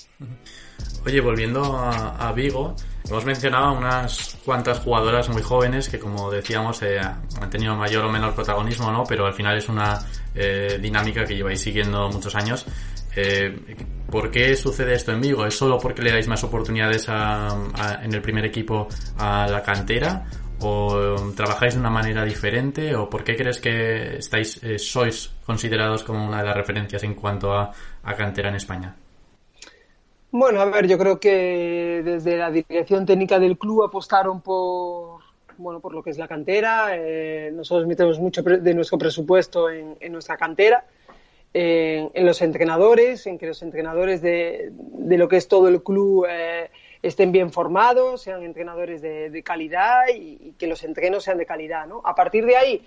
Oye, 1.07 1.21
volviendo 1.21 1.63
a, 1.63 2.33
Vigo, 2.33 2.75
hemos 3.09 3.25
mencionado 3.25 3.75
unas 3.75 4.37
cuantas 4.45 4.81
jugadoras 4.81 5.29
muy 5.29 5.41
jóvenes 5.41 5.89
que, 5.89 6.01
como 6.01 6.33
decíamos, 6.33 6.83
eh, 6.83 6.99
han 6.99 7.49
tenido 7.49 7.77
mayor 7.77 8.05
o 8.07 8.11
menor 8.11 8.35
protagonismo, 8.35 8.91
¿no? 8.91 9.05
Pero 9.05 9.25
al 9.25 9.33
final 9.33 9.57
es 9.57 9.69
una 9.69 10.01
eh, 10.35 10.81
dinámica 10.83 11.25
que 11.25 11.37
lleváis 11.37 11.61
siguiendo 11.61 12.09
muchos 12.09 12.35
años. 12.35 12.67
Eh, 13.15 13.57
¿Por 14.11 14.33
qué 14.33 14.57
sucede 14.57 14.95
esto 14.95 15.13
en 15.13 15.21
Vigo? 15.21 15.47
¿Es 15.47 15.57
solo 15.57 15.79
porque 15.79 16.03
le 16.03 16.11
dais 16.11 16.27
más 16.27 16.43
oportunidades 16.43 17.07
en 17.09 18.13
el 18.13 18.21
primer 18.21 18.45
equipo 18.45 18.89
a 19.17 19.47
la 19.47 19.63
cantera? 19.63 20.27
¿O 20.59 21.33
trabajáis 21.37 21.75
de 21.75 21.81
una 21.81 21.91
manera 21.91 22.25
diferente? 22.25 22.97
¿O 22.97 23.09
por 23.09 23.23
qué 23.23 23.37
crees 23.37 23.61
que 23.61 24.17
estáis, 24.17 24.61
sois 24.79 25.31
considerados 25.45 26.03
como 26.03 26.27
una 26.27 26.39
de 26.39 26.47
las 26.47 26.57
referencias 26.57 27.05
en 27.05 27.15
cuanto 27.15 27.53
a 27.53 27.71
cantera 28.15 28.49
en 28.49 28.57
España? 28.57 28.95
Bueno, 30.31 30.61
a 30.61 30.67
ver, 30.67 30.87
yo 30.87 30.99
creo 30.99 31.19
que 31.19 32.03
desde 32.05 32.37
la 32.37 32.51
dirección 32.51 33.07
técnica 33.07 33.39
del 33.39 33.57
club 33.57 33.85
apostaron 33.85 34.43
por, 34.43 35.21
bueno, 35.57 35.81
por 35.81 35.95
lo 35.95 36.03
que 36.03 36.11
es 36.11 36.19
la 36.19 36.29
cantera. 36.29 36.89
Eh, 36.93 37.51
nosotros 37.55 37.87
metemos 37.87 38.19
mucho 38.19 38.43
de 38.43 38.75
nuestro 38.75 38.99
presupuesto 38.99 39.71
en, 39.71 39.97
nuestra 40.13 40.37
cantera, 40.37 40.85
en, 41.55 42.27
los 42.27 42.43
entrenadores, 42.43 43.27
en 43.27 43.39
que 43.39 43.47
los 43.47 43.63
entrenadores 43.63 44.21
de, 44.21 44.73
lo 44.99 45.29
que 45.29 45.37
es 45.37 45.49
todo 45.49 45.69
el 45.69 45.83
club 45.83 46.27
eh, 46.29 46.71
estén 47.03 47.33
bien 47.33 47.53
formados, 47.53 48.23
sean 48.23 48.43
entrenadores 48.43 49.03
de, 49.03 49.43
calidad 49.45 50.09
y, 50.15 50.39
y, 50.41 50.53
que 50.59 50.67
los 50.67 50.83
entrenos 50.85 51.25
sean 51.25 51.39
de 51.39 51.47
calidad. 51.47 51.87
¿no? 51.87 52.01
A 52.05 52.15
partir 52.15 52.47
de 52.47 52.57
ahí, 52.57 52.87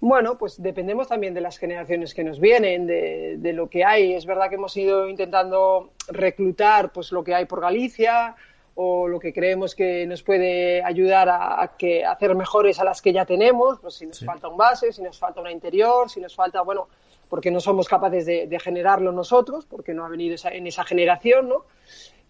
bueno, 0.00 0.36
pues 0.36 0.60
dependemos 0.62 1.08
también 1.08 1.32
de 1.32 1.40
las 1.40 1.56
generaciones 1.58 2.12
que 2.12 2.22
nos 2.22 2.38
vienen, 2.38 2.86
de, 2.86 3.52
lo 3.54 3.68
que 3.68 3.84
hay. 3.84 4.12
Es 4.12 4.26
verdad 4.26 4.48
que 4.48 4.56
hemos 4.56 4.76
ido 4.76 5.08
intentando 5.08 5.92
reclutar 6.08 6.92
pues 6.92 7.12
lo 7.12 7.24
que 7.24 7.34
hay 7.34 7.46
por 7.46 7.60
Galicia 7.60 8.36
o 8.74 9.08
lo 9.08 9.18
que 9.18 9.32
creemos 9.32 9.74
que 9.74 10.06
nos 10.06 10.22
puede 10.22 10.82
ayudar 10.84 11.30
a, 11.30 11.76
que 11.78 12.04
hacer 12.04 12.34
mejores 12.34 12.78
a 12.78 12.84
las 12.84 13.00
que 13.00 13.14
ya 13.14 13.24
tenemos, 13.24 13.80
pues 13.80 13.94
si 13.94 14.06
nos 14.06 14.22
falta 14.22 14.48
un 14.48 14.58
base, 14.58 14.92
si 14.92 15.00
nos 15.00 15.18
falta 15.18 15.40
una 15.40 15.50
interior, 15.50 16.10
si 16.10 16.20
nos 16.20 16.34
falta, 16.36 16.60
bueno, 16.60 16.88
porque 17.30 17.50
no 17.50 17.58
somos 17.58 17.88
capaces 17.88 18.26
de, 18.26 18.58
generarlo 18.60 19.12
nosotros, 19.12 19.64
porque 19.64 19.94
no 19.94 20.04
ha 20.04 20.08
venido 20.10 20.36
en 20.52 20.66
esa 20.66 20.84
generación, 20.84 21.48
¿no? 21.48 21.64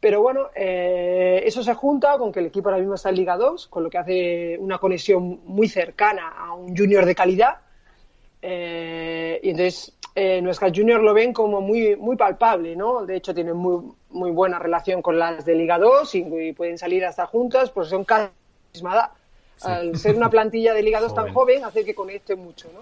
Pero 0.00 0.20
bueno, 0.20 0.50
eh, 0.54 1.42
eso 1.44 1.62
se 1.62 1.74
junta 1.74 2.18
con 2.18 2.30
que 2.30 2.40
el 2.40 2.46
equipo 2.46 2.68
ahora 2.68 2.80
mismo 2.80 2.94
está 2.94 3.08
en 3.08 3.16
Liga 3.16 3.36
2, 3.36 3.68
con 3.68 3.82
lo 3.82 3.90
que 3.90 3.98
hace 3.98 4.58
una 4.58 4.78
conexión 4.78 5.40
muy 5.44 5.68
cercana 5.68 6.34
a 6.36 6.54
un 6.54 6.76
junior 6.76 7.04
de 7.04 7.14
calidad. 7.14 7.58
Eh, 8.42 9.40
y 9.42 9.50
entonces 9.50 9.96
eh, 10.14 10.40
nuestras 10.40 10.72
juniors 10.74 11.02
lo 11.02 11.12
ven 11.12 11.32
como 11.32 11.60
muy, 11.60 11.96
muy 11.96 12.16
palpable, 12.16 12.76
¿no? 12.76 13.04
De 13.04 13.16
hecho, 13.16 13.34
tienen 13.34 13.56
muy, 13.56 13.92
muy 14.10 14.30
buena 14.30 14.58
relación 14.58 15.02
con 15.02 15.18
las 15.18 15.44
de 15.44 15.54
Liga 15.54 15.78
2 15.78 16.14
y, 16.14 16.52
pueden 16.52 16.78
salir 16.78 17.04
hasta 17.04 17.26
juntas, 17.26 17.70
pues 17.70 17.88
son 17.88 18.04
casi 18.04 18.30
misma 18.72 18.94
edad. 18.94 19.10
Al 19.62 19.96
ser 19.96 20.16
una 20.16 20.28
plantilla 20.28 20.74
de 20.74 20.82
Liga 20.82 21.00
2 21.00 21.14
tan 21.14 21.32
joven, 21.32 21.64
hace 21.64 21.84
que 21.84 21.94
conecte 21.94 22.36
mucho, 22.36 22.68
¿no? 22.72 22.80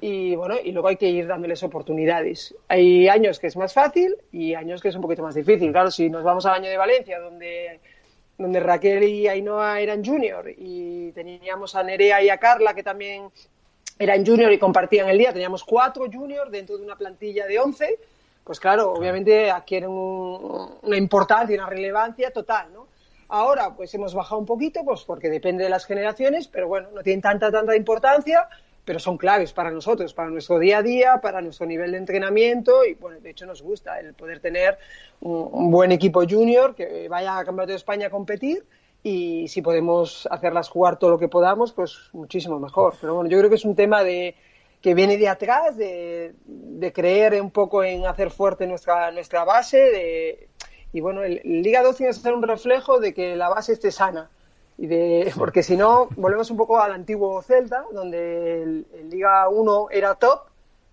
Y 0.00 0.36
bueno, 0.36 0.56
y 0.62 0.72
luego 0.72 0.88
hay 0.88 0.96
que 0.96 1.08
ir 1.08 1.26
dándoles 1.26 1.62
oportunidades. 1.62 2.54
Hay 2.68 3.08
años 3.08 3.38
que 3.38 3.48
es 3.48 3.56
más 3.56 3.72
fácil 3.72 4.16
y 4.32 4.54
años 4.54 4.80
que 4.80 4.88
es 4.88 4.94
un 4.94 5.02
poquito 5.02 5.22
más 5.22 5.34
difícil. 5.34 5.72
Claro, 5.72 5.90
si 5.90 6.08
nos 6.08 6.22
vamos 6.22 6.46
al 6.46 6.54
año 6.54 6.70
de 6.70 6.76
Valencia, 6.76 7.18
donde, 7.20 7.80
donde 8.36 8.60
Raquel 8.60 9.04
y 9.04 9.28
Ainhoa 9.28 9.80
eran 9.80 10.04
junior 10.04 10.50
y 10.56 11.12
teníamos 11.12 11.74
a 11.74 11.82
Nerea 11.82 12.22
y 12.22 12.28
a 12.28 12.38
Carla 12.38 12.74
que 12.74 12.82
también 12.82 13.30
eran 13.98 14.24
junior 14.24 14.52
y 14.52 14.58
compartían 14.58 15.08
el 15.08 15.18
día, 15.18 15.32
teníamos 15.32 15.64
cuatro 15.64 16.06
juniors 16.12 16.50
dentro 16.50 16.76
de 16.76 16.84
una 16.84 16.96
plantilla 16.96 17.46
de 17.46 17.58
once, 17.58 17.98
pues 18.44 18.60
claro, 18.60 18.92
obviamente 18.92 19.50
adquieren 19.50 19.90
una 19.90 20.96
importancia 20.96 21.54
y 21.54 21.58
una 21.58 21.68
relevancia 21.68 22.30
total, 22.30 22.72
¿no? 22.72 22.86
Ahora, 23.30 23.74
pues 23.74 23.92
hemos 23.92 24.14
bajado 24.14 24.40
un 24.40 24.46
poquito, 24.46 24.84
pues 24.84 25.02
porque 25.02 25.28
depende 25.28 25.64
de 25.64 25.70
las 25.70 25.84
generaciones, 25.84 26.48
pero 26.48 26.66
bueno, 26.66 26.88
no 26.94 27.02
tienen 27.02 27.20
tanta, 27.20 27.50
tanta 27.50 27.76
importancia 27.76 28.48
pero 28.88 28.98
son 28.98 29.18
claves 29.18 29.52
para 29.52 29.70
nosotros, 29.70 30.14
para 30.14 30.30
nuestro 30.30 30.58
día 30.58 30.78
a 30.78 30.82
día, 30.82 31.20
para 31.20 31.42
nuestro 31.42 31.66
nivel 31.66 31.92
de 31.92 31.98
entrenamiento 31.98 32.86
y, 32.86 32.94
bueno, 32.94 33.20
de 33.20 33.28
hecho 33.28 33.44
nos 33.44 33.60
gusta 33.60 34.00
el 34.00 34.14
poder 34.14 34.40
tener 34.40 34.78
un, 35.20 35.70
buen 35.70 35.92
equipo 35.92 36.22
junior 36.26 36.74
que 36.74 37.06
vaya 37.06 37.36
a 37.36 37.44
Campeonato 37.44 37.72
de 37.72 37.76
España 37.76 38.06
a 38.06 38.10
competir 38.10 38.64
y 39.02 39.46
si 39.48 39.60
podemos 39.60 40.26
hacerlas 40.30 40.70
jugar 40.70 40.98
todo 40.98 41.10
lo 41.10 41.18
que 41.18 41.28
podamos, 41.28 41.74
pues 41.74 41.98
muchísimo 42.14 42.58
mejor. 42.58 42.94
Pero 42.98 43.16
bueno, 43.16 43.28
yo 43.28 43.36
creo 43.36 43.50
que 43.50 43.56
es 43.56 43.66
un 43.66 43.76
tema 43.76 44.02
de 44.02 44.34
que 44.80 44.94
viene 44.94 45.18
de 45.18 45.28
atrás, 45.28 45.76
de, 45.76 46.32
creer 46.94 47.42
un 47.42 47.50
poco 47.50 47.84
en 47.84 48.06
hacer 48.06 48.30
fuerte 48.30 48.66
nuestra, 48.66 49.10
nuestra 49.10 49.44
base 49.44 49.76
de, 49.76 50.48
y 50.94 51.02
bueno, 51.02 51.24
el, 51.24 51.42
Liga 51.44 51.82
2 51.82 51.94
tiene 51.94 52.10
que 52.14 52.18
ser 52.18 52.32
un 52.32 52.42
reflejo 52.42 53.00
de 53.00 53.12
que 53.12 53.36
la 53.36 53.50
base 53.50 53.74
esté 53.74 53.90
sana 53.90 54.30
y 54.78 54.86
de, 54.86 55.32
porque 55.36 55.64
si 55.64 55.76
no, 55.76 56.08
volvemos 56.16 56.50
un 56.50 56.56
poco 56.56 56.80
al 56.80 56.92
antiguo 56.92 57.42
Celta, 57.42 57.84
donde 57.92 58.62
el, 58.62 58.86
Liga 59.10 59.48
1 59.48 59.88
era 59.90 60.14
top, 60.14 60.42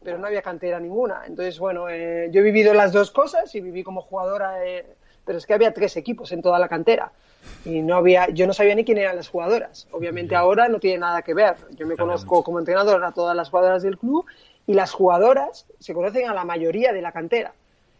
pero 0.03 0.17
no 0.17 0.25
había 0.25 0.41
cantera 0.41 0.79
ninguna. 0.79 1.23
Entonces, 1.27 1.59
bueno, 1.59 1.87
eh, 1.87 2.29
yo 2.31 2.41
he 2.41 2.43
vivido 2.43 2.73
las 2.73 2.91
dos 2.91 3.11
cosas 3.11 3.53
y 3.53 3.61
viví 3.61 3.83
como 3.83 4.01
jugadora, 4.01 4.65
eh, 4.65 4.85
pero 5.23 5.37
es 5.37 5.45
que 5.45 5.53
había 5.53 5.71
tres 5.71 5.95
equipos 5.97 6.31
en 6.31 6.41
toda 6.41 6.57
la 6.57 6.67
cantera 6.67 7.11
y 7.63 7.81
no 7.81 7.95
había, 7.95 8.27
yo 8.29 8.47
no 8.47 8.53
sabía 8.53 8.73
ni 8.73 8.85
quién 8.85 8.97
eran 8.97 9.15
las 9.15 9.29
jugadoras. 9.29 9.87
Obviamente 9.91 10.35
ahora 10.35 10.67
no 10.67 10.79
tiene 10.79 10.99
nada 10.99 11.21
que 11.21 11.35
ver. 11.35 11.55
Yo 11.75 11.85
me 11.85 11.95
conozco 11.95 12.43
como 12.43 12.57
entrenador 12.57 13.03
a 13.03 13.11
todas 13.11 13.35
las 13.35 13.49
jugadoras 13.49 13.83
del 13.83 13.99
club 13.99 14.25
y 14.65 14.73
las 14.73 14.91
jugadoras 14.91 15.67
se 15.79 15.93
conocen 15.93 16.27
a 16.27 16.33
la 16.33 16.43
mayoría 16.43 16.91
de 16.91 17.03
la 17.03 17.11
cantera. 17.11 17.53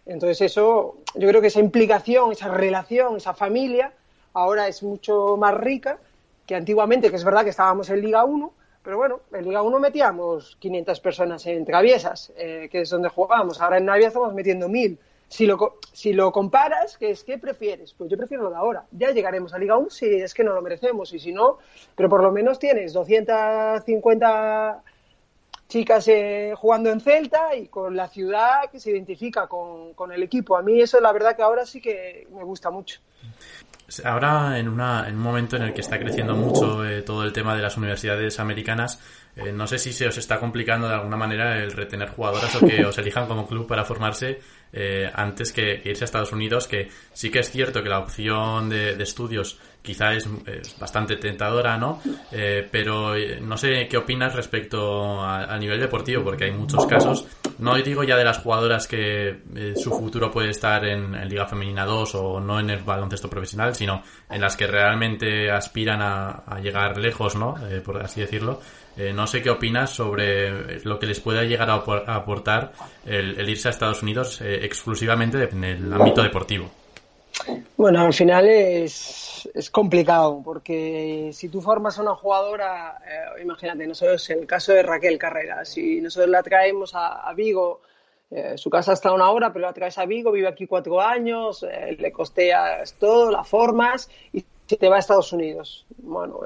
Entonces 0.08 0.42
eso, 0.42 0.98
yo 1.14 1.28
creo 1.28 1.42
que 1.42 1.48
esa 1.48 1.60
implicación, 1.60 2.32
esa 2.32 2.48
relación, 2.50 3.18
esa 3.18 3.34
familia, 3.34 3.92
ahora 4.36 4.68
es 4.68 4.84
mucho 4.84 5.36
más 5.38 5.56
rica 5.56 5.98
que 6.46 6.56
antiguamente, 6.56 7.10
que 7.10 7.16
es 7.16 7.24
verdad 7.24 7.44
que 7.44 7.50
estábamos 7.50 7.90
en 7.90 8.02
Liga 8.02 8.24
1, 8.24 8.54
pero 8.84 8.98
bueno, 8.98 9.22
en 9.34 9.46
Liga 9.46 9.64
1 9.64 9.80
metíamos 9.80 10.58
500 10.60 11.00
personas 11.00 11.46
en 11.48 11.66
Traviesas, 11.66 12.32
eh, 12.38 12.70
que 12.72 12.82
es 12.82 12.90
donde 12.92 13.10
jugábamos. 13.10 13.60
Ahora 13.60 13.80
en 13.80 13.86
Navia 13.86 14.10
estamos 14.10 14.32
metiendo 14.34 14.70
1000. 14.70 15.00
Si 15.28 15.48
lo, 16.14 16.32
comparas, 16.32 16.98
¿qué 16.98 17.10
es 17.10 17.24
qué 17.24 17.40
prefieres? 17.40 17.94
Pues 17.94 18.12
yo 18.12 18.18
prefiero 18.18 18.44
lo 18.44 18.52
de 18.52 18.58
ahora. 18.58 18.86
Ya 18.92 19.10
llegaremos 19.10 19.56
a 19.56 19.58
Liga 19.58 19.76
1 19.76 19.90
si 19.90 20.06
es 20.06 20.36
que 20.36 20.44
no 20.44 20.54
lo 20.54 20.62
merecemos 20.62 21.12
y 21.14 21.20
si 21.20 21.32
no, 21.32 21.58
pero 21.96 22.10
por 22.10 22.22
lo 22.22 22.32
menos 22.32 22.60
tienes 22.60 22.94
250 22.94 24.84
chicas 25.68 26.08
eh, 26.08 26.54
jugando 26.56 26.92
en 26.92 27.02
Celta 27.02 27.56
y 27.56 27.68
con 27.70 27.96
la 27.96 28.08
ciudad 28.08 28.70
que 28.72 28.80
se 28.80 28.92
identifica 28.92 29.48
con, 29.48 29.96
con 29.96 30.12
el 30.12 30.22
equipo. 30.22 30.56
A 30.58 30.62
mí 30.62 30.80
eso 30.80 31.00
la 31.02 31.12
verdad 31.12 31.36
que 31.36 31.42
ahora 31.42 31.66
sí 31.66 31.82
que 31.82 32.28
me 32.32 32.44
gusta 32.44 32.70
mucho. 32.70 33.02
Ahora, 34.04 34.58
en, 34.58 34.68
una, 34.68 35.08
en 35.08 35.16
un 35.16 35.22
momento 35.22 35.58
en 35.58 35.64
el 35.64 35.74
que 35.74 35.82
está 35.82 36.00
creciendo 36.00 36.36
mucho 36.36 36.84
eh, 36.84 37.04
todo 37.04 37.24
el 37.24 37.32
tema 37.32 37.56
de 37.56 37.62
las 37.62 37.78
universidades 37.78 38.40
americanas, 38.40 39.00
eh, 39.36 39.52
no 39.52 39.68
sé 39.68 39.78
si 39.78 39.94
se 39.94 40.08
os 40.08 40.18
está 40.18 40.40
complicando 40.40 40.88
de 40.88 40.96
alguna 40.96 41.18
manera 41.18 41.62
el 41.62 41.72
retener 41.72 42.10
jugadoras 42.10 42.56
o 42.56 42.66
que 42.66 42.84
os 42.84 42.98
elijan 42.98 43.28
como 43.28 43.46
club 43.48 43.68
para 43.68 43.86
formarse 43.86 44.40
eh, 44.74 45.12
antes 45.14 45.52
que, 45.52 45.82
irse 45.86 46.04
a 46.04 46.06
Estados 46.06 46.32
Unidos, 46.32 46.68
que 46.68 46.90
sí 47.14 47.30
que 47.30 47.40
es 47.40 47.52
cierto 47.52 47.84
que 47.84 47.90
la 47.90 48.00
opción 48.00 48.70
de, 48.70 48.92
estudios 49.04 49.60
quizá 49.86 50.14
es, 50.14 50.28
bastante 50.78 51.16
tentadora, 51.16 51.78
¿no? 51.78 52.02
Eh, 52.32 52.68
pero 52.70 53.16
eh, 53.16 53.40
no 53.42 53.56
sé 53.56 53.88
qué 53.88 53.98
opinas 53.98 54.36
respecto 54.36 55.24
al 55.24 55.60
nivel 55.60 55.80
deportivo, 55.80 56.24
porque 56.24 56.46
hay 56.46 56.52
muchos 56.52 56.86
casos, 56.86 57.26
no 57.60 57.76
digo 57.76 58.04
ya 58.04 58.18
de 58.18 58.26
las 58.26 58.40
jugadoras 58.40 58.88
que 58.88 59.40
su 59.76 59.92
futuro 59.92 60.32
puede 60.32 60.50
estar 60.50 60.84
en, 60.86 61.16
Liga 61.30 61.46
Femenina 61.46 61.86
2 61.86 62.16
o 62.16 62.40
no 62.40 62.60
en 62.60 62.70
el 62.70 62.84
baloncesto 62.84 63.30
profesional, 63.30 63.76
sino 63.76 64.04
en 64.30 64.42
las 64.42 64.58
que 64.58 64.68
realmente 64.68 65.50
aspiran 65.50 66.02
a, 66.02 66.44
a 66.46 66.60
llegar 66.60 66.98
lejos, 66.98 67.36
¿no? 67.36 67.56
por 67.84 68.02
así 68.02 68.22
decirlo. 68.22 68.60
Eh, 68.98 69.12
no 69.12 69.28
sé 69.28 69.42
qué 69.42 69.50
opinas 69.50 69.90
sobre 69.90 70.80
lo 70.86 70.98
que 70.98 71.06
les 71.06 71.20
pueda 71.20 71.44
llegar 71.44 71.70
a 71.70 71.76
aportar 72.16 72.72
el, 73.06 73.50
irse 73.50 73.68
a 73.68 73.72
Estados 73.72 74.02
Unidos 74.02 74.40
eh, 74.42 74.60
exclusivamente 74.64 75.50
en 75.52 75.64
el 75.64 75.94
ámbito 75.94 76.24
deportivo. 76.24 76.72
Bueno, 77.78 78.02
al 78.02 78.14
final 78.14 78.48
es, 78.48 79.50
es 79.54 79.70
complicado 79.70 80.42
porque 80.44 81.32
si 81.34 81.50
tú 81.50 81.62
formas 81.62 81.98
a 81.98 82.02
una 82.02 82.16
jugadora, 82.16 82.98
eh, 83.06 83.42
imagínate, 83.42 83.86
nosotros 83.86 84.30
el 84.30 84.48
caso 84.48 84.74
de 84.74 84.84
Raquel 84.84 85.18
Carrera, 85.18 85.66
si 85.66 86.02
nosotros 86.02 86.30
la 86.30 86.44
traemos 86.44 86.92
a, 86.96 87.32
Vigo, 87.34 87.82
su 88.56 88.70
casa 88.70 88.94
está 88.94 89.10
a 89.10 89.14
una 89.14 89.30
hora, 89.30 89.54
pero 89.54 89.66
la 89.66 89.74
traes 89.74 89.98
a 89.98 90.06
Vigo, 90.06 90.32
vive 90.32 90.48
aquí 90.48 90.66
cuatro 90.68 91.00
años, 91.00 91.66
le 91.98 92.12
costeas 92.12 92.94
todo, 92.94 93.32
la 93.32 93.44
formas 93.44 94.10
y 94.34 94.44
si 94.66 94.78
te 94.78 94.90
va 94.90 94.96
a 94.96 95.00
Estados 95.00 95.32
Unidos. 95.32 95.86
Bueno, 95.98 96.42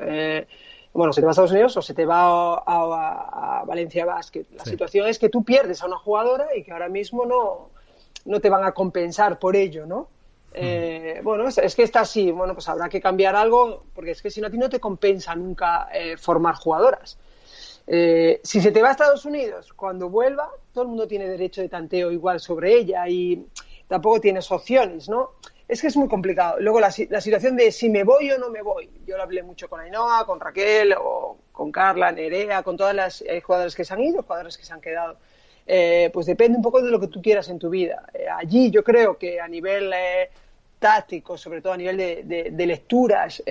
bueno, 0.94 1.14
se 1.14 1.22
te 1.22 1.26
va 1.26 1.32
a 1.32 1.34
Estados 1.34 1.52
Unidos 1.52 1.78
o 1.78 1.82
se 1.82 1.94
te 1.94 2.06
va 2.06 2.56
a, 2.58 3.64
Valencia 3.66 4.06
Basket. 4.06 4.46
La 4.56 4.66
situación 4.66 5.08
es 5.08 5.20
que 5.20 5.30
tú 5.30 5.44
pierdes 5.44 5.82
a 5.82 5.86
una 5.86 5.98
jugadora 5.98 6.48
y 6.56 6.64
que 6.64 6.72
ahora 6.72 6.90
mismo 6.90 7.26
no, 7.26 7.70
no 8.26 8.40
te 8.40 8.50
van 8.50 8.64
a 8.64 8.72
compensar 8.72 9.40
por 9.40 9.56
ello, 9.56 9.86
¿no? 9.86 10.08
Eh, 10.54 11.22
bueno, 11.24 11.48
es, 11.48 11.76
que 11.76 11.84
está 11.84 12.02
así, 12.02 12.32
bueno, 12.32 12.54
pues 12.54 12.68
habrá 12.70 12.90
que 12.90 13.00
cambiar 13.00 13.36
algo, 13.36 13.86
porque 13.94 14.12
es 14.12 14.22
que 14.22 14.32
si 14.32 14.42
no 14.42 14.48
a 14.48 14.50
ti 14.50 14.58
no 14.58 14.70
te 14.70 14.80
compensa 14.80 15.36
nunca 15.36 15.90
eh, 15.94 16.18
formar 16.18 16.56
jugadoras. 16.56 17.18
Eh, 17.88 18.40
si 18.44 18.62
se 18.62 18.72
te 18.72 18.82
va 18.82 18.90
a 18.90 18.92
Estados 18.92 19.26
Unidos, 19.26 19.74
cuando 19.74 20.10
vuelva, 20.10 20.50
todo 20.74 20.84
el 20.84 20.90
mundo 20.90 21.08
tiene 21.08 21.28
derecho 21.28 21.62
de 21.62 21.70
tanteo 21.70 22.12
igual 22.12 22.40
sobre 22.40 22.74
ella 22.74 23.08
y 23.08 23.48
tampoco 23.88 24.20
tienes 24.22 24.52
opciones, 24.52 25.10
¿no? 25.10 25.32
es 25.70 25.82
que 25.82 25.88
es 25.88 25.96
muy 25.96 26.10
complicado. 26.10 26.58
Luego 26.60 26.80
la, 26.80 26.92
situación 26.92 27.56
de 27.56 27.72
si 27.72 27.90
me 27.90 28.04
voy 28.04 28.32
o 28.32 28.40
no 28.40 28.50
me 28.50 28.64
voy. 28.64 28.90
Yo 29.06 29.16
lo 29.16 29.24
hablé 29.24 29.44
mucho 29.44 29.70
con 29.70 29.80
Ainhoa, 29.80 30.26
con 30.26 30.40
Raquel, 30.40 30.96
o 31.00 31.38
con 31.52 31.72
Carla, 31.72 32.12
Nerea, 32.12 32.64
con 32.64 32.76
todas 32.76 32.96
las 32.96 33.22
eh, 33.22 33.40
jugadoras 33.40 33.76
que 33.76 33.86
se 33.86 33.94
han 33.94 34.02
ido, 34.02 34.24
jugadores 34.24 34.58
que 34.58 34.66
se 34.66 34.74
han 34.74 34.82
quedado. 34.82 35.18
Eh, 35.72 36.10
pues 36.12 36.26
depende 36.26 36.58
un 36.58 36.64
poco 36.64 36.82
de 36.82 36.90
lo 36.90 37.00
que 37.00 37.10
tú 37.10 37.22
quieras 37.22 37.48
en 37.50 37.60
tu 37.60 37.70
vida. 37.70 38.04
Eh, 38.12 38.26
allí 38.28 38.72
yo 38.72 38.84
creo 38.84 39.20
que 39.20 39.40
a 39.40 39.48
nivel 39.48 39.94
táctico, 40.80 41.38
sobre 41.38 41.62
todo 41.62 41.74
a 41.74 41.78
nivel 41.78 41.96
de, 41.96 42.66
lecturas, 42.66 43.44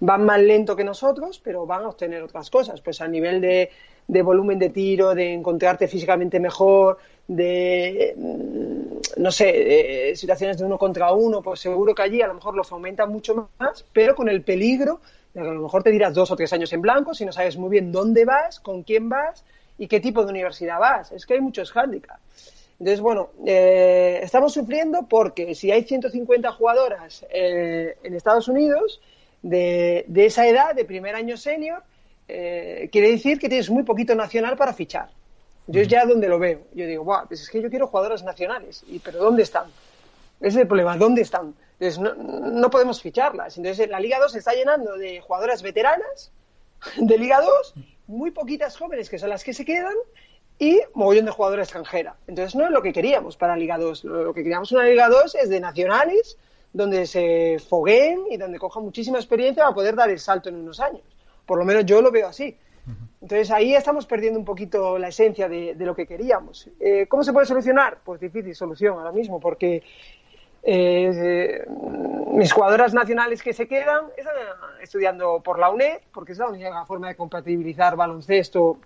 van 0.00 0.24
más 0.26 0.40
lento 0.40 0.76
que 0.76 0.84
nosotros, 0.84 1.40
pero 1.42 1.64
van 1.64 1.84
a 1.84 1.88
obtener 1.88 2.22
otras 2.22 2.50
cosas. 2.50 2.82
Pues 2.82 3.00
a 3.00 3.08
nivel 3.08 3.40
de, 3.40 3.70
de 4.06 4.22
volumen 4.22 4.58
de 4.58 4.68
tiro, 4.68 5.14
de 5.14 5.32
encontrarte 5.32 5.88
físicamente 5.88 6.38
mejor, 6.38 6.98
de, 7.26 8.12
mm, 8.14 9.22
no 9.22 9.32
sé, 9.32 10.12
situaciones 10.14 10.58
de 10.58 10.66
uno 10.66 10.76
contra 10.76 11.12
uno, 11.12 11.40
pues 11.40 11.60
seguro 11.60 11.94
que 11.94 12.02
allí 12.02 12.20
a 12.20 12.26
lo 12.26 12.34
mejor 12.34 12.54
los 12.54 12.70
aumenta 12.72 13.06
mucho 13.06 13.48
más, 13.58 13.86
pero 13.94 14.14
con 14.14 14.28
el 14.28 14.42
peligro 14.42 15.00
de 15.32 15.40
que 15.40 15.48
a 15.48 15.52
lo 15.52 15.62
mejor 15.62 15.82
te 15.82 15.90
dirás 15.90 16.12
dos 16.12 16.30
o 16.30 16.36
tres 16.36 16.52
años 16.52 16.70
en 16.74 16.82
blanco 16.82 17.14
si 17.14 17.24
no 17.24 17.32
sabes 17.32 17.56
muy 17.56 17.70
bien 17.70 17.90
dónde 17.90 18.26
vas, 18.26 18.60
con 18.60 18.82
quién 18.82 19.08
vas 19.08 19.46
y 19.82 19.88
qué 19.88 19.98
tipo 19.98 20.24
de 20.24 20.30
universidad 20.30 20.78
vas. 20.78 21.10
Es 21.10 21.26
que 21.26 21.34
hay 21.34 21.40
muchos 21.40 21.72
hándicaps. 21.72 22.20
Entonces, 22.78 23.00
bueno, 23.00 23.30
eh, 23.44 24.20
estamos 24.22 24.52
sufriendo 24.52 25.08
porque 25.08 25.56
si 25.56 25.72
hay 25.72 25.82
150 25.82 26.52
jugadoras 26.52 27.26
eh, 27.30 27.96
en 28.04 28.14
Estados 28.14 28.46
Unidos 28.46 29.00
de, 29.42 30.04
de, 30.06 30.26
esa 30.26 30.46
edad, 30.46 30.76
de 30.76 30.84
primer 30.84 31.16
año 31.16 31.36
senior, 31.36 31.82
eh, 32.28 32.90
quiere 32.92 33.10
decir 33.10 33.40
que 33.40 33.48
tienes 33.48 33.70
muy 33.70 33.82
poquito 33.82 34.14
nacional 34.14 34.56
para 34.56 34.72
fichar. 34.72 35.10
Yo 35.66 35.80
es 35.80 35.88
ya 35.88 36.06
donde 36.06 36.28
lo 36.28 36.38
veo. 36.38 36.60
Yo 36.74 36.86
digo, 36.86 37.02
wow, 37.02 37.26
pues 37.26 37.40
es 37.42 37.50
que 37.50 37.60
yo 37.60 37.68
quiero 37.68 37.88
jugadoras 37.88 38.22
nacionales. 38.22 38.84
Y, 38.86 39.00
¿Pero 39.00 39.18
dónde 39.18 39.42
están? 39.42 39.66
Ese 40.38 40.48
es 40.48 40.56
el 40.58 40.68
problema, 40.68 40.96
¿dónde 40.96 41.22
están? 41.22 41.56
Entonces, 41.80 41.98
no, 41.98 42.14
no 42.14 42.70
podemos 42.70 43.02
ficharlas. 43.02 43.56
Entonces, 43.58 43.88
la 43.88 43.98
Liga 43.98 44.20
2 44.20 44.30
se 44.30 44.38
está 44.38 44.52
llenando 44.52 44.96
de 44.96 45.20
jugadoras 45.20 45.60
veteranas 45.60 46.30
de 46.96 47.18
Liga 47.18 47.40
2, 47.40 47.74
muy 48.06 48.30
poquitas 48.30 48.76
jóvenes 48.76 49.08
que 49.08 49.18
son 49.18 49.30
las 49.30 49.44
que 49.44 49.54
se 49.54 49.64
quedan 49.64 49.94
y 50.58 50.80
mogollón 50.94 51.24
de 51.24 51.30
jugadora 51.30 51.62
extranjera. 51.62 52.16
Entonces, 52.26 52.54
no 52.54 52.64
es 52.66 52.70
lo 52.70 52.82
que 52.82 52.92
queríamos 52.92 53.36
para 53.36 53.56
Liga 53.56 53.78
2. 53.78 54.04
Lo 54.04 54.34
que 54.34 54.42
queríamos 54.42 54.70
una 54.72 54.84
Liga 54.84 55.08
2 55.08 55.34
es 55.36 55.48
de 55.48 55.60
nacionales, 55.60 56.38
donde 56.72 57.06
se 57.06 57.58
fogueen 57.58 58.24
y 58.30 58.36
donde 58.36 58.58
cojan 58.58 58.84
muchísima 58.84 59.18
experiencia 59.18 59.64
para 59.64 59.74
poder 59.74 59.96
dar 59.96 60.10
el 60.10 60.18
salto 60.18 60.48
en 60.48 60.56
unos 60.56 60.80
años. 60.80 61.02
Por 61.46 61.58
lo 61.58 61.64
menos 61.64 61.84
yo 61.84 62.00
lo 62.00 62.10
veo 62.10 62.28
así. 62.28 62.56
Entonces 63.20 63.50
ahí 63.52 63.74
estamos 63.74 64.06
perdiendo 64.06 64.38
un 64.38 64.44
poquito 64.44 64.98
la 64.98 65.08
esencia 65.08 65.48
de, 65.48 65.74
lo 65.78 65.94
que 65.94 66.06
queríamos. 66.06 66.68
Eh, 66.80 67.06
¿Cómo 67.08 67.22
se 67.22 67.32
puede 67.32 67.46
solucionar? 67.46 67.98
Pues 68.04 68.20
difícil 68.20 68.54
solución 68.54 68.98
ahora 68.98 69.12
mismo, 69.12 69.38
porque 69.38 69.82
eh, 70.62 71.64
mis 72.32 72.52
jugadoras 72.52 72.94
nacionales 72.94 73.42
que 73.42 73.52
se 73.52 73.66
quedan 73.66 74.06
están 74.16 74.34
estudiando 74.80 75.40
por 75.40 75.58
la 75.58 75.70
UNED, 75.70 76.00
porque 76.12 76.32
es 76.32 76.38
la 76.38 76.48
única 76.48 76.84
forma 76.86 77.08
de 77.08 77.16
compatibilizar 77.16 77.96
baloncesto 77.96 78.78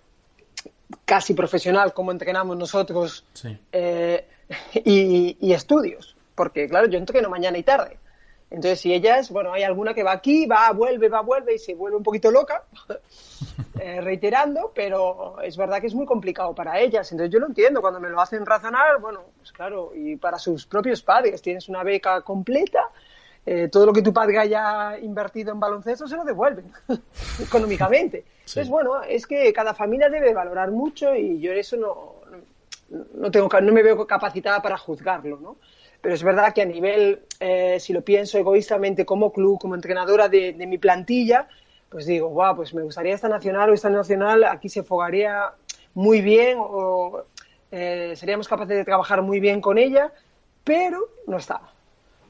casi 1.04 1.34
profesional 1.34 1.92
como 1.92 2.12
entrenamos 2.12 2.56
nosotros 2.56 3.24
eh, 3.72 4.26
y, 4.74 5.36
y, 5.40 5.52
estudios. 5.52 6.16
Porque, 6.34 6.68
claro, 6.68 6.86
yo 6.86 6.98
entreno 6.98 7.28
mañana 7.28 7.58
y 7.58 7.62
tarde. 7.62 7.98
Entonces, 8.48 8.80
si 8.80 8.94
ellas, 8.94 9.30
bueno, 9.30 9.52
hay 9.52 9.64
alguna 9.64 9.92
que 9.92 10.04
va 10.04 10.12
aquí, 10.12 10.46
va, 10.46 10.70
vuelve, 10.70 11.08
va, 11.08 11.20
vuelve 11.20 11.54
y 11.54 11.58
se 11.58 11.74
vuelve 11.74 11.96
un 11.96 12.02
poquito 12.04 12.30
loca, 12.30 12.62
eh, 13.80 14.00
reiterando, 14.00 14.72
pero 14.74 15.40
es 15.42 15.56
verdad 15.56 15.80
que 15.80 15.88
es 15.88 15.94
muy 15.94 16.06
complicado 16.06 16.54
para 16.54 16.78
ellas. 16.78 17.10
Entonces, 17.10 17.32
yo 17.32 17.40
lo 17.40 17.46
entiendo, 17.46 17.80
cuando 17.80 17.98
me 17.98 18.08
lo 18.08 18.20
hacen 18.20 18.46
razonar, 18.46 19.00
bueno, 19.00 19.24
pues 19.36 19.50
claro, 19.50 19.92
y 19.94 20.16
para 20.16 20.38
sus 20.38 20.64
propios 20.66 21.02
padres, 21.02 21.42
tienes 21.42 21.68
una 21.68 21.82
beca 21.82 22.20
completa, 22.22 22.88
eh, 23.44 23.68
todo 23.70 23.86
lo 23.86 23.92
que 23.92 24.02
tu 24.02 24.12
padre 24.12 24.38
haya 24.38 24.98
invertido 24.98 25.52
en 25.52 25.60
baloncesto 25.60 26.08
se 26.08 26.16
lo 26.16 26.24
devuelven 26.24 26.72
económicamente. 27.40 28.24
Entonces, 28.40 28.68
bueno, 28.68 29.02
es 29.02 29.26
que 29.26 29.52
cada 29.52 29.74
familia 29.74 30.08
debe 30.08 30.32
valorar 30.32 30.70
mucho 30.70 31.14
y 31.14 31.40
yo 31.40 31.52
eso 31.52 31.76
no, 31.76 32.14
no, 33.14 33.30
tengo, 33.30 33.48
no 33.60 33.72
me 33.72 33.82
veo 33.82 34.06
capacitada 34.06 34.62
para 34.62 34.78
juzgarlo, 34.78 35.38
¿no? 35.38 35.56
Pero 36.06 36.14
es 36.14 36.22
verdad 36.22 36.54
que 36.54 36.62
a 36.62 36.64
nivel, 36.64 37.24
eh, 37.40 37.80
si 37.80 37.92
lo 37.92 38.00
pienso 38.00 38.38
egoístamente 38.38 39.04
como 39.04 39.32
club, 39.32 39.58
como 39.58 39.74
entrenadora 39.74 40.28
de, 40.28 40.52
mi 40.52 40.78
plantilla, 40.78 41.48
pues 41.88 42.06
digo, 42.06 42.28
guau, 42.28 42.54
pues 42.54 42.72
me 42.74 42.82
gustaría 42.82 43.12
esta 43.12 43.28
nacional 43.28 43.70
o 43.70 43.74
esta 43.74 43.90
nacional, 43.90 44.44
aquí 44.44 44.68
se 44.68 44.84
fogaría 44.84 45.50
muy 45.94 46.20
bien 46.20 46.58
o 46.60 47.24
eh, 47.72 48.12
seríamos 48.14 48.46
capaces 48.46 48.76
de 48.76 48.84
trabajar 48.84 49.20
muy 49.22 49.40
bien 49.40 49.60
con 49.60 49.78
ella, 49.78 50.12
pero 50.62 51.00
no 51.26 51.38
está. 51.38 51.60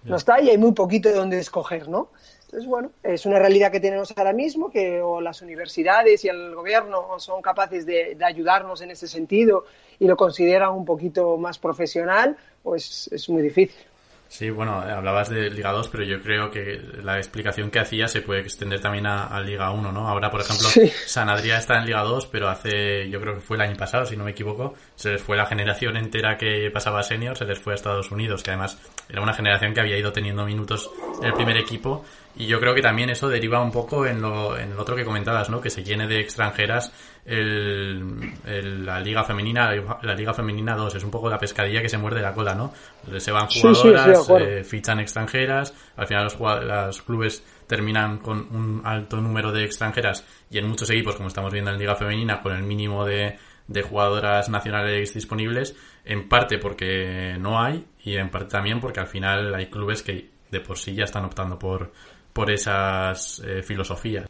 No 0.04 0.16
está 0.16 0.40
y 0.40 0.48
hay 0.48 0.56
muy 0.56 0.72
poquito 0.72 1.10
de 1.10 1.16
donde 1.16 1.38
escoger, 1.38 1.86
¿no? 1.86 2.08
Entonces, 2.46 2.68
bueno, 2.68 2.92
es 3.02 3.26
una 3.26 3.40
realidad 3.40 3.72
que 3.72 3.80
tenemos 3.80 4.12
ahora 4.16 4.32
mismo, 4.32 4.70
que 4.70 5.00
o 5.02 5.20
las 5.20 5.42
universidades 5.42 6.24
y 6.24 6.28
el 6.28 6.54
gobierno 6.54 7.18
son 7.18 7.42
capaces 7.42 7.84
de, 7.84 8.16
ayudarnos 8.24 8.80
en 8.82 8.92
ese 8.92 9.08
sentido 9.08 9.64
y 9.98 10.06
lo 10.06 10.16
consideran 10.16 10.72
un 10.72 10.84
poquito 10.84 11.36
más 11.38 11.58
profesional, 11.58 12.36
pues 12.62 13.08
es 13.10 13.28
muy 13.28 13.42
difícil. 13.42 13.76
Sí, 14.28 14.50
bueno, 14.50 14.80
hablabas 14.80 15.28
de 15.28 15.50
Liga 15.50 15.70
2, 15.70 15.88
pero 15.88 16.02
yo 16.02 16.20
creo 16.20 16.50
que 16.50 16.80
la 17.02 17.16
explicación 17.16 17.70
que 17.70 17.78
hacía 17.78 18.08
se 18.08 18.22
puede 18.22 18.40
extender 18.40 18.80
también 18.80 19.06
a, 19.06 19.40
Liga 19.40 19.70
1, 19.70 19.92
¿no? 19.92 20.08
Ahora, 20.08 20.30
por 20.30 20.40
ejemplo, 20.40 20.68
San 21.06 21.28
Adrià 21.28 21.58
está 21.58 21.78
en 21.78 21.86
Liga 21.86 22.02
2, 22.02 22.26
pero 22.26 22.48
hace, 22.48 23.08
yo 23.08 23.20
creo 23.20 23.34
que 23.34 23.40
fue 23.40 23.56
el 23.56 23.62
año 23.62 23.76
pasado, 23.76 24.04
si 24.04 24.16
no 24.16 24.24
me 24.24 24.32
equivoco, 24.32 24.74
se 24.96 25.12
les 25.12 25.22
fue 25.22 25.36
la 25.36 25.46
generación 25.46 25.96
entera 25.96 26.36
que 26.36 26.70
pasaba 26.72 27.00
a 27.00 27.02
senior, 27.04 27.36
se 27.36 27.44
les 27.44 27.58
fue 27.58 27.72
a 27.72 27.76
Estados 27.76 28.10
Unidos, 28.10 28.42
que 28.42 28.50
además 28.50 28.78
era 29.08 29.22
una 29.22 29.32
generación 29.32 29.72
que 29.74 29.80
había 29.80 29.96
ido 29.96 30.12
teniendo 30.12 30.44
minutos 30.44 30.90
el 31.22 31.32
primer 31.32 31.56
equipo 31.56 32.04
y 32.38 32.46
yo 32.46 32.60
creo 32.60 32.74
que 32.74 32.82
también 32.82 33.08
eso 33.10 33.28
deriva 33.28 33.60
un 33.60 33.72
poco 33.72 34.06
en 34.06 34.20
lo, 34.20 34.58
en 34.58 34.74
lo 34.74 34.82
otro 34.82 34.94
que 34.94 35.04
comentabas, 35.04 35.48
¿no? 35.48 35.60
Que 35.60 35.70
se 35.70 35.82
llene 35.82 36.06
de 36.06 36.20
extranjeras 36.20 36.92
el, 37.24 38.84
la 38.84 39.00
liga 39.00 39.24
femenina, 39.24 39.72
la 40.02 40.14
liga 40.14 40.34
femenina 40.34 40.76
2, 40.76 40.96
es 40.96 41.04
un 41.04 41.10
poco 41.10 41.30
la 41.30 41.38
pescadilla 41.38 41.80
que 41.80 41.88
se 41.88 41.98
muerde 41.98 42.20
la 42.20 42.34
cola, 42.34 42.54
¿no? 42.54 42.72
Se 43.18 43.32
van 43.32 43.48
jugadoras, 43.48 44.28
eh, 44.38 44.64
fichan 44.64 45.00
extranjeras, 45.00 45.74
al 45.96 46.06
final 46.06 46.24
los, 46.24 46.38
los 46.38 47.02
clubes 47.02 47.42
terminan 47.66 48.18
con 48.18 48.38
un 48.38 48.82
alto 48.84 49.16
número 49.20 49.50
de 49.50 49.64
extranjeras 49.64 50.24
y 50.50 50.58
en 50.58 50.68
muchos 50.68 50.90
equipos, 50.90 51.16
como 51.16 51.28
estamos 51.28 51.52
viendo 51.52 51.70
en 51.70 51.78
liga 51.78 51.96
femenina, 51.96 52.42
con 52.42 52.54
el 52.54 52.62
mínimo 52.62 53.04
de, 53.06 53.38
de 53.66 53.82
jugadoras 53.82 54.48
nacionales 54.50 55.14
disponibles, 55.14 55.74
en 56.04 56.28
parte 56.28 56.58
porque 56.58 57.36
no 57.40 57.60
hay 57.60 57.84
y 58.04 58.16
en 58.16 58.28
parte 58.30 58.50
también 58.50 58.78
porque 58.78 59.00
al 59.00 59.08
final 59.08 59.54
hay 59.54 59.66
clubes 59.66 60.02
que 60.02 60.36
de 60.50 60.60
por 60.60 60.78
sí 60.78 60.94
ya 60.94 61.04
están 61.04 61.24
optando 61.24 61.58
por, 61.58 61.90
por 62.36 62.50
esas 62.50 63.40
eh, 63.46 63.62
filosofías. 63.62 64.28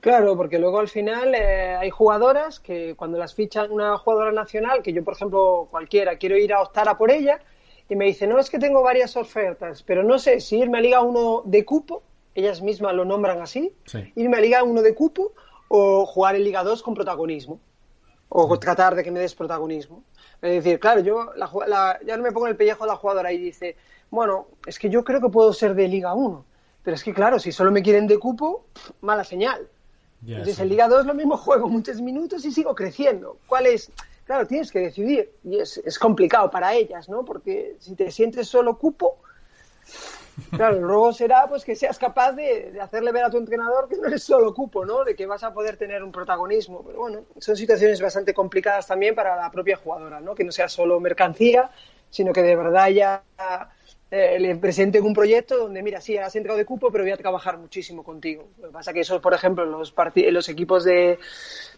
Claro, 0.00 0.36
porque 0.36 0.58
luego 0.58 0.80
al 0.80 0.88
final 0.88 1.34
eh, 1.34 1.74
hay 1.76 1.88
jugadoras 1.88 2.60
que 2.60 2.94
cuando 2.94 3.16
las 3.16 3.34
fichan 3.34 3.72
una 3.72 3.96
jugadora 3.96 4.32
nacional, 4.32 4.82
que 4.82 4.92
yo 4.92 5.02
por 5.02 5.14
ejemplo 5.14 5.66
cualquiera 5.70 6.18
quiero 6.18 6.36
ir 6.36 6.52
a 6.52 6.60
optar 6.60 6.90
a 6.90 6.98
por 6.98 7.10
ella, 7.10 7.40
y 7.88 7.96
me 7.96 8.04
dice, 8.04 8.26
no, 8.26 8.38
es 8.38 8.50
que 8.50 8.58
tengo 8.58 8.82
varias 8.82 9.16
ofertas, 9.16 9.82
pero 9.82 10.02
no 10.02 10.18
sé 10.18 10.40
si 10.40 10.58
irme 10.58 10.76
a 10.76 10.80
Liga 10.82 11.00
1 11.00 11.44
de 11.46 11.64
cupo, 11.64 12.02
ellas 12.34 12.60
mismas 12.60 12.94
lo 12.94 13.06
nombran 13.06 13.40
así, 13.40 13.72
irme 14.14 14.36
a 14.36 14.40
Liga 14.40 14.62
1 14.62 14.82
de 14.82 14.94
cupo 14.94 15.32
o 15.68 16.04
jugar 16.04 16.36
en 16.36 16.44
Liga 16.44 16.62
2 16.62 16.82
con 16.82 16.92
protagonismo, 16.92 17.60
o 18.28 18.58
tratar 18.58 18.94
de 18.94 19.02
que 19.02 19.10
me 19.10 19.20
des 19.20 19.34
protagonismo. 19.34 20.04
Es 20.42 20.62
decir, 20.62 20.78
claro, 20.78 21.00
yo 21.00 21.32
ya 22.06 22.16
no 22.18 22.22
me 22.22 22.30
pongo 22.30 22.46
el 22.46 22.56
pellejo 22.56 22.84
de 22.84 22.90
la 22.90 22.96
jugadora 22.96 23.32
y 23.32 23.38
dice, 23.38 23.74
bueno, 24.10 24.48
es 24.66 24.78
que 24.78 24.90
yo 24.90 25.02
creo 25.02 25.22
que 25.22 25.30
puedo 25.30 25.54
ser 25.54 25.74
de 25.74 25.88
Liga 25.88 26.12
1, 26.12 26.44
pero 26.88 26.96
es 26.96 27.04
que 27.04 27.12
claro, 27.12 27.38
si 27.38 27.52
solo 27.52 27.70
me 27.70 27.82
quieren 27.82 28.06
de 28.06 28.18
cupo, 28.18 28.64
mala 29.02 29.22
señal. 29.22 29.68
Entonces, 30.26 30.58
en 30.58 30.70
Liga 30.70 30.88
2 30.88 31.04
lo 31.04 31.12
mismo 31.12 31.36
juego 31.36 31.68
muchos 31.68 32.00
minutos 32.00 32.42
y 32.46 32.50
sigo 32.50 32.74
creciendo. 32.74 33.36
¿Cuál 33.46 33.66
es? 33.66 33.92
Claro, 34.24 34.46
tienes 34.46 34.72
que 34.72 34.78
decidir. 34.78 35.30
Y 35.44 35.58
es, 35.58 35.76
es 35.84 35.98
complicado 35.98 36.50
para 36.50 36.72
ellas, 36.72 37.10
¿no? 37.10 37.26
Porque 37.26 37.76
si 37.78 37.94
te 37.94 38.10
sientes 38.10 38.48
solo 38.48 38.78
cupo, 38.78 39.18
claro, 40.50 40.80
luego 40.80 41.12
será 41.12 41.46
pues 41.46 41.62
que 41.62 41.76
seas 41.76 41.98
capaz 41.98 42.32
de, 42.32 42.70
de, 42.72 42.80
hacerle 42.80 43.12
ver 43.12 43.24
a 43.24 43.30
tu 43.30 43.36
entrenador 43.36 43.86
que 43.86 43.98
no 43.98 44.06
eres 44.06 44.22
solo 44.22 44.54
cupo, 44.54 44.86
¿no? 44.86 45.04
De 45.04 45.14
que 45.14 45.26
vas 45.26 45.44
a 45.44 45.52
poder 45.52 45.76
tener 45.76 46.02
un 46.02 46.10
protagonismo. 46.10 46.82
Pero 46.86 47.00
bueno, 47.00 47.26
son 47.36 47.54
situaciones 47.54 48.00
bastante 48.00 48.32
complicadas 48.32 48.86
también 48.86 49.14
para 49.14 49.36
la 49.36 49.50
propia 49.50 49.76
jugadora, 49.76 50.22
¿no? 50.22 50.34
Que 50.34 50.44
no 50.44 50.52
sea 50.52 50.70
solo 50.70 50.98
mercancía, 51.00 51.70
sino 52.08 52.32
que 52.32 52.40
de 52.40 52.56
verdad 52.56 52.88
ya 52.88 53.22
eh, 54.10 54.38
le 54.38 54.56
presenten 54.56 55.04
un 55.04 55.12
proyecto 55.12 55.58
donde, 55.58 55.82
mira, 55.82 56.00
sí, 56.00 56.16
has 56.16 56.34
entrado 56.34 56.58
de 56.58 56.64
cupo, 56.64 56.90
pero 56.90 57.04
voy 57.04 57.12
a 57.12 57.16
trabajar 57.16 57.58
muchísimo 57.58 58.02
contigo. 58.02 58.48
Lo 58.58 58.68
que 58.68 58.72
pasa 58.72 58.90
es 58.90 58.94
que 58.94 59.00
eso, 59.00 59.20
por 59.20 59.34
ejemplo, 59.34 59.64
en 59.64 59.70
los, 59.70 59.94
los 60.32 60.48
equipos 60.48 60.84
de, 60.84 61.18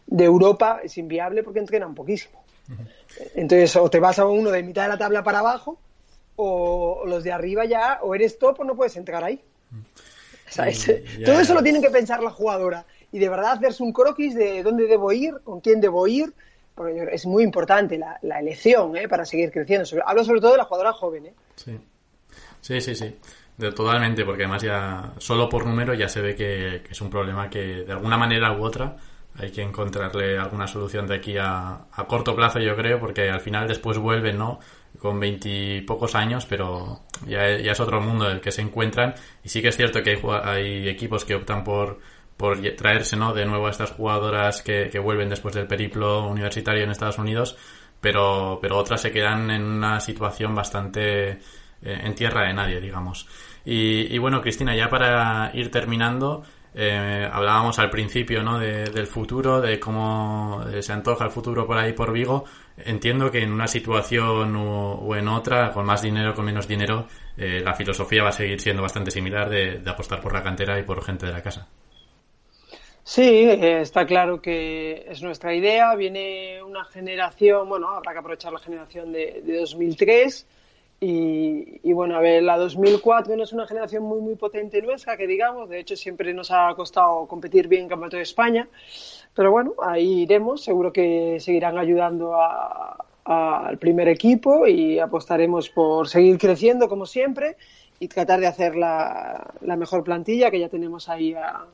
de 0.06 0.24
Europa 0.24 0.80
es 0.82 0.96
inviable 0.96 1.42
porque 1.42 1.58
entrenan 1.58 1.94
poquísimo. 1.94 2.44
Entonces, 3.34 3.74
o 3.74 3.90
te 3.90 3.98
vas 3.98 4.20
a 4.20 4.26
uno 4.26 4.50
de 4.50 4.62
mitad 4.62 4.82
de 4.82 4.90
la 4.90 4.98
tabla 4.98 5.24
para 5.24 5.40
abajo, 5.40 5.78
o, 6.36 7.02
los 7.04 7.24
de 7.24 7.32
arriba 7.32 7.64
ya, 7.64 7.98
o 8.02 8.14
eres 8.14 8.38
top 8.38 8.60
o 8.60 8.64
no 8.64 8.76
puedes 8.76 8.96
entrar 8.96 9.24
ahí. 9.24 9.40
todo 11.24 11.40
eso 11.40 11.54
lo 11.54 11.62
tienen 11.62 11.82
que 11.82 11.90
pensar 11.90 12.22
la 12.22 12.30
jugadora. 12.30 12.86
Y 13.12 13.18
de 13.18 13.28
verdad 13.28 13.52
hacerse 13.52 13.82
un 13.82 13.92
croquis 13.92 14.36
de 14.36 14.62
dónde 14.62 14.86
debo 14.86 15.10
ir, 15.10 15.34
con 15.42 15.60
quién 15.60 15.80
debo 15.80 16.06
ir, 16.06 16.32
porque 16.76 17.08
es 17.12 17.26
muy 17.26 17.42
importante 17.42 17.98
la, 17.98 18.18
la 18.22 18.38
elección 18.38 18.96
¿eh? 18.96 19.08
para 19.08 19.24
seguir 19.24 19.50
creciendo. 19.50 19.88
hablo 20.06 20.24
sobre 20.24 20.40
todo 20.40 20.52
de 20.52 20.58
la 20.58 20.64
jugadora 20.64 20.92
joven. 20.92 21.26
¿eh? 21.26 21.34
Sí. 21.56 21.78
Sí, 22.60 22.80
sí, 22.80 22.94
sí. 22.94 23.16
totalmente, 23.58 24.24
porque 24.24 24.44
además 24.44 24.62
ya 24.62 25.12
solo 25.18 25.48
por 25.48 25.66
número 25.66 25.94
ya 25.94 26.08
se 26.08 26.20
ve 26.20 26.34
que, 26.34 26.82
es 26.88 27.00
un 27.00 27.10
problema 27.10 27.48
que 27.50 27.84
de 27.84 27.92
alguna 27.92 28.16
manera 28.16 28.52
u 28.52 28.64
otra 28.64 28.96
hay 29.38 29.50
que 29.50 29.62
encontrarle 29.62 30.38
alguna 30.38 30.66
solución 30.66 31.06
de 31.06 31.16
aquí 31.16 31.36
a, 31.38 31.86
a 31.92 32.04
corto 32.06 32.34
plazo, 32.34 32.58
yo 32.58 32.76
creo, 32.76 32.98
porque 32.98 33.30
al 33.30 33.40
final 33.40 33.68
después 33.68 33.96
vuelven, 33.98 34.38
¿no? 34.38 34.58
Con 34.98 35.20
veintipocos 35.20 36.14
años, 36.14 36.46
pero 36.46 37.00
ya, 37.26 37.46
es 37.46 37.80
otro 37.80 38.00
mundo 38.00 38.28
el 38.28 38.40
que 38.40 38.50
se 38.50 38.60
encuentran. 38.62 39.14
Y 39.42 39.48
sí 39.48 39.62
que 39.62 39.68
es 39.68 39.76
cierto 39.76 40.02
que 40.02 40.10
hay, 40.10 40.20
hay 40.44 40.88
equipos 40.88 41.24
que 41.24 41.36
optan 41.36 41.64
por, 41.64 42.00
por 42.36 42.60
traerse, 42.76 43.16
¿no? 43.16 43.32
De 43.32 43.46
nuevo 43.46 43.66
a 43.66 43.70
estas 43.70 43.92
jugadoras 43.92 44.62
que, 44.62 44.88
que 44.90 44.98
vuelven 44.98 45.28
después 45.28 45.54
del 45.54 45.66
periplo 45.66 46.26
universitario 46.26 46.82
en 46.84 46.90
Estados 46.90 47.18
Unidos, 47.18 47.56
pero, 48.00 48.58
pero 48.60 48.78
otras 48.78 49.00
se 49.02 49.12
quedan 49.12 49.50
en 49.50 49.62
una 49.62 50.00
situación 50.00 50.54
bastante 50.54 51.38
en 51.82 52.14
tierra 52.14 52.46
de 52.46 52.54
nadie, 52.54 52.80
digamos. 52.80 53.26
Y, 53.64 54.18
bueno, 54.18 54.40
Cristina, 54.40 54.74
ya 54.74 54.88
para 54.88 55.50
ir 55.54 55.70
terminando, 55.70 56.42
eh, 56.74 57.28
hablábamos 57.30 57.78
al 57.78 57.90
principio 57.90 58.42
¿no? 58.42 58.58
del 58.58 59.06
futuro, 59.06 59.60
de 59.60 59.78
cómo 59.78 60.64
eh, 60.72 60.82
se 60.82 60.92
antoja 60.92 61.24
el 61.24 61.30
futuro 61.30 61.66
por 61.66 61.76
ahí 61.76 61.92
por 61.92 62.12
Vigo. 62.12 62.44
Entiendo 62.78 63.30
que 63.30 63.42
en 63.42 63.52
una 63.52 63.66
situación 63.66 64.56
o, 64.56 65.14
en 65.14 65.28
otra, 65.28 65.72
con 65.72 65.84
más 65.84 66.00
dinero, 66.00 66.34
con 66.34 66.46
menos 66.46 66.66
dinero, 66.66 67.06
la 67.36 67.74
filosofía 67.74 68.22
va 68.22 68.30
a 68.30 68.32
seguir 68.32 68.60
siendo 68.60 68.82
bastante 68.82 69.10
similar 69.10 69.48
de, 69.48 69.82
apostar 69.86 70.20
por 70.20 70.32
la 70.32 70.42
cantera 70.42 70.78
y 70.78 70.82
por 70.82 71.02
gente 71.02 71.26
de 71.26 71.32
la 71.32 71.42
casa. 71.42 71.68
Sí, 73.02 73.44
está 73.44 74.06
claro 74.06 74.40
que 74.40 75.04
es 75.08 75.22
nuestra 75.22 75.54
idea. 75.54 75.94
Viene 75.94 76.62
una 76.62 76.84
generación, 76.84 77.68
bueno, 77.68 77.88
habrá 77.88 78.12
que 78.12 78.18
aprovechar 78.18 78.52
la 78.52 78.58
generación 78.58 79.12
de, 79.12 79.42
de 79.44 79.58
2003 79.58 80.46
y, 81.02 81.92
bueno, 81.94 82.16
a 82.16 82.20
ver, 82.20 82.42
la 82.42 82.58
2004 82.58 83.34
no 83.34 83.42
es 83.42 83.54
una 83.54 83.66
generación 83.66 84.02
muy, 84.02 84.20
muy 84.20 84.34
potente 84.34 84.82
nuestra, 84.82 85.16
que 85.16 85.26
digamos, 85.26 85.70
de 85.70 85.80
hecho 85.80 85.96
siempre 85.96 86.34
nos 86.34 86.50
ha 86.50 86.74
costado 86.74 87.26
competir 87.26 87.68
bien 87.68 87.84
en 87.84 87.88
Campeonato 87.88 88.18
de 88.18 88.22
España, 88.22 88.68
pero 89.34 89.50
bueno, 89.50 89.74
ahí 89.82 90.22
iremos, 90.22 90.62
seguro 90.62 90.92
que 90.92 91.38
seguirán 91.40 91.78
ayudando 91.78 92.34
al 93.24 93.78
primer 93.78 94.08
equipo 94.08 94.66
y 94.66 94.98
apostaremos 94.98 95.70
por 95.70 96.06
seguir 96.06 96.36
creciendo 96.36 96.86
como 96.88 97.06
siempre 97.06 97.56
y 97.98 98.08
tratar 98.08 98.40
de 98.40 98.48
hacer 98.48 98.76
la, 98.76 99.54
la 99.62 99.76
mejor 99.76 100.04
plantilla, 100.04 100.50
que 100.50 100.60
ya 100.60 100.68
tenemos 100.68 101.08
ahí 101.08 101.32
a, 101.32 101.64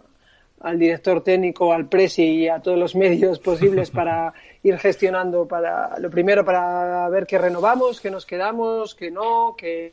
al 0.60 0.78
director 0.78 1.22
técnico, 1.22 1.72
al 1.72 1.86
presi 1.88 2.24
y 2.24 2.48
a 2.48 2.60
todos 2.60 2.78
los 2.78 2.94
medios 2.94 3.38
posibles 3.38 3.90
para 3.90 4.32
ir 4.62 4.78
gestionando 4.78 5.46
para 5.46 5.98
lo 5.98 6.10
primero 6.10 6.44
para 6.44 7.08
ver 7.08 7.26
qué 7.26 7.38
renovamos, 7.38 8.00
qué 8.00 8.10
nos 8.10 8.26
quedamos, 8.26 8.94
qué 8.94 9.10
no, 9.10 9.54
qué, 9.56 9.92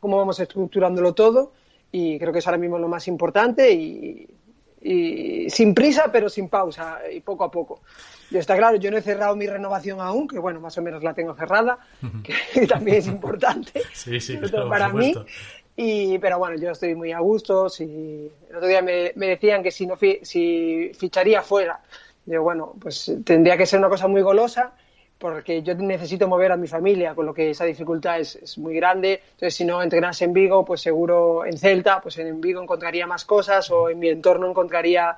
cómo 0.00 0.16
vamos 0.16 0.38
estructurándolo 0.40 1.14
todo 1.14 1.52
y 1.90 2.18
creo 2.18 2.32
que 2.32 2.40
es 2.40 2.46
ahora 2.46 2.58
mismo 2.58 2.78
lo 2.78 2.88
más 2.88 3.08
importante 3.08 3.72
y, 3.72 4.28
sin 5.48 5.72
prisa 5.72 6.10
pero 6.12 6.28
sin 6.28 6.50
pausa 6.50 6.98
y 7.10 7.20
poco 7.20 7.44
a 7.44 7.50
poco. 7.50 7.80
Y 8.30 8.36
está 8.36 8.54
claro, 8.54 8.76
yo 8.76 8.90
no 8.90 8.98
he 8.98 9.02
cerrado 9.02 9.34
mi 9.34 9.46
renovación 9.46 10.00
aún, 10.00 10.28
que 10.28 10.38
bueno, 10.38 10.60
más 10.60 10.76
o 10.76 10.82
menos 10.82 11.02
la 11.02 11.14
tengo 11.14 11.34
cerrada, 11.34 11.78
que 12.22 12.66
también 12.66 12.98
es 12.98 13.06
importante 13.06 13.80
sí, 13.94 14.20
sí, 14.20 14.38
para 14.68 14.90
mí. 14.90 15.14
Y, 15.76 16.18
pero 16.18 16.38
bueno, 16.38 16.56
yo 16.56 16.70
estoy 16.70 16.94
muy 16.94 17.12
a 17.12 17.18
gusto. 17.18 17.68
Si, 17.68 18.30
el 18.48 18.56
otro 18.56 18.68
día 18.68 18.82
me, 18.82 19.12
decían 19.14 19.62
que 19.62 19.70
si, 19.70 19.86
no 19.86 19.96
si 20.22 20.92
ficharía 20.94 21.42
fuera, 21.42 21.80
digo, 22.24 22.44
bueno, 22.44 22.74
pues 22.80 23.12
tendría 23.24 23.56
que 23.56 23.66
ser 23.66 23.80
una 23.80 23.88
cosa 23.88 24.06
muy 24.06 24.22
golosa 24.22 24.72
porque 25.18 25.62
yo 25.62 25.74
necesito 25.74 26.28
mover 26.28 26.52
a 26.52 26.56
mi 26.56 26.66
familia, 26.66 27.14
con 27.14 27.24
lo 27.24 27.32
que 27.32 27.50
esa 27.50 27.64
dificultad 27.64 28.20
es, 28.20 28.36
es, 28.36 28.58
muy 28.58 28.74
grande. 28.74 29.22
Entonces, 29.24 29.54
si 29.54 29.64
no 29.64 29.82
entrenase 29.82 30.24
en 30.24 30.32
Vigo, 30.32 30.64
pues 30.64 30.82
seguro 30.82 31.46
en 31.46 31.56
Celta, 31.56 32.00
pues 32.00 32.18
en 32.18 32.40
Vigo 32.40 32.60
encontraría 32.60 33.06
más 33.06 33.24
cosas 33.24 33.70
o 33.70 33.88
en 33.88 33.98
mi 33.98 34.08
entorno 34.08 34.50
encontraría, 34.50 35.16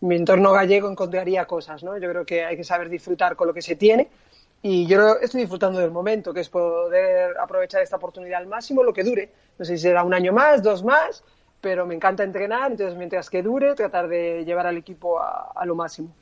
en 0.00 0.08
mi 0.08 0.16
entorno 0.16 0.52
gallego 0.52 0.88
encontraría 0.88 1.46
cosas, 1.46 1.82
¿no? 1.82 1.98
Yo 1.98 2.08
creo 2.08 2.24
que 2.24 2.44
hay 2.44 2.56
que 2.56 2.62
saber 2.62 2.88
disfrutar 2.88 3.34
con 3.36 3.48
lo 3.48 3.54
que 3.54 3.62
se 3.62 3.74
tiene 3.74 4.08
y 4.62 4.86
yo 4.86 5.16
estoy 5.20 5.42
disfrutando 5.42 5.78
del 5.78 5.92
momento, 5.92 6.34
que 6.34 6.40
es 6.40 6.48
poder 6.48 7.36
aprovechar 7.38 7.82
esta 7.82 7.96
oportunidad 7.96 8.40
al 8.40 8.48
máximo, 8.48 8.82
lo 8.82 8.92
que 8.92 9.04
dure. 9.04 9.30
No 9.58 9.64
sé 9.64 9.76
si 9.76 9.82
será 9.82 10.02
un 10.02 10.14
año 10.14 10.32
más, 10.32 10.62
dos 10.62 10.82
más, 10.82 11.22
pero 11.60 11.86
me 11.86 11.94
encanta 11.94 12.24
entrenar, 12.24 12.72
entonces 12.72 12.96
mientras 12.96 13.30
que 13.30 13.42
dure, 13.42 13.74
tratar 13.74 14.08
de 14.08 14.44
llevar 14.44 14.66
al 14.66 14.76
equipo 14.76 15.20
a, 15.20 15.64
lo 15.64 15.76
máximo. 15.76 16.12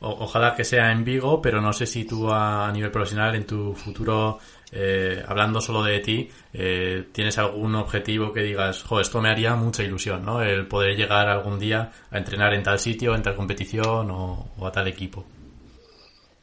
ojalá 0.00 0.54
que 0.56 0.64
sea 0.64 0.90
en 0.90 1.04
Vigo, 1.04 1.40
pero 1.40 1.60
no 1.60 1.72
sé 1.72 1.86
si 1.86 2.04
tú 2.04 2.28
a, 2.32 2.70
nivel 2.72 2.90
profesional 2.90 3.36
en 3.36 3.46
tu 3.46 3.74
futuro, 3.74 4.38
eh, 4.72 5.22
hablando 5.28 5.60
solo 5.60 5.84
de 5.84 6.00
ti, 6.00 6.28
eh, 6.52 7.10
tienes 7.12 7.38
algún 7.38 7.76
objetivo 7.76 8.32
que 8.32 8.40
digas, 8.40 8.82
jo, 8.82 8.98
esto 8.98 9.20
me 9.20 9.30
haría 9.30 9.54
mucha 9.54 9.84
ilusión, 9.84 10.24
¿no? 10.24 10.42
El 10.42 10.66
poder 10.66 10.96
llegar 10.96 11.28
algún 11.28 11.60
día 11.60 11.92
a 12.10 12.18
entrenar 12.18 12.54
en 12.54 12.64
tal 12.64 12.80
sitio, 12.80 13.14
en 13.14 13.22
tal 13.22 13.36
competición 13.36 14.10
o 14.10 14.66
a 14.66 14.72
tal 14.72 14.88
equipo. 14.88 15.24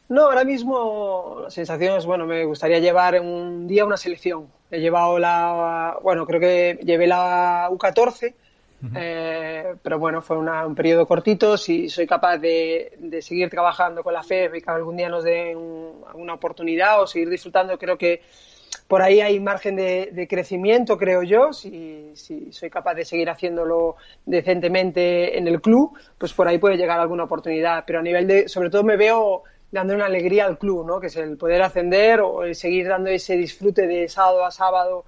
No, 0.10 0.24
ahora 0.24 0.44
mismo 0.44 1.42
la 1.44 1.52
sensación 1.52 1.96
es, 1.96 2.06
bueno, 2.08 2.26
me 2.26 2.44
gustaría 2.44 2.80
llevar 2.80 3.22
un 3.22 3.68
día 3.68 3.86
una 3.86 3.96
selección. 3.96 4.48
He 4.72 4.80
llevado 4.80 5.20
la, 5.20 6.00
bueno, 6.02 6.26
creo 6.26 6.40
que 6.40 6.80
llevé 6.84 7.06
la 7.06 7.70
U14, 7.70 8.34
eh, 8.96 9.76
pero 9.84 10.00
bueno, 10.00 10.24
fue 10.24 10.40
un 10.40 10.74
periodo 10.74 11.08
cortito. 11.08 11.58
Si 11.58 11.90
soy 11.90 12.08
capaz 12.08 12.38
de, 12.38 13.20
seguir 13.22 13.52
trabajando 13.52 14.04
con 14.04 14.14
la 14.16 14.24
FEF 14.24 14.56
y 14.56 14.62
que 14.62 14.72
algún 14.72 14.98
día 14.98 15.10
nos 15.10 15.24
den 15.24 15.56
una 16.16 16.34
oportunidad 16.34 17.04
o 17.04 17.06
seguir 17.06 17.30
disfrutando, 17.30 17.78
creo 17.78 17.96
que 17.96 18.24
por 18.88 19.04
ahí 19.04 19.22
hay 19.22 19.40
margen 19.40 19.76
de, 19.76 20.28
crecimiento, 20.28 20.98
creo 20.98 21.22
yo, 21.22 21.54
si, 21.54 22.10
si, 22.16 22.52
soy 22.52 22.72
capaz 22.72 22.96
de 22.96 23.06
seguir 23.06 23.30
haciéndolo 23.30 23.96
decentemente 24.26 25.38
en 25.38 25.48
el 25.48 25.62
club, 25.62 25.96
pues 26.18 26.34
por 26.34 26.48
ahí 26.48 26.58
puede 26.58 26.78
llegar 26.78 27.00
alguna 27.00 27.26
oportunidad. 27.26 27.84
Pero 27.86 28.00
a 28.00 28.02
nivel 28.02 28.26
de, 28.26 28.50
sobre 28.50 28.72
todo 28.72 28.84
me 28.84 28.98
veo 28.98 29.44
dando 29.72 29.94
una 29.94 30.06
alegría 30.06 30.46
al 30.46 30.58
club, 30.58 30.86
¿no? 30.86 31.00
Que 31.00 31.08
es 31.08 31.16
el 31.16 31.38
poder 31.38 31.62
ascender 31.62 32.22
o 32.22 32.44
el 32.44 32.56
seguir 32.56 32.88
dando 32.88 33.10
ese 33.10 33.36
disfrute 33.36 33.88
de 33.88 34.08
sábado 34.10 34.46
a 34.46 34.52
sábado 34.52 35.06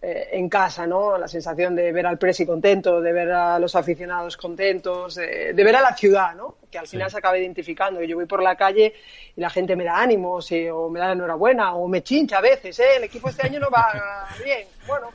eh, 0.00 0.30
en 0.32 0.48
casa, 0.48 0.86
¿no? 0.86 1.16
La 1.16 1.28
sensación 1.28 1.76
de 1.76 1.92
ver 1.92 2.06
al 2.06 2.18
presi 2.18 2.44
contento, 2.44 3.00
de 3.00 3.12
ver 3.12 3.30
a 3.30 3.58
los 3.60 3.76
aficionados 3.76 4.36
contentos, 4.36 5.14
de, 5.14 5.52
ver 5.54 5.76
a 5.76 5.80
la 5.80 5.96
ciudad, 5.96 6.34
¿no? 6.34 6.56
Que 6.70 6.78
al 6.78 6.88
final 6.88 7.08
se 7.08 7.18
acaba 7.18 7.38
identificando. 7.38 8.02
Yo 8.02 8.16
voy 8.16 8.26
por 8.26 8.42
la 8.42 8.56
calle 8.56 8.94
y 9.36 9.40
la 9.40 9.48
gente 9.48 9.76
me 9.76 9.84
da 9.84 10.00
ánimos 10.00 10.50
o 10.72 10.90
me 10.90 10.98
da 10.98 11.06
la 11.06 11.12
enhorabuena 11.12 11.74
o 11.74 11.86
me 11.86 12.02
chincha 12.02 12.38
a 12.38 12.40
veces, 12.40 12.80
¿eh? 12.80 12.96
El 12.96 13.04
equipo 13.04 13.28
este 13.28 13.46
año 13.46 13.60
no 13.60 13.70
va 13.70 14.26
bien. 14.42 14.66
Bueno, 14.88 15.10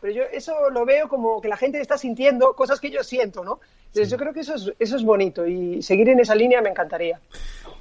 pero 0.00 0.12
yo 0.12 0.24
eso 0.30 0.68
lo 0.68 0.84
veo 0.84 1.08
como 1.08 1.40
que 1.40 1.48
la 1.48 1.56
gente 1.56 1.80
está 1.80 1.96
sintiendo 1.96 2.54
cosas 2.54 2.80
que 2.80 2.90
yo 2.90 3.02
siento, 3.02 3.42
¿no? 3.42 3.60
Entonces 3.88 4.10
yo 4.10 4.16
creo 4.16 4.32
que 4.32 4.40
eso 4.40 4.54
es, 4.54 4.72
eso 4.78 4.96
es 4.96 5.02
bonito 5.02 5.46
y 5.46 5.82
seguir 5.82 6.08
en 6.10 6.20
esa 6.20 6.34
línea 6.34 6.60
me 6.60 6.70
encantaría. 6.70 7.20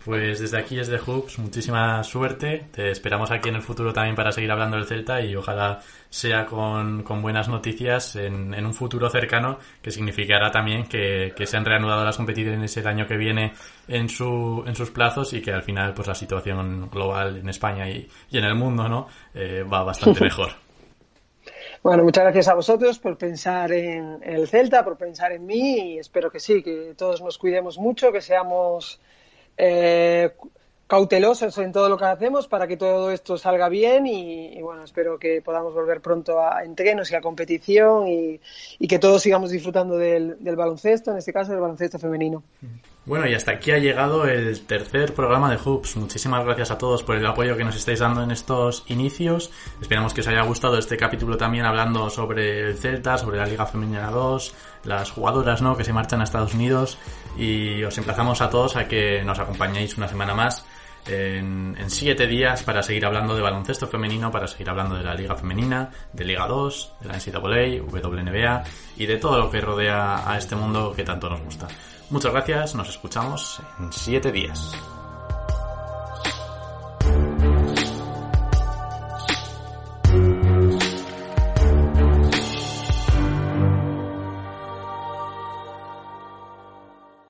Pues 0.08 0.40
desde 0.40 0.58
aquí, 0.58 0.78
desde 0.78 1.00
Hoops, 1.00 1.38
muchísima 1.38 2.02
suerte. 2.02 2.68
Te 2.72 2.92
esperamos 2.92 3.30
aquí 3.30 3.50
en 3.50 3.56
el 3.56 3.62
futuro 3.62 3.92
también 3.92 4.16
para 4.16 4.32
seguir 4.32 4.50
hablando 4.50 4.78
del 4.78 4.86
Celta 4.86 5.20
y 5.22 5.36
ojalá 5.36 5.82
sea 6.10 6.46
con, 6.46 7.04
buenas 7.22 7.50
noticias 7.50 8.16
en, 8.16 8.54
un 8.66 8.74
futuro 8.74 9.10
cercano 9.10 9.60
que 9.82 9.92
significará 9.92 10.50
también 10.50 10.86
que, 10.86 11.34
se 11.46 11.58
han 11.58 11.66
reanudado 11.66 12.06
las 12.06 12.16
competiciones 12.16 12.78
el 12.78 12.88
año 12.88 13.06
que 13.06 13.18
viene 13.18 13.52
en, 13.90 14.08
su, 14.08 14.64
en 14.66 14.76
sus 14.76 14.92
plazos 14.92 15.34
y 15.34 15.42
que 15.42 15.52
al 15.52 15.64
final 15.64 15.94
pues 15.94 16.08
la 16.08 16.16
situación 16.16 16.90
global 16.90 17.36
en 17.40 17.50
España 17.50 17.90
y, 17.90 18.08
en 18.32 18.46
el 18.46 18.56
mundo 18.56 18.88
no 18.88 19.08
eh, 19.34 19.64
va 19.64 19.84
bastante 19.84 20.22
mejor. 20.24 20.67
Bueno, 21.84 22.04
muchas 22.04 22.24
gracias 22.24 22.48
a 22.48 22.56
vosotros 22.56 23.00
por 23.00 23.18
pensar 23.18 23.72
en, 23.72 24.20
el 24.24 24.48
Celta, 24.48 24.84
por 24.84 24.98
pensar 24.98 25.32
en 25.32 25.46
mí 25.46 25.94
y 25.94 26.00
espero 26.00 26.32
que 26.32 26.40
sí, 26.40 26.64
que 26.64 26.94
todos 26.98 27.22
nos 27.22 27.38
cuidemos 27.38 27.78
mucho, 27.78 28.12
que 28.12 28.22
seamos 28.22 29.00
eh, 29.58 30.32
cautelosos 30.88 31.58
en 31.60 31.72
todo 31.72 31.90
lo 31.90 31.98
que 31.98 32.06
hacemos 32.06 32.48
para 32.48 32.68
que 32.68 32.78
todo 32.78 33.12
esto 33.12 33.38
salga 33.38 33.70
bien 33.70 34.08
y, 34.08 34.62
bueno, 34.62 34.84
espero 34.84 35.20
que 35.20 35.42
podamos 35.42 35.74
volver 35.74 36.02
pronto 36.02 36.42
a 36.42 36.64
entrenos 36.64 37.12
y 37.12 37.16
a 37.16 37.22
competición 37.22 38.08
y, 38.08 38.40
que 38.88 39.00
todos 39.00 39.22
sigamos 39.22 39.52
disfrutando 39.52 39.98
del, 39.98 40.38
baloncesto, 40.56 41.12
en 41.12 41.18
este 41.18 41.34
caso 41.34 41.52
del 41.52 41.62
baloncesto 41.62 42.00
femenino. 42.00 42.44
Bueno, 43.08 43.26
y 43.26 43.34
hasta 43.34 43.54
aquí 43.54 43.72
ha 43.72 43.78
llegado 43.78 44.26
el 44.26 44.66
tercer 44.66 45.14
programa 45.14 45.50
de 45.50 45.56
Hoops. 45.56 45.96
Muchísimas 45.96 46.44
gracias 46.44 46.72
a 46.72 46.78
todos 46.78 47.04
por 47.04 47.16
el 47.16 47.26
apoyo 47.26 47.56
que 47.56 47.64
nos 47.64 47.78
estáis 47.78 48.00
dando 48.00 48.22
en 48.22 48.32
estos 48.32 48.84
inicios. 48.88 49.50
Esperamos 49.80 50.14
que 50.14 50.20
os 50.20 50.28
haya 50.28 50.42
gustado 50.42 50.78
este 50.78 50.98
capítulo 50.98 51.38
también 51.38 51.64
hablando 51.64 52.10
sobre 52.10 52.60
el 52.68 52.78
Celta, 52.78 53.18
sobre 53.18 53.38
la 53.38 53.46
Liga 53.46 53.66
Femenina 53.66 54.12
2, 54.12 54.54
las 54.84 55.10
jugadoras 55.10 55.62
¿no? 55.62 55.78
que 55.78 55.86
se 55.86 55.94
marchan 55.94 56.20
a 56.20 56.26
Estados 56.26 56.54
Unidos 56.54 56.98
y 57.38 57.82
os 57.82 57.98
emplazamos 57.98 58.42
a 58.42 58.50
todos 58.50 58.76
a 58.76 58.90
que 58.90 59.24
nos 59.24 59.40
acompañéis 59.40 59.98
una 59.98 60.10
semana 60.10 60.34
más 60.34 60.66
en, 61.06 61.78
siete 61.88 62.28
días 62.28 62.62
para 62.64 62.84
seguir 62.84 63.06
hablando 63.06 63.38
de 63.38 63.42
baloncesto 63.42 63.88
femenino, 63.88 64.30
para 64.32 64.48
seguir 64.48 64.70
hablando 64.70 64.96
de 64.96 65.04
la 65.06 65.14
Liga 65.14 65.34
Femenina, 65.34 65.92
de 66.12 66.26
Liga 66.26 66.46
2, 66.46 66.94
de 67.00 67.08
la 67.08 67.14
NCAA, 67.14 67.84
WNBA 67.90 68.64
y 68.98 69.06
de 69.06 69.16
todo 69.16 69.40
lo 69.40 69.50
que 69.50 69.62
rodea 69.62 70.30
a 70.30 70.38
este 70.38 70.58
mundo 70.58 70.92
que 70.94 71.06
tanto 71.06 71.30
nos 71.30 71.40
gusta. 71.40 71.70
Muchas 72.10 72.32
gracias, 72.32 72.76
nos 72.76 72.90
escuchamos 72.90 73.60
en 73.80 73.92
siete 73.92 74.32
días. 74.32 74.72